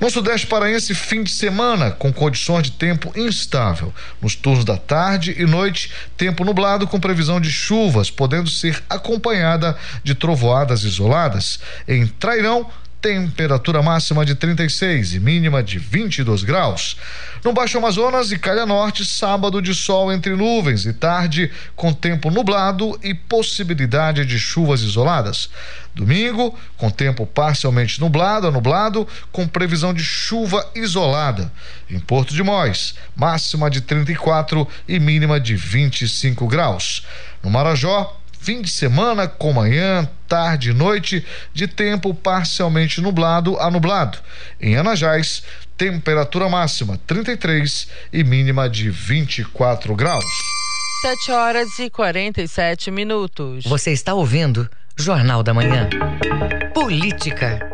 No 0.00 0.10
Sudeste 0.10 0.48
Paraense, 0.48 0.92
fim 0.92 1.22
de 1.22 1.30
semana, 1.30 1.92
com 1.92 2.12
condições 2.12 2.64
de 2.64 2.72
tempo 2.72 3.12
instável. 3.14 3.94
Nos 4.20 4.34
turnos 4.34 4.64
da 4.64 4.76
tarde 4.76 5.36
e 5.38 5.46
noite, 5.46 5.92
tempo 6.16 6.44
nublado 6.44 6.88
com 6.88 6.98
previsão 6.98 7.40
de 7.40 7.48
chuvas, 7.48 8.10
podendo 8.10 8.50
ser 8.50 8.82
acompanhada 8.90 9.78
de 10.02 10.16
trovoadas 10.16 10.82
isoladas. 10.82 11.60
Em 11.86 12.08
Trairão, 12.08 12.68
temperatura 13.04 13.82
máxima 13.82 14.24
de 14.24 14.34
36 14.34 15.12
e 15.12 15.20
mínima 15.20 15.62
de 15.62 15.78
22 15.78 16.42
graus. 16.42 16.96
No 17.44 17.52
Baixo 17.52 17.76
Amazonas 17.76 18.32
e 18.32 18.38
Calha 18.38 18.64
Norte, 18.64 19.04
sábado 19.04 19.60
de 19.60 19.74
sol 19.74 20.10
entre 20.10 20.34
nuvens 20.34 20.86
e 20.86 20.92
tarde 20.94 21.52
com 21.76 21.92
tempo 21.92 22.30
nublado 22.30 22.98
e 23.02 23.12
possibilidade 23.12 24.24
de 24.24 24.38
chuvas 24.38 24.80
isoladas. 24.80 25.50
Domingo, 25.94 26.58
com 26.78 26.88
tempo 26.88 27.26
parcialmente 27.26 28.00
nublado 28.00 28.46
a 28.46 28.50
nublado, 28.50 29.06
com 29.30 29.46
previsão 29.46 29.92
de 29.92 30.02
chuva 30.02 30.66
isolada. 30.74 31.52
Em 31.90 32.00
Porto 32.00 32.32
de 32.32 32.42
Mós, 32.42 32.94
máxima 33.14 33.68
de 33.68 33.82
34 33.82 34.66
e 34.88 34.98
mínima 34.98 35.38
de 35.38 35.54
25 35.54 36.48
graus. 36.48 37.04
No 37.42 37.50
Marajó, 37.50 38.18
fim 38.44 38.60
de 38.60 38.70
semana 38.70 39.26
com 39.26 39.54
manhã, 39.54 40.06
tarde 40.28 40.70
e 40.70 40.74
noite 40.74 41.24
de 41.54 41.66
tempo 41.66 42.12
parcialmente 42.12 43.00
nublado 43.00 43.58
a 43.58 43.70
nublado. 43.70 44.18
Em 44.60 44.76
Anajás, 44.76 45.42
temperatura 45.78 46.46
máxima 46.50 47.00
33 47.06 47.88
e 48.12 48.22
mínima 48.22 48.68
de 48.68 48.90
24 48.90 49.96
graus. 49.96 50.24
7 51.00 51.32
horas 51.32 51.78
e 51.78 51.88
47 51.88 52.90
minutos. 52.90 53.64
Você 53.64 53.92
está 53.92 54.12
ouvindo 54.12 54.68
Jornal 54.94 55.42
da 55.42 55.54
Manhã. 55.54 55.88
Política. 56.74 57.66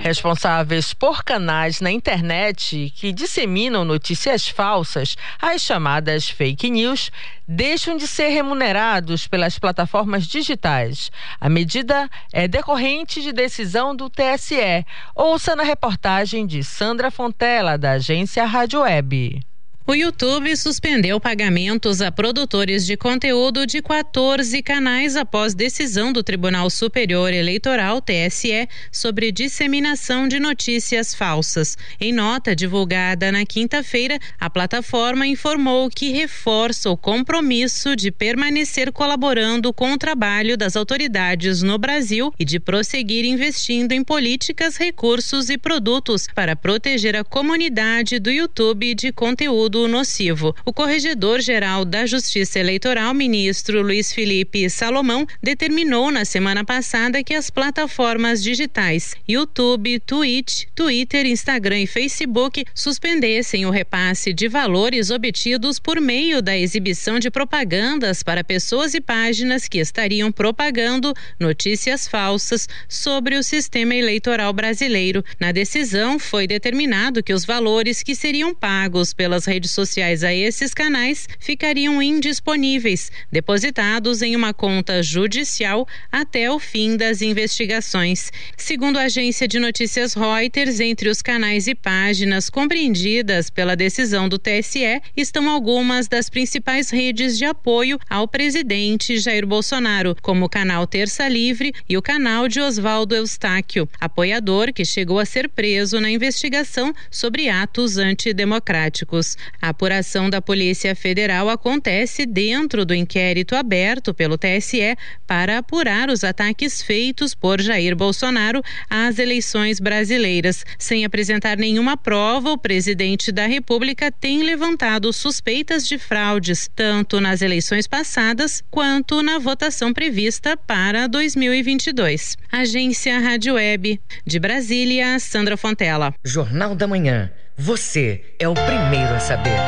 Responsáveis 0.00 0.94
por 0.94 1.22
canais 1.22 1.82
na 1.82 1.90
internet 1.90 2.90
que 2.96 3.12
disseminam 3.12 3.84
notícias 3.84 4.48
falsas, 4.48 5.14
as 5.38 5.60
chamadas 5.60 6.26
fake 6.26 6.70
news, 6.70 7.10
deixam 7.46 7.98
de 7.98 8.06
ser 8.06 8.28
remunerados 8.28 9.26
pelas 9.26 9.58
plataformas 9.58 10.26
digitais. 10.26 11.12
A 11.38 11.50
medida 11.50 12.08
é 12.32 12.48
decorrente 12.48 13.20
de 13.20 13.30
decisão 13.30 13.94
do 13.94 14.08
TSE. 14.08 14.86
Ouça 15.14 15.54
na 15.54 15.64
reportagem 15.64 16.46
de 16.46 16.64
Sandra 16.64 17.10
Fontela, 17.10 17.76
da 17.76 17.92
agência 17.92 18.46
Rádio 18.46 18.80
Web. 18.80 19.49
O 19.90 19.94
YouTube 19.96 20.56
suspendeu 20.56 21.18
pagamentos 21.18 22.00
a 22.00 22.12
produtores 22.12 22.86
de 22.86 22.96
conteúdo 22.96 23.66
de 23.66 23.82
14 23.82 24.62
canais 24.62 25.16
após 25.16 25.52
decisão 25.52 26.12
do 26.12 26.22
Tribunal 26.22 26.70
Superior 26.70 27.34
Eleitoral, 27.34 28.00
TSE, 28.00 28.68
sobre 28.92 29.32
disseminação 29.32 30.28
de 30.28 30.38
notícias 30.38 31.12
falsas. 31.12 31.76
Em 32.00 32.12
nota 32.12 32.54
divulgada 32.54 33.32
na 33.32 33.44
quinta-feira, 33.44 34.16
a 34.38 34.48
plataforma 34.48 35.26
informou 35.26 35.90
que 35.90 36.12
reforça 36.12 36.88
o 36.88 36.96
compromisso 36.96 37.96
de 37.96 38.12
permanecer 38.12 38.92
colaborando 38.92 39.72
com 39.72 39.94
o 39.94 39.98
trabalho 39.98 40.56
das 40.56 40.76
autoridades 40.76 41.62
no 41.62 41.76
Brasil 41.78 42.32
e 42.38 42.44
de 42.44 42.60
prosseguir 42.60 43.24
investindo 43.24 43.90
em 43.90 44.04
políticas, 44.04 44.76
recursos 44.76 45.50
e 45.50 45.58
produtos 45.58 46.28
para 46.32 46.54
proteger 46.54 47.16
a 47.16 47.24
comunidade 47.24 48.20
do 48.20 48.30
YouTube 48.30 48.94
de 48.94 49.10
conteúdo 49.10 49.79
conteúdo 49.80 49.88
nocivo. 49.88 50.54
O 50.64 50.72
corregedor-geral 50.72 51.84
da 51.84 52.04
Justiça 52.06 52.58
Eleitoral, 52.58 53.14
ministro 53.14 53.82
Luiz 53.82 54.12
Felipe 54.12 54.68
Salomão, 54.68 55.26
determinou 55.42 56.10
na 56.10 56.24
semana 56.24 56.64
passada 56.64 57.22
que 57.22 57.34
as 57.34 57.50
plataformas 57.50 58.42
digitais 58.42 59.14
YouTube, 59.28 60.00
Twitch, 60.00 60.64
Twitter, 60.74 61.26
Instagram 61.26 61.80
e 61.80 61.86
Facebook 61.86 62.64
suspendessem 62.74 63.64
o 63.66 63.70
repasse 63.70 64.32
de 64.32 64.48
valores 64.48 65.10
obtidos 65.10 65.78
por 65.78 66.00
meio 66.00 66.42
da 66.42 66.56
exibição 66.56 67.18
de 67.18 67.30
propagandas 67.30 68.22
para 68.22 68.44
pessoas 68.44 68.94
e 68.94 69.00
páginas 69.00 69.68
que 69.68 69.78
estariam 69.78 70.32
propagando 70.32 71.14
notícias 71.38 72.06
falsas 72.06 72.68
sobre 72.88 73.36
o 73.36 73.42
sistema 73.42 73.94
eleitoral 73.94 74.52
brasileiro. 74.52 75.24
Na 75.38 75.52
decisão, 75.52 76.18
foi 76.18 76.46
determinado 76.46 77.22
que 77.22 77.32
os 77.32 77.44
valores 77.44 78.02
que 78.02 78.14
seriam 78.14 78.54
pagos 78.54 79.12
pelas 79.12 79.44
redes 79.44 79.69
sociais 79.70 80.24
a 80.24 80.32
esses 80.34 80.74
canais 80.74 81.28
ficariam 81.38 82.02
indisponíveis, 82.02 83.10
depositados 83.30 84.22
em 84.22 84.36
uma 84.36 84.52
conta 84.52 85.02
judicial 85.02 85.86
até 86.10 86.50
o 86.50 86.58
fim 86.58 86.96
das 86.96 87.22
investigações. 87.22 88.30
Segundo 88.56 88.98
a 88.98 89.02
agência 89.02 89.46
de 89.46 89.58
notícias 89.58 90.14
Reuters, 90.14 90.80
entre 90.80 91.08
os 91.08 91.22
canais 91.22 91.66
e 91.66 91.74
páginas 91.74 92.50
compreendidas 92.50 93.50
pela 93.50 93.76
decisão 93.76 94.28
do 94.28 94.38
TSE 94.38 95.00
estão 95.16 95.48
algumas 95.48 96.08
das 96.08 96.28
principais 96.28 96.90
redes 96.90 97.36
de 97.38 97.44
apoio 97.44 97.98
ao 98.08 98.26
presidente 98.28 99.18
Jair 99.18 99.46
Bolsonaro, 99.46 100.16
como 100.22 100.46
o 100.46 100.48
canal 100.48 100.86
Terça 100.86 101.28
Livre 101.28 101.72
e 101.88 101.96
o 101.96 102.02
canal 102.02 102.48
de 102.48 102.60
Oswaldo 102.60 103.14
Eustáquio, 103.14 103.88
apoiador 104.00 104.72
que 104.72 104.84
chegou 104.84 105.18
a 105.18 105.24
ser 105.24 105.48
preso 105.48 106.00
na 106.00 106.10
investigação 106.10 106.92
sobre 107.10 107.48
atos 107.48 107.98
antidemocráticos. 107.98 109.36
A 109.60 109.68
apuração 109.68 110.30
da 110.30 110.40
Polícia 110.40 110.94
Federal 110.94 111.48
acontece 111.48 112.26
dentro 112.26 112.84
do 112.84 112.94
inquérito 112.94 113.54
aberto 113.54 114.14
pelo 114.14 114.38
TSE 114.38 114.96
para 115.26 115.58
apurar 115.58 116.08
os 116.08 116.24
ataques 116.24 116.82
feitos 116.82 117.34
por 117.34 117.60
Jair 117.60 117.94
Bolsonaro 117.94 118.62
às 118.88 119.18
eleições 119.18 119.78
brasileiras. 119.78 120.64
Sem 120.78 121.04
apresentar 121.04 121.56
nenhuma 121.56 121.96
prova, 121.96 122.52
o 122.52 122.58
presidente 122.58 123.30
da 123.30 123.46
República 123.46 124.10
tem 124.10 124.42
levantado 124.42 125.12
suspeitas 125.12 125.86
de 125.86 125.98
fraudes, 125.98 126.70
tanto 126.74 127.20
nas 127.20 127.42
eleições 127.42 127.86
passadas 127.86 128.62
quanto 128.70 129.22
na 129.22 129.38
votação 129.38 129.92
prevista 129.92 130.56
para 130.56 131.06
2022. 131.06 132.36
Agência 132.50 133.18
Rádio 133.18 133.54
Web. 133.54 134.00
De 134.26 134.38
Brasília, 134.38 135.18
Sandra 135.18 135.56
Fontela. 135.56 136.14
Jornal 136.24 136.74
da 136.74 136.86
Manhã. 136.86 137.30
Você 137.62 138.24
é 138.38 138.48
o 138.48 138.54
primeiro 138.54 139.14
a 139.14 139.20
saber. 139.20 139.58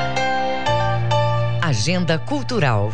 Agenda 1.61 2.18
Cultural. 2.18 2.90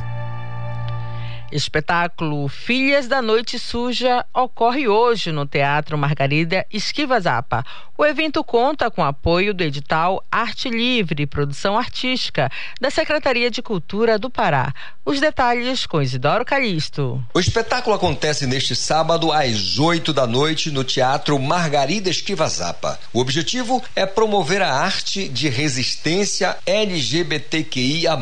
Espetáculo 1.50 2.46
Filhas 2.48 3.08
da 3.08 3.22
Noite 3.22 3.58
Suja 3.58 4.24
ocorre 4.34 4.86
hoje 4.86 5.32
no 5.32 5.46
Teatro 5.46 5.96
Margarida 5.96 6.66
Esquiva 6.70 7.18
Zapa. 7.18 7.64
O 7.96 8.04
evento 8.04 8.44
conta 8.44 8.90
com 8.90 9.02
apoio 9.02 9.54
do 9.54 9.64
edital 9.64 10.22
Arte 10.30 10.68
Livre 10.68 11.26
Produção 11.26 11.76
Artística 11.76 12.50
da 12.80 12.90
Secretaria 12.90 13.50
de 13.50 13.62
Cultura 13.62 14.18
do 14.18 14.30
Pará. 14.30 14.72
Os 15.04 15.20
detalhes 15.20 15.86
com 15.86 16.02
Isidoro 16.02 16.44
Calixto. 16.44 17.24
O 17.32 17.40
espetáculo 17.40 17.96
acontece 17.96 18.46
neste 18.46 18.76
sábado 18.76 19.32
às 19.32 19.78
8 19.78 20.12
da 20.12 20.26
noite 20.26 20.70
no 20.70 20.84
Teatro 20.84 21.38
Margarida 21.38 22.10
Esquiva 22.10 22.46
Zapa. 22.46 23.00
O 23.12 23.20
objetivo 23.20 23.82
é 23.96 24.04
promover 24.04 24.60
a 24.60 24.72
arte 24.72 25.28
de 25.28 25.48
resistência 25.48 26.56
LGBTQIA+. 26.66 28.18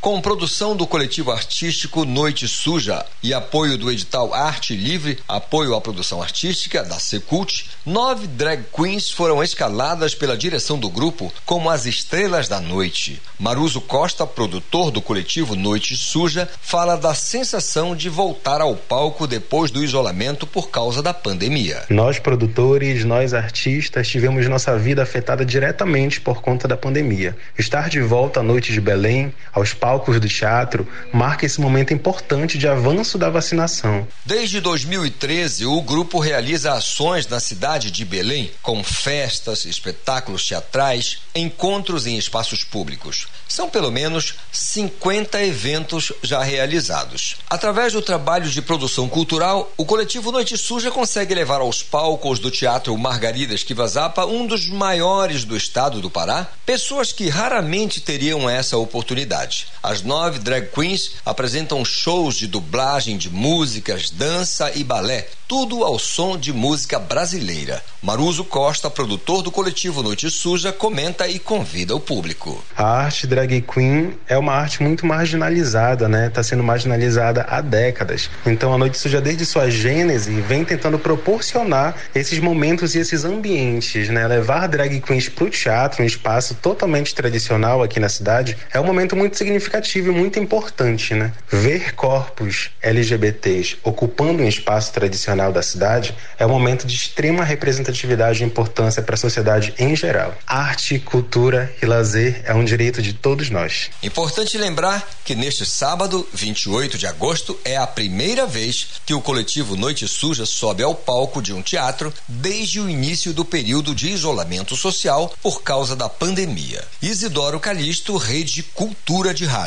Com 0.00 0.20
produção 0.20 0.76
do 0.76 0.86
coletivo 0.86 1.32
artístico 1.32 2.04
Noite 2.04 2.46
Suja 2.46 3.04
e 3.20 3.34
apoio 3.34 3.76
do 3.76 3.90
edital 3.90 4.32
Arte 4.32 4.76
Livre, 4.76 5.18
apoio 5.26 5.74
à 5.74 5.80
produção 5.80 6.22
artística 6.22 6.84
da 6.84 7.00
Secult, 7.00 7.66
nove 7.84 8.28
drag 8.28 8.62
queens 8.72 9.10
foram 9.10 9.42
escaladas 9.42 10.14
pela 10.14 10.36
direção 10.36 10.78
do 10.78 10.88
grupo 10.88 11.32
como 11.44 11.68
as 11.68 11.84
estrelas 11.84 12.46
da 12.46 12.60
noite. 12.60 13.20
Maruso 13.40 13.80
Costa, 13.80 14.24
produtor 14.24 14.92
do 14.92 15.02
coletivo 15.02 15.56
Noite 15.56 15.96
Suja, 15.96 16.48
fala 16.62 16.96
da 16.96 17.12
sensação 17.12 17.96
de 17.96 18.08
voltar 18.08 18.60
ao 18.60 18.76
palco 18.76 19.26
depois 19.26 19.72
do 19.72 19.82
isolamento 19.82 20.46
por 20.46 20.70
causa 20.70 21.02
da 21.02 21.12
pandemia. 21.12 21.82
Nós, 21.90 22.20
produtores, 22.20 23.04
nós 23.04 23.34
artistas, 23.34 24.06
tivemos 24.06 24.46
nossa 24.48 24.78
vida 24.78 25.02
afetada 25.02 25.44
diretamente 25.44 26.20
por 26.20 26.40
conta 26.40 26.68
da 26.68 26.76
pandemia. 26.76 27.36
Estar 27.58 27.88
de 27.88 28.00
volta 28.00 28.40
à 28.40 28.42
Noite 28.44 28.72
de 28.72 28.80
Belém, 28.80 29.34
aos 29.52 29.74
palcos 29.74 29.87
palcos 29.88 30.20
do 30.20 30.28
teatro 30.28 30.86
marca 31.14 31.46
esse 31.46 31.58
momento 31.62 31.94
importante 31.94 32.58
de 32.58 32.68
avanço 32.68 33.16
da 33.16 33.30
vacinação. 33.30 34.06
Desde 34.22 34.60
2013, 34.60 35.64
o 35.64 35.80
grupo 35.80 36.18
realiza 36.18 36.74
ações 36.74 37.26
na 37.26 37.40
cidade 37.40 37.90
de 37.90 38.04
Belém, 38.04 38.50
com 38.60 38.84
festas, 38.84 39.64
espetáculos 39.64 40.46
teatrais, 40.46 41.22
encontros 41.34 42.06
em 42.06 42.18
espaços 42.18 42.62
públicos. 42.64 43.28
São 43.48 43.70
pelo 43.70 43.90
menos 43.90 44.34
50 44.52 45.42
eventos 45.42 46.12
já 46.22 46.42
realizados. 46.42 47.36
Através 47.48 47.94
do 47.94 48.02
trabalho 48.02 48.50
de 48.50 48.60
produção 48.60 49.08
cultural, 49.08 49.72
o 49.74 49.86
coletivo 49.86 50.30
Noite 50.30 50.58
Suja 50.58 50.90
consegue 50.90 51.34
levar 51.34 51.62
aos 51.62 51.82
palcos 51.82 52.38
do 52.38 52.50
Teatro 52.50 52.96
Margarida 52.98 53.54
Esquivazapa, 53.54 54.26
um 54.26 54.46
dos 54.46 54.68
maiores 54.68 55.46
do 55.46 55.56
estado 55.56 56.02
do 56.02 56.10
Pará, 56.10 56.46
pessoas 56.66 57.10
que 57.10 57.30
raramente 57.30 58.02
teriam 58.02 58.50
essa 58.50 58.76
oportunidade. 58.76 59.68
As 59.82 60.02
nove 60.02 60.40
drag 60.40 60.66
queens 60.72 61.12
apresentam 61.24 61.84
shows 61.84 62.36
de 62.36 62.48
dublagem 62.48 63.16
de 63.16 63.30
músicas, 63.30 64.10
dança 64.10 64.72
e 64.74 64.82
balé, 64.82 65.28
tudo 65.46 65.84
ao 65.84 65.98
som 65.98 66.36
de 66.36 66.52
música 66.52 66.98
brasileira. 66.98 67.82
Maruso 68.02 68.44
Costa, 68.44 68.90
produtor 68.90 69.42
do 69.42 69.50
coletivo 69.50 70.02
Noite 70.02 70.30
Suja, 70.30 70.72
comenta 70.72 71.26
e 71.26 71.38
convida 71.38 71.94
o 71.96 72.00
público. 72.00 72.62
A 72.76 72.84
arte 72.84 73.26
drag 73.26 73.62
queen 73.62 74.14
é 74.28 74.36
uma 74.36 74.52
arte 74.52 74.82
muito 74.82 75.06
marginalizada, 75.06 76.08
né? 76.08 76.26
Está 76.26 76.42
sendo 76.42 76.62
marginalizada 76.62 77.46
há 77.48 77.60
décadas. 77.60 78.28
Então 78.44 78.74
a 78.74 78.78
Noite 78.78 78.98
Suja, 78.98 79.20
desde 79.20 79.46
sua 79.46 79.70
gênese, 79.70 80.40
vem 80.42 80.64
tentando 80.64 80.98
proporcionar 80.98 81.96
esses 82.14 82.38
momentos 82.38 82.94
e 82.94 82.98
esses 82.98 83.24
ambientes, 83.24 84.08
né? 84.10 84.26
Levar 84.26 84.66
drag 84.66 85.00
queens 85.00 85.28
para 85.28 85.44
o 85.44 85.50
teatro, 85.50 86.02
um 86.02 86.06
espaço 86.06 86.54
totalmente 86.56 87.14
tradicional 87.14 87.82
aqui 87.82 87.98
na 87.98 88.08
cidade, 88.08 88.56
é 88.72 88.78
um 88.78 88.84
momento 88.84 89.16
muito 89.16 89.36
significativo 89.36 89.67
e 89.94 90.02
muito 90.02 90.38
importante, 90.38 91.14
né? 91.14 91.32
Ver 91.48 91.94
corpos 91.94 92.70
LGBTs 92.82 93.78
ocupando 93.82 94.42
um 94.42 94.48
espaço 94.48 94.92
tradicional 94.92 95.52
da 95.52 95.62
cidade 95.62 96.14
é 96.38 96.46
um 96.46 96.48
momento 96.48 96.86
de 96.86 96.94
extrema 96.94 97.44
representatividade 97.44 98.42
e 98.42 98.46
importância 98.46 99.02
para 99.02 99.14
a 99.14 99.18
sociedade 99.18 99.74
em 99.78 99.94
geral. 99.94 100.34
Arte, 100.46 100.98
cultura 100.98 101.72
e 101.82 101.86
lazer 101.86 102.42
é 102.44 102.54
um 102.54 102.64
direito 102.64 103.02
de 103.02 103.12
todos 103.12 103.50
nós. 103.50 103.90
Importante 104.02 104.56
lembrar 104.56 105.06
que 105.24 105.34
neste 105.34 105.64
sábado, 105.66 106.26
28 106.32 106.96
de 106.96 107.06
agosto, 107.06 107.58
é 107.64 107.76
a 107.76 107.86
primeira 107.86 108.46
vez 108.46 108.88
que 109.04 109.14
o 109.14 109.20
coletivo 109.20 109.76
Noite 109.76 110.08
Suja 110.08 110.46
sobe 110.46 110.82
ao 110.82 110.94
palco 110.94 111.42
de 111.42 111.52
um 111.52 111.62
teatro 111.62 112.12
desde 112.26 112.80
o 112.80 112.88
início 112.88 113.32
do 113.32 113.44
período 113.44 113.94
de 113.94 114.08
isolamento 114.08 114.76
social 114.76 115.32
por 115.42 115.62
causa 115.62 115.94
da 115.94 116.08
pandemia. 116.08 116.82
Isidoro 117.02 117.60
Calixto, 117.60 118.16
Rede 118.16 118.62
Cultura 118.62 119.34
de 119.34 119.44
Rádio. 119.44 119.57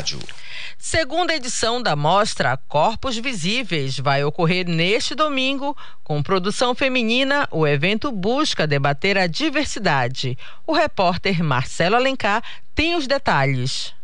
Segunda 0.78 1.34
edição 1.34 1.80
da 1.80 1.94
mostra 1.94 2.56
Corpos 2.56 3.16
Visíveis 3.16 3.98
vai 3.98 4.24
ocorrer 4.24 4.66
neste 4.66 5.14
domingo. 5.14 5.76
Com 6.02 6.22
produção 6.22 6.74
feminina, 6.74 7.46
o 7.50 7.66
evento 7.66 8.10
busca 8.10 8.66
debater 8.66 9.16
a 9.16 9.26
diversidade. 9.26 10.36
O 10.66 10.72
repórter 10.72 11.42
Marcelo 11.42 11.96
Alencar 11.96 12.42
tem 12.74 12.96
os 12.96 13.06
detalhes. 13.06 13.94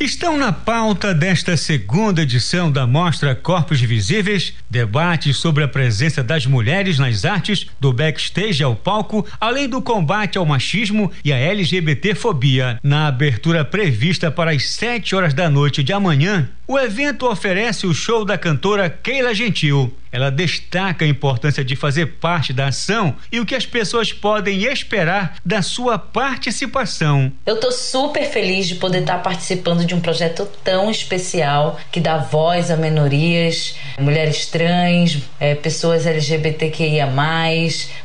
Estão 0.00 0.36
na 0.36 0.52
pauta 0.52 1.12
desta 1.12 1.56
segunda 1.56 2.22
edição 2.22 2.70
da 2.70 2.86
Mostra 2.86 3.34
Corpos 3.34 3.80
Visíveis 3.80 4.54
debates 4.70 5.38
sobre 5.38 5.64
a 5.64 5.68
presença 5.68 6.22
das 6.22 6.46
mulheres 6.46 7.00
nas 7.00 7.24
artes, 7.24 7.66
do 7.80 7.92
backstage 7.92 8.62
ao 8.62 8.76
palco, 8.76 9.26
além 9.40 9.68
do 9.68 9.82
combate 9.82 10.38
ao 10.38 10.46
machismo 10.46 11.10
e 11.24 11.32
à 11.32 11.36
LGBTfobia. 11.36 12.78
Na 12.80 13.08
abertura 13.08 13.64
prevista 13.64 14.30
para 14.30 14.52
as 14.52 14.68
7 14.70 15.16
horas 15.16 15.34
da 15.34 15.50
noite 15.50 15.82
de 15.82 15.92
amanhã, 15.92 16.48
O 16.70 16.78
evento 16.78 17.26
oferece 17.26 17.86
o 17.86 17.94
show 17.94 18.26
da 18.26 18.36
cantora 18.36 18.90
Keila 18.90 19.32
Gentil. 19.32 19.90
Ela 20.12 20.30
destaca 20.30 21.04
a 21.04 21.08
importância 21.08 21.64
de 21.64 21.76
fazer 21.76 22.18
parte 22.18 22.52
da 22.52 22.68
ação 22.68 23.16
e 23.30 23.40
o 23.40 23.46
que 23.46 23.54
as 23.54 23.66
pessoas 23.66 24.12
podem 24.12 24.64
esperar 24.64 25.36
da 25.44 25.62
sua 25.62 25.98
participação. 25.98 27.32
Eu 27.46 27.56
estou 27.56 27.72
super 27.72 28.24
feliz 28.24 28.66
de 28.66 28.76
poder 28.76 29.00
estar 29.00 29.18
participando 29.18 29.84
de 29.84 29.94
um 29.94 30.00
projeto 30.00 30.46
tão 30.64 30.90
especial 30.90 31.78
que 31.90 32.00
dá 32.00 32.18
voz 32.18 32.70
a 32.70 32.76
minorias, 32.76 33.76
mulheres 33.98 34.46
trans, 34.46 35.18
é, 35.38 35.54
pessoas 35.54 36.06
LGBTQIA, 36.06 37.06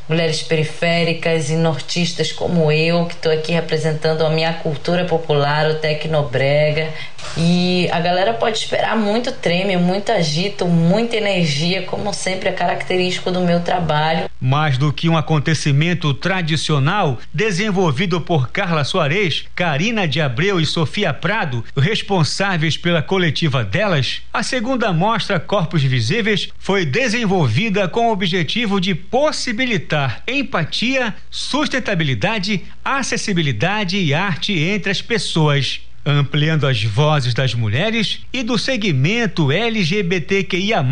mulheres 0.07 0.43
periféricas 0.43 1.49
e 1.49 1.55
nortistas 1.55 2.32
como 2.32 2.72
eu, 2.72 3.05
que 3.05 3.14
estou 3.14 3.32
aqui 3.32 3.51
representando 3.53 4.26
a 4.26 4.30
minha 4.30 4.53
cultura 4.53 5.05
popular, 5.05 5.70
o 5.70 5.76
Tecnobrega. 5.76 6.89
E 7.38 7.89
a 7.91 7.99
galera 7.99 8.34
pode 8.34 8.53
esperar 8.54 8.95
muito 8.95 9.32
treme, 9.32 9.76
muito 9.78 10.12
agito, 10.12 10.66
muita 10.68 11.18
energia 11.18 11.84
como 11.84 12.14
sempre 12.14 12.49
é 12.49 12.51
característico 12.51 13.32
do 13.32 13.41
meu 13.41 13.62
trabalho. 13.62 14.30
Mais 14.39 14.78
do 14.78 14.91
que 14.91 15.10
um 15.10 15.18
acontecimento 15.18 16.14
tradicional 16.14 17.20
desenvolvido 17.34 18.22
por 18.22 18.49
Carla 18.49 18.84
Soares, 18.84 19.45
Karina 19.56 20.08
de 20.08 20.22
Abreu 20.22 20.60
e 20.60 20.66
Sofia 20.66 21.14
Prado, 21.14 21.64
responsáveis 21.76 22.78
pela 22.78 23.01
coletiva 23.01 23.64
delas, 23.64 24.22
a 24.34 24.43
segunda 24.43 24.91
mostra 24.93 25.39
Corpos 25.39 25.84
Visíveis 25.84 26.49
foi 26.60 26.86
desenvolvida 26.86 27.88
com 27.88 28.08
o 28.08 28.12
objetivo 28.12 28.80
de 28.80 28.93
possibilitar 28.93 30.22
empatia, 30.28 31.16
sustentabilidade, 31.30 32.64
acessibilidade 32.84 33.97
e 33.97 34.14
arte 34.14 34.54
entre 34.58 34.91
as 34.91 35.01
pessoas 35.01 35.82
ampliando 36.06 36.68
as 36.68 36.84
vozes 36.84 37.34
das 37.34 37.54
mulheres 37.54 38.22
e 38.32 38.43
do 38.43 38.58
segmento 38.58 39.51
LGBTQIA, 39.51 40.84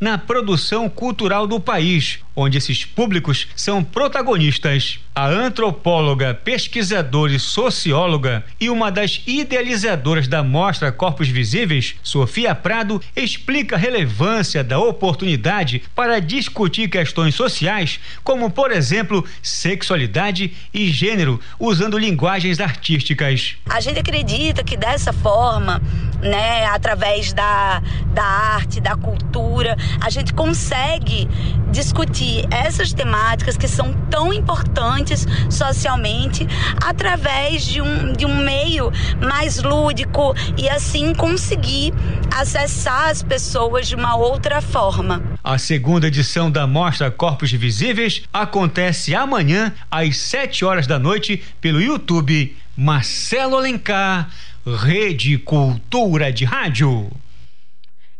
na 0.00 0.18
produção 0.18 0.88
cultural 0.88 1.46
do 1.46 1.60
país, 1.60 2.18
onde 2.36 2.58
esses 2.58 2.84
públicos 2.84 3.48
são 3.56 3.82
protagonistas. 3.82 5.00
A 5.14 5.26
antropóloga, 5.28 6.34
pesquisadora 6.34 7.32
e 7.32 7.40
socióloga 7.40 8.44
e 8.60 8.68
uma 8.68 8.92
das 8.92 9.22
idealizadoras 9.26 10.28
da 10.28 10.42
mostra 10.44 10.92
Corpos 10.92 11.28
Visíveis, 11.28 11.94
Sofia 12.02 12.54
Prado, 12.54 13.00
explica 13.16 13.76
a 13.76 13.78
relevância 13.78 14.62
da 14.62 14.78
oportunidade 14.78 15.82
para 15.94 16.20
discutir 16.20 16.90
questões 16.90 17.34
sociais, 17.34 17.98
como, 18.22 18.50
por 18.50 18.70
exemplo, 18.70 19.24
sexualidade 19.40 20.52
e 20.74 20.88
gênero, 20.92 21.40
usando 21.58 21.96
linguagens 21.96 22.60
artísticas. 22.60 23.56
A 23.70 23.80
gente 23.80 24.00
acredita 24.00 24.62
que 24.62 24.76
dessa 24.76 25.14
forma, 25.14 25.80
né, 26.20 26.66
através 26.66 27.32
da, 27.32 27.82
da 28.12 28.22
arte, 28.22 28.82
da 28.82 28.94
cultura, 28.96 29.78
a 29.98 30.10
gente 30.10 30.34
consegue 30.34 31.26
discutir 31.70 32.25
essas 32.50 32.92
temáticas 32.92 33.56
que 33.56 33.68
são 33.68 33.92
tão 34.10 34.32
importantes 34.32 35.26
socialmente 35.50 36.46
através 36.82 37.64
de 37.64 37.80
um, 37.80 38.12
de 38.12 38.26
um 38.26 38.36
meio 38.36 38.92
mais 39.20 39.62
lúdico 39.62 40.34
e 40.56 40.68
assim 40.68 41.14
conseguir 41.14 41.92
acessar 42.34 43.08
as 43.08 43.22
pessoas 43.22 43.88
de 43.88 43.94
uma 43.94 44.16
outra 44.16 44.60
forma. 44.60 45.22
A 45.42 45.58
segunda 45.58 46.08
edição 46.08 46.50
da 46.50 46.66
Mostra 46.66 47.10
Corpos 47.10 47.50
Visíveis 47.52 48.22
acontece 48.32 49.14
amanhã 49.14 49.72
às 49.90 50.18
7 50.18 50.64
horas 50.64 50.86
da 50.86 50.98
noite 50.98 51.42
pelo 51.60 51.80
YouTube. 51.80 52.56
Marcelo 52.76 53.56
Alencar, 53.56 54.28
Rede 54.66 55.38
Cultura 55.38 56.32
de 56.32 56.44
Rádio. 56.44 57.10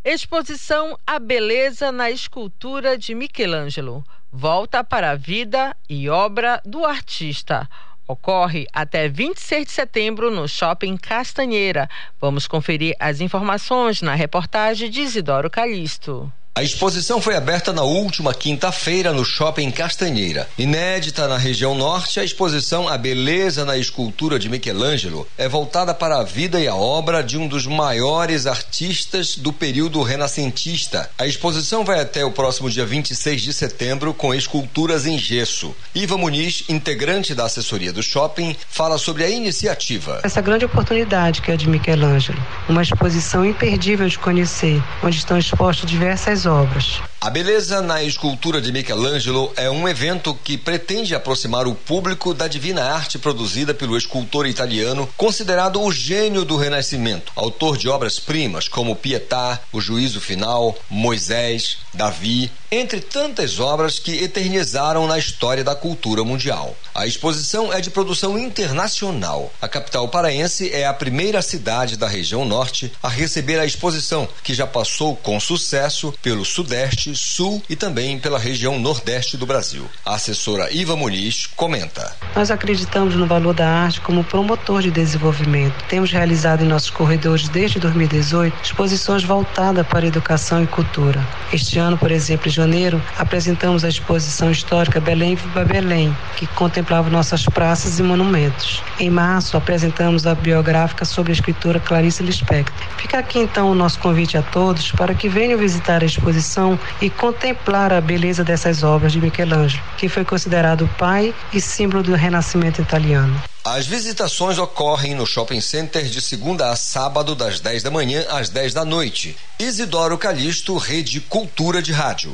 Exposição 0.08 0.96
A 1.04 1.18
Beleza 1.18 1.90
na 1.90 2.08
Escultura 2.08 2.96
de 2.96 3.12
Michelangelo. 3.12 4.04
Volta 4.30 4.84
para 4.84 5.10
a 5.10 5.16
vida 5.16 5.76
e 5.90 6.08
obra 6.08 6.62
do 6.64 6.84
artista. 6.84 7.68
Ocorre 8.06 8.68
até 8.72 9.08
26 9.08 9.66
de 9.66 9.72
setembro 9.72 10.30
no 10.30 10.46
Shopping 10.46 10.96
Castanheira. 10.96 11.90
Vamos 12.20 12.46
conferir 12.46 12.94
as 13.00 13.20
informações 13.20 14.00
na 14.00 14.14
reportagem 14.14 14.88
de 14.88 15.00
Isidoro 15.00 15.50
Calixto. 15.50 16.32
A 16.56 16.62
exposição 16.62 17.20
foi 17.20 17.36
aberta 17.36 17.70
na 17.70 17.82
última 17.82 18.32
quinta-feira 18.32 19.12
no 19.12 19.26
Shopping 19.26 19.70
Castanheira. 19.70 20.48
Inédita 20.56 21.28
na 21.28 21.36
região 21.36 21.74
norte, 21.74 22.18
a 22.18 22.24
exposição 22.24 22.88
A 22.88 22.96
Beleza 22.96 23.62
na 23.62 23.76
Escultura 23.76 24.38
de 24.38 24.48
Michelangelo 24.48 25.28
é 25.36 25.46
voltada 25.50 25.92
para 25.92 26.18
a 26.18 26.24
vida 26.24 26.58
e 26.58 26.66
a 26.66 26.74
obra 26.74 27.22
de 27.22 27.36
um 27.36 27.46
dos 27.46 27.66
maiores 27.66 28.46
artistas 28.46 29.36
do 29.36 29.52
período 29.52 30.00
renascentista. 30.00 31.10
A 31.18 31.26
exposição 31.26 31.84
vai 31.84 32.00
até 32.00 32.24
o 32.24 32.30
próximo 32.30 32.70
dia 32.70 32.86
26 32.86 33.42
de 33.42 33.52
setembro 33.52 34.14
com 34.14 34.32
esculturas 34.32 35.04
em 35.04 35.18
gesso. 35.18 35.76
Iva 35.94 36.16
Muniz, 36.16 36.64
integrante 36.70 37.34
da 37.34 37.44
assessoria 37.44 37.92
do 37.92 38.02
shopping, 38.02 38.56
fala 38.70 38.96
sobre 38.96 39.24
a 39.24 39.28
iniciativa. 39.28 40.20
Essa 40.22 40.40
grande 40.40 40.64
oportunidade 40.64 41.42
que 41.42 41.52
é 41.52 41.56
de 41.58 41.68
Michelangelo, 41.68 42.42
uma 42.66 42.80
exposição 42.80 43.44
imperdível 43.44 44.08
de 44.08 44.18
conhecer, 44.18 44.82
onde 45.04 45.18
estão 45.18 45.36
expostas 45.36 45.90
diversas 45.90 46.45
obras. 46.46 47.00
A 47.20 47.28
Beleza 47.28 47.82
na 47.82 48.02
Escultura 48.02 48.60
de 48.60 48.70
Michelangelo 48.70 49.52
é 49.56 49.68
um 49.68 49.88
evento 49.88 50.34
que 50.44 50.56
pretende 50.56 51.14
aproximar 51.14 51.66
o 51.66 51.74
público 51.74 52.32
da 52.32 52.46
divina 52.46 52.84
arte 52.84 53.18
produzida 53.18 53.74
pelo 53.74 53.96
escultor 53.96 54.46
italiano, 54.46 55.08
considerado 55.16 55.82
o 55.82 55.90
gênio 55.90 56.44
do 56.44 56.56
Renascimento, 56.56 57.32
autor 57.34 57.76
de 57.76 57.88
obras-primas 57.88 58.68
como 58.68 58.94
Pietà, 58.94 59.60
O 59.72 59.80
Juízo 59.80 60.20
Final, 60.20 60.76
Moisés, 60.88 61.78
Davi, 61.92 62.50
entre 62.70 63.00
tantas 63.00 63.60
obras 63.60 63.98
que 63.98 64.22
eternizaram 64.22 65.06
na 65.06 65.18
história 65.18 65.62
da 65.62 65.74
cultura 65.74 66.24
mundial. 66.24 66.76
A 66.94 67.06
exposição 67.06 67.72
é 67.72 67.80
de 67.80 67.90
produção 67.90 68.38
internacional. 68.38 69.52
A 69.60 69.68
capital 69.68 70.08
paraense 70.08 70.70
é 70.72 70.86
a 70.86 70.94
primeira 70.94 71.42
cidade 71.42 71.96
da 71.96 72.08
região 72.08 72.44
norte 72.44 72.92
a 73.02 73.08
receber 73.08 73.60
a 73.60 73.66
exposição, 73.66 74.28
que 74.42 74.54
já 74.54 74.66
passou 74.66 75.14
com 75.14 75.38
sucesso 75.38 76.12
pelo 76.22 76.44
Sudeste, 76.44 77.14
Sul 77.14 77.62
e 77.68 77.76
também 77.76 78.18
pela 78.18 78.38
região 78.38 78.78
Nordeste 78.78 79.36
do 79.36 79.46
Brasil. 79.46 79.88
A 80.04 80.14
assessora 80.14 80.72
Iva 80.72 80.96
Muniz 80.96 81.46
comenta. 81.46 82.14
Nós 82.34 82.50
acreditamos 82.50 83.14
no 83.14 83.26
valor 83.26 83.54
da 83.54 83.68
arte 83.68 84.00
como 84.00 84.24
promotor 84.24 84.82
de 84.82 84.90
desenvolvimento. 84.90 85.84
Temos 85.88 86.10
realizado 86.10 86.64
em 86.64 86.68
nossos 86.68 86.90
corredores 86.90 87.48
desde 87.48 87.78
2018 87.78 88.56
exposições 88.62 89.22
voltadas 89.22 89.86
para 89.86 90.06
educação 90.06 90.62
e 90.62 90.66
cultura. 90.66 91.26
Este 91.52 91.78
ano, 91.78 91.98
por 91.98 92.10
exemplo, 92.10 92.48
em 92.48 92.52
janeiro, 92.56 93.00
apresentamos 93.18 93.84
a 93.84 93.88
exposição 93.88 94.50
histórica 94.50 95.00
Belém 95.00 95.34
Viva 95.34 95.64
Belém, 95.64 96.16
que 96.36 96.46
contemplava 96.48 97.10
nossas 97.10 97.44
praças 97.44 97.98
e 97.98 98.02
monumentos. 98.02 98.82
Em 98.98 99.10
março, 99.10 99.56
apresentamos 99.56 100.26
a 100.26 100.34
biográfica 100.34 101.04
sobre 101.04 101.32
a 101.32 101.34
escritora 101.34 101.78
Clarice 101.78 102.22
Lispector. 102.22 102.74
Fica 102.96 103.18
aqui 103.18 103.38
então 103.38 103.70
o 103.70 103.74
nosso 103.74 103.98
convite 103.98 104.38
a 104.38 104.42
todos 104.42 104.90
para 104.92 105.14
que 105.14 105.28
venham 105.28 105.58
visitar 105.58 106.02
a 106.02 106.06
exposição 106.06 106.78
e 107.00 107.10
contemplar 107.10 107.92
a 107.92 108.00
beleza 108.00 108.42
dessas 108.42 108.82
obras 108.82 109.12
de 109.12 109.20
Michelangelo, 109.20 109.82
que 109.98 110.08
foi 110.08 110.24
considerado 110.24 110.86
o 110.86 110.88
pai 110.88 111.34
e 111.52 111.60
símbolo 111.60 112.02
do 112.02 112.14
renascimento 112.14 112.80
italiano. 112.80 113.38
As 113.68 113.84
visitações 113.84 114.58
ocorrem 114.58 115.12
no 115.12 115.26
Shopping 115.26 115.60
Center 115.60 116.04
de 116.04 116.22
segunda 116.22 116.70
a 116.70 116.76
sábado, 116.76 117.34
das 117.34 117.58
10 117.58 117.82
da 117.82 117.90
manhã 117.90 118.24
às 118.30 118.48
10 118.48 118.72
da 118.72 118.84
noite. 118.84 119.36
Isidoro 119.58 120.16
Calixto, 120.16 120.76
Rede 120.76 121.20
Cultura 121.20 121.82
de 121.82 121.92
Rádio. 121.92 122.32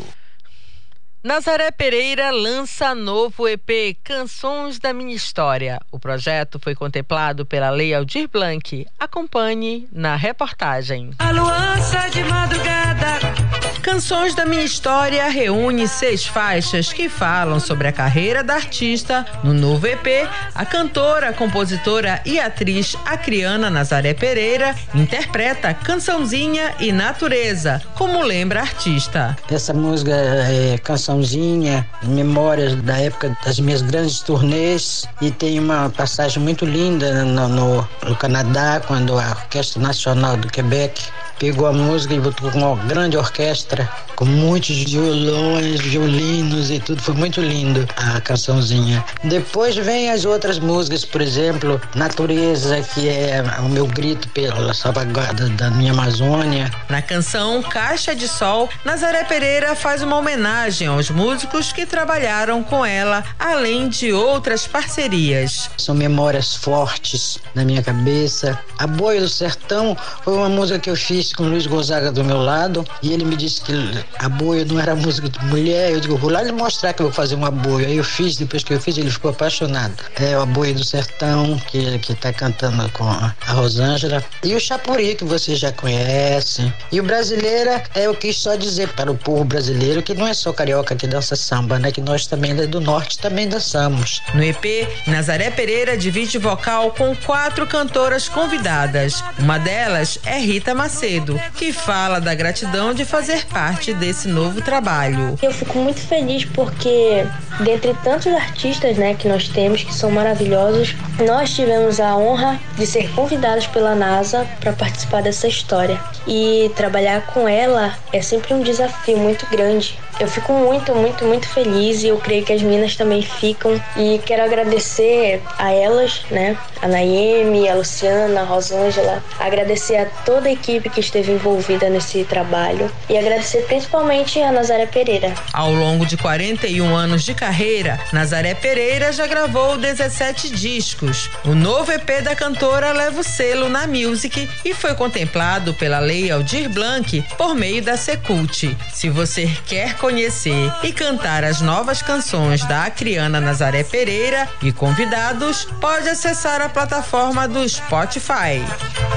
Nazaré 1.24 1.70
Pereira 1.70 2.30
lança 2.30 2.94
novo 2.94 3.48
EP 3.48 3.96
Canções 4.04 4.78
da 4.78 4.92
Minha 4.92 5.16
História. 5.16 5.80
O 5.90 5.98
projeto 5.98 6.60
foi 6.62 6.74
contemplado 6.74 7.46
pela 7.46 7.70
Lei 7.70 7.94
Aldir 7.94 8.28
Blanc. 8.28 8.86
Acompanhe 9.00 9.88
na 9.90 10.14
reportagem. 10.16 11.12
A 11.18 11.30
luança 11.30 12.10
de 12.10 12.22
madrugada 12.24 13.71
Canções 13.82 14.32
da 14.36 14.46
Minha 14.46 14.62
História 14.62 15.28
reúne 15.28 15.88
seis 15.88 16.24
faixas 16.24 16.92
que 16.92 17.08
falam 17.08 17.58
sobre 17.58 17.88
a 17.88 17.92
carreira 17.92 18.44
da 18.44 18.54
artista. 18.54 19.26
No 19.42 19.52
novo 19.52 19.88
EP, 19.88 20.28
a 20.54 20.64
cantora, 20.64 21.32
compositora 21.32 22.22
e 22.24 22.38
atriz 22.38 22.96
acriana 23.04 23.68
Nazaré 23.68 24.14
Pereira 24.14 24.76
interpreta 24.94 25.74
Cançãozinha 25.74 26.74
e 26.78 26.92
Natureza, 26.92 27.82
como 27.96 28.22
lembra 28.22 28.60
a 28.60 28.62
artista. 28.62 29.36
Essa 29.50 29.74
música 29.74 30.12
é 30.12 30.78
Cançãozinha, 30.78 31.84
memórias 32.04 32.76
da 32.82 32.98
época 32.98 33.36
das 33.44 33.58
minhas 33.58 33.82
grandes 33.82 34.20
turnês 34.20 35.08
e 35.20 35.32
tem 35.32 35.58
uma 35.58 35.90
passagem 35.90 36.40
muito 36.40 36.64
linda 36.64 37.24
no, 37.24 37.48
no, 37.48 37.88
no 38.04 38.16
Canadá, 38.16 38.80
quando 38.86 39.18
a 39.18 39.30
Orquestra 39.30 39.82
Nacional 39.82 40.36
do 40.36 40.46
Quebec 40.46 41.02
pegou 41.42 41.66
a 41.66 41.72
música 41.72 42.14
e 42.14 42.20
botou 42.20 42.52
com 42.52 42.58
uma 42.60 42.76
grande 42.84 43.16
orquestra 43.16 43.90
com 44.14 44.24
muitos 44.24 44.84
violões, 44.84 45.80
violinos 45.80 46.70
e 46.70 46.78
tudo. 46.78 47.02
Foi 47.02 47.14
muito 47.14 47.40
lindo 47.40 47.84
a 47.96 48.20
cançãozinha. 48.20 49.04
Depois 49.24 49.74
vem 49.74 50.10
as 50.10 50.24
outras 50.24 50.60
músicas, 50.60 51.04
por 51.04 51.20
exemplo, 51.20 51.80
Natureza, 51.96 52.80
que 52.94 53.08
é 53.08 53.42
o 53.58 53.68
meu 53.68 53.84
grito 53.84 54.28
pela 54.28 54.72
salvaguarda 54.72 55.48
da 55.48 55.70
minha 55.70 55.90
Amazônia. 55.90 56.70
Na 56.88 57.02
canção 57.02 57.60
Caixa 57.62 58.14
de 58.14 58.28
Sol, 58.28 58.68
Nazaré 58.84 59.24
Pereira 59.24 59.74
faz 59.74 60.02
uma 60.02 60.16
homenagem 60.16 60.86
aos 60.86 61.10
músicos 61.10 61.72
que 61.72 61.84
trabalharam 61.84 62.62
com 62.62 62.86
ela, 62.86 63.24
além 63.36 63.88
de 63.88 64.12
outras 64.12 64.68
parcerias. 64.68 65.68
São 65.76 65.96
memórias 65.96 66.54
fortes 66.54 67.40
na 67.56 67.64
minha 67.64 67.82
cabeça. 67.82 68.56
A 68.78 68.86
Boia 68.86 69.20
do 69.20 69.28
Sertão 69.28 69.96
foi 70.22 70.34
uma 70.34 70.48
música 70.48 70.78
que 70.78 70.90
eu 70.90 70.96
fiz 70.96 71.31
com 71.32 71.44
o 71.44 71.48
Luiz 71.48 71.66
Gonzaga 71.66 72.10
do 72.12 72.24
meu 72.24 72.38
lado 72.38 72.84
e 73.02 73.12
ele 73.12 73.24
me 73.24 73.36
disse 73.36 73.62
que 73.62 73.72
a 74.18 74.28
boia 74.28 74.64
não 74.64 74.78
era 74.78 74.94
música 74.94 75.28
de 75.28 75.44
mulher. 75.46 75.92
Eu 75.92 76.00
digo, 76.00 76.16
vou 76.16 76.30
lá 76.30 76.42
lhe 76.42 76.52
mostrar 76.52 76.92
que 76.92 77.02
eu 77.02 77.06
vou 77.06 77.12
fazer 77.12 77.34
uma 77.34 77.50
boia. 77.50 77.86
Aí 77.86 77.96
eu 77.96 78.04
fiz, 78.04 78.36
depois 78.36 78.64
que 78.64 78.74
eu 78.74 78.80
fiz, 78.80 78.98
ele 78.98 79.10
ficou 79.10 79.30
apaixonado. 79.30 79.94
É 80.20 80.34
a 80.34 80.46
Boia 80.46 80.74
do 80.74 80.84
Sertão, 80.84 81.58
que, 81.68 81.98
que 81.98 82.14
tá 82.14 82.32
cantando 82.32 82.88
com 82.90 83.04
a 83.04 83.34
Rosângela. 83.46 84.22
E 84.42 84.54
o 84.54 84.60
Chapuri, 84.60 85.14
que 85.14 85.24
você 85.24 85.54
já 85.54 85.72
conhece. 85.72 86.72
E 86.90 87.00
o 87.00 87.04
Brasileira, 87.04 87.82
é, 87.94 88.06
eu 88.06 88.14
quis 88.14 88.36
só 88.36 88.56
dizer 88.56 88.88
para 88.90 89.10
o 89.10 89.16
povo 89.16 89.44
brasileiro 89.44 90.02
que 90.02 90.14
não 90.14 90.26
é 90.26 90.34
só 90.34 90.52
carioca 90.52 90.96
que 90.96 91.06
dança 91.06 91.36
samba, 91.36 91.78
né? 91.78 91.92
Que 91.92 92.00
nós 92.00 92.26
também 92.26 92.54
do 92.66 92.80
norte 92.80 93.18
também 93.18 93.48
dançamos. 93.48 94.20
No 94.34 94.42
EP, 94.42 94.88
Nazaré 95.06 95.50
Pereira 95.50 95.96
divide 95.96 96.38
vocal 96.38 96.90
com 96.92 97.14
quatro 97.14 97.66
cantoras 97.66 98.28
convidadas. 98.28 99.22
Uma 99.38 99.58
delas 99.58 100.18
é 100.24 100.38
Rita 100.38 100.74
Macedo, 100.74 101.21
que 101.56 101.72
fala 101.72 102.20
da 102.20 102.34
gratidão 102.34 102.94
de 102.94 103.04
fazer 103.04 103.44
parte 103.46 103.92
desse 103.94 104.28
novo 104.28 104.60
trabalho. 104.60 105.38
Eu 105.42 105.52
fico 105.52 105.78
muito 105.78 106.00
feliz 106.00 106.44
porque, 106.44 107.26
dentre 107.60 107.94
tantos 108.02 108.32
artistas 108.32 108.96
né, 108.96 109.14
que 109.14 109.28
nós 109.28 109.48
temos, 109.48 109.82
que 109.82 109.94
são 109.94 110.10
maravilhosos, 110.10 110.94
nós 111.26 111.54
tivemos 111.54 112.00
a 112.00 112.16
honra 112.16 112.58
de 112.76 112.86
ser 112.86 113.10
convidados 113.10 113.66
pela 113.66 113.94
NASA 113.94 114.46
para 114.60 114.72
participar 114.72 115.22
dessa 115.22 115.46
história. 115.46 116.00
E 116.26 116.70
trabalhar 116.76 117.26
com 117.26 117.48
ela 117.48 117.94
é 118.12 118.22
sempre 118.22 118.54
um 118.54 118.62
desafio 118.62 119.16
muito 119.18 119.46
grande. 119.50 119.98
Eu 120.20 120.28
fico 120.28 120.52
muito, 120.52 120.94
muito, 120.94 121.24
muito 121.24 121.48
feliz 121.48 122.02
e 122.02 122.08
eu 122.08 122.18
creio 122.18 122.44
que 122.44 122.52
as 122.52 122.62
meninas 122.62 122.94
também 122.94 123.22
ficam. 123.22 123.80
E 123.96 124.20
quero 124.24 124.44
agradecer 124.44 125.42
a 125.58 125.72
elas, 125.72 126.22
né? 126.30 126.56
A 126.80 126.86
Naime, 126.86 127.68
a 127.68 127.74
Luciana, 127.74 128.42
a 128.42 128.44
Rosângela. 128.44 129.22
Agradecer 129.40 129.96
a 129.96 130.06
toda 130.24 130.48
a 130.48 130.52
equipe 130.52 130.90
que 130.90 131.00
esteve 131.02 131.32
envolvida 131.32 131.90
nesse 131.90 132.24
trabalho. 132.24 132.90
E 133.08 133.18
agradecer 133.18 133.62
principalmente 133.66 134.40
a 134.40 134.50
Nazaré 134.50 134.86
Pereira. 134.86 135.34
Ao 135.52 135.72
longo 135.72 136.06
de 136.06 136.16
41 136.16 136.94
anos 136.94 137.22
de 137.24 137.34
carreira, 137.34 138.00
Nazaré 138.12 138.54
Pereira 138.54 139.12
já 139.12 139.26
gravou 139.26 139.76
17 139.76 140.50
discos. 140.50 141.28
O 141.44 141.54
novo 141.54 141.92
EP 141.92 142.22
da 142.22 142.34
cantora 142.34 142.92
leva 142.92 143.20
o 143.20 143.24
selo 143.24 143.68
na 143.68 143.86
Music 143.86 144.48
e 144.64 144.74
foi 144.74 144.94
contemplado 144.94 145.74
pela 145.74 145.98
Lei 145.98 146.30
Aldir 146.30 146.68
Blanc 146.68 147.22
por 147.36 147.54
meio 147.54 147.82
da 147.82 147.96
Secult. 147.96 148.76
Se 148.92 149.08
você 149.08 149.50
quer 149.66 149.96
conhecer 149.96 150.72
e 150.82 150.92
cantar 150.92 151.44
as 151.44 151.60
novas 151.60 152.00
canções 152.02 152.64
da 152.64 152.84
Acriana 152.84 153.40
Nazaré 153.40 153.82
Pereira 153.82 154.48
e 154.62 154.72
convidados, 154.72 155.66
pode 155.80 156.08
acessar 156.08 156.60
a 156.60 156.68
plataforma 156.68 157.48
do 157.48 157.68
Spotify. 157.68 158.62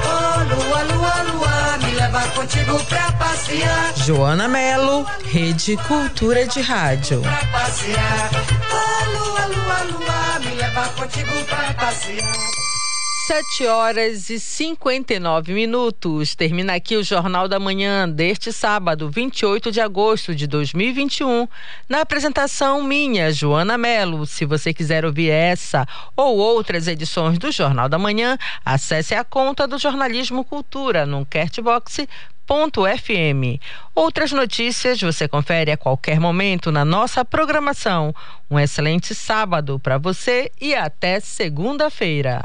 Oh, 0.04 0.38
lua, 0.54 0.82
lua, 0.82 1.22
lua, 1.32 1.75
me 1.78 1.92
leva 1.92 2.20
contigo 2.28 2.78
pra 2.84 3.12
passear. 3.12 3.94
Joana 3.96 4.48
Melo, 4.48 5.06
Rede 5.24 5.76
Cultura 5.76 6.46
de 6.46 6.60
Rádio. 6.60 7.20
Pra 7.22 7.40
passear. 7.52 8.30
Oh, 8.70 9.04
lua, 9.12 9.46
lua, 9.46 9.82
lua, 9.84 10.38
me 10.40 10.54
leva 10.54 10.88
contigo 10.88 11.44
pra 11.46 11.74
passear. 11.74 12.75
7 13.26 13.66
horas 13.66 14.30
e 14.30 14.38
59 14.38 15.52
minutos. 15.52 16.36
Termina 16.36 16.76
aqui 16.76 16.94
o 16.94 17.02
Jornal 17.02 17.48
da 17.48 17.58
Manhã 17.58 18.08
deste 18.08 18.52
sábado, 18.52 19.10
28 19.10 19.72
de 19.72 19.80
agosto 19.80 20.32
de 20.32 20.46
2021. 20.46 21.48
Na 21.88 22.02
apresentação 22.02 22.84
minha, 22.84 23.32
Joana 23.32 23.76
Melo. 23.76 24.26
Se 24.26 24.44
você 24.44 24.72
quiser 24.72 25.04
ouvir 25.04 25.30
essa 25.30 25.88
ou 26.14 26.36
outras 26.36 26.86
edições 26.86 27.36
do 27.36 27.50
Jornal 27.50 27.88
da 27.88 27.98
Manhã, 27.98 28.38
acesse 28.64 29.12
a 29.12 29.24
conta 29.24 29.66
do 29.66 29.76
Jornalismo 29.76 30.44
Cultura 30.44 31.04
no 31.04 31.26
Catbox 31.26 32.06
FM. 32.46 33.60
Outras 33.92 34.30
notícias 34.30 35.00
você 35.00 35.26
confere 35.26 35.72
a 35.72 35.76
qualquer 35.76 36.20
momento 36.20 36.70
na 36.70 36.84
nossa 36.84 37.24
programação. 37.24 38.14
Um 38.48 38.56
excelente 38.56 39.16
sábado 39.16 39.80
para 39.80 39.98
você 39.98 40.48
e 40.60 40.76
até 40.76 41.18
segunda-feira. 41.18 42.44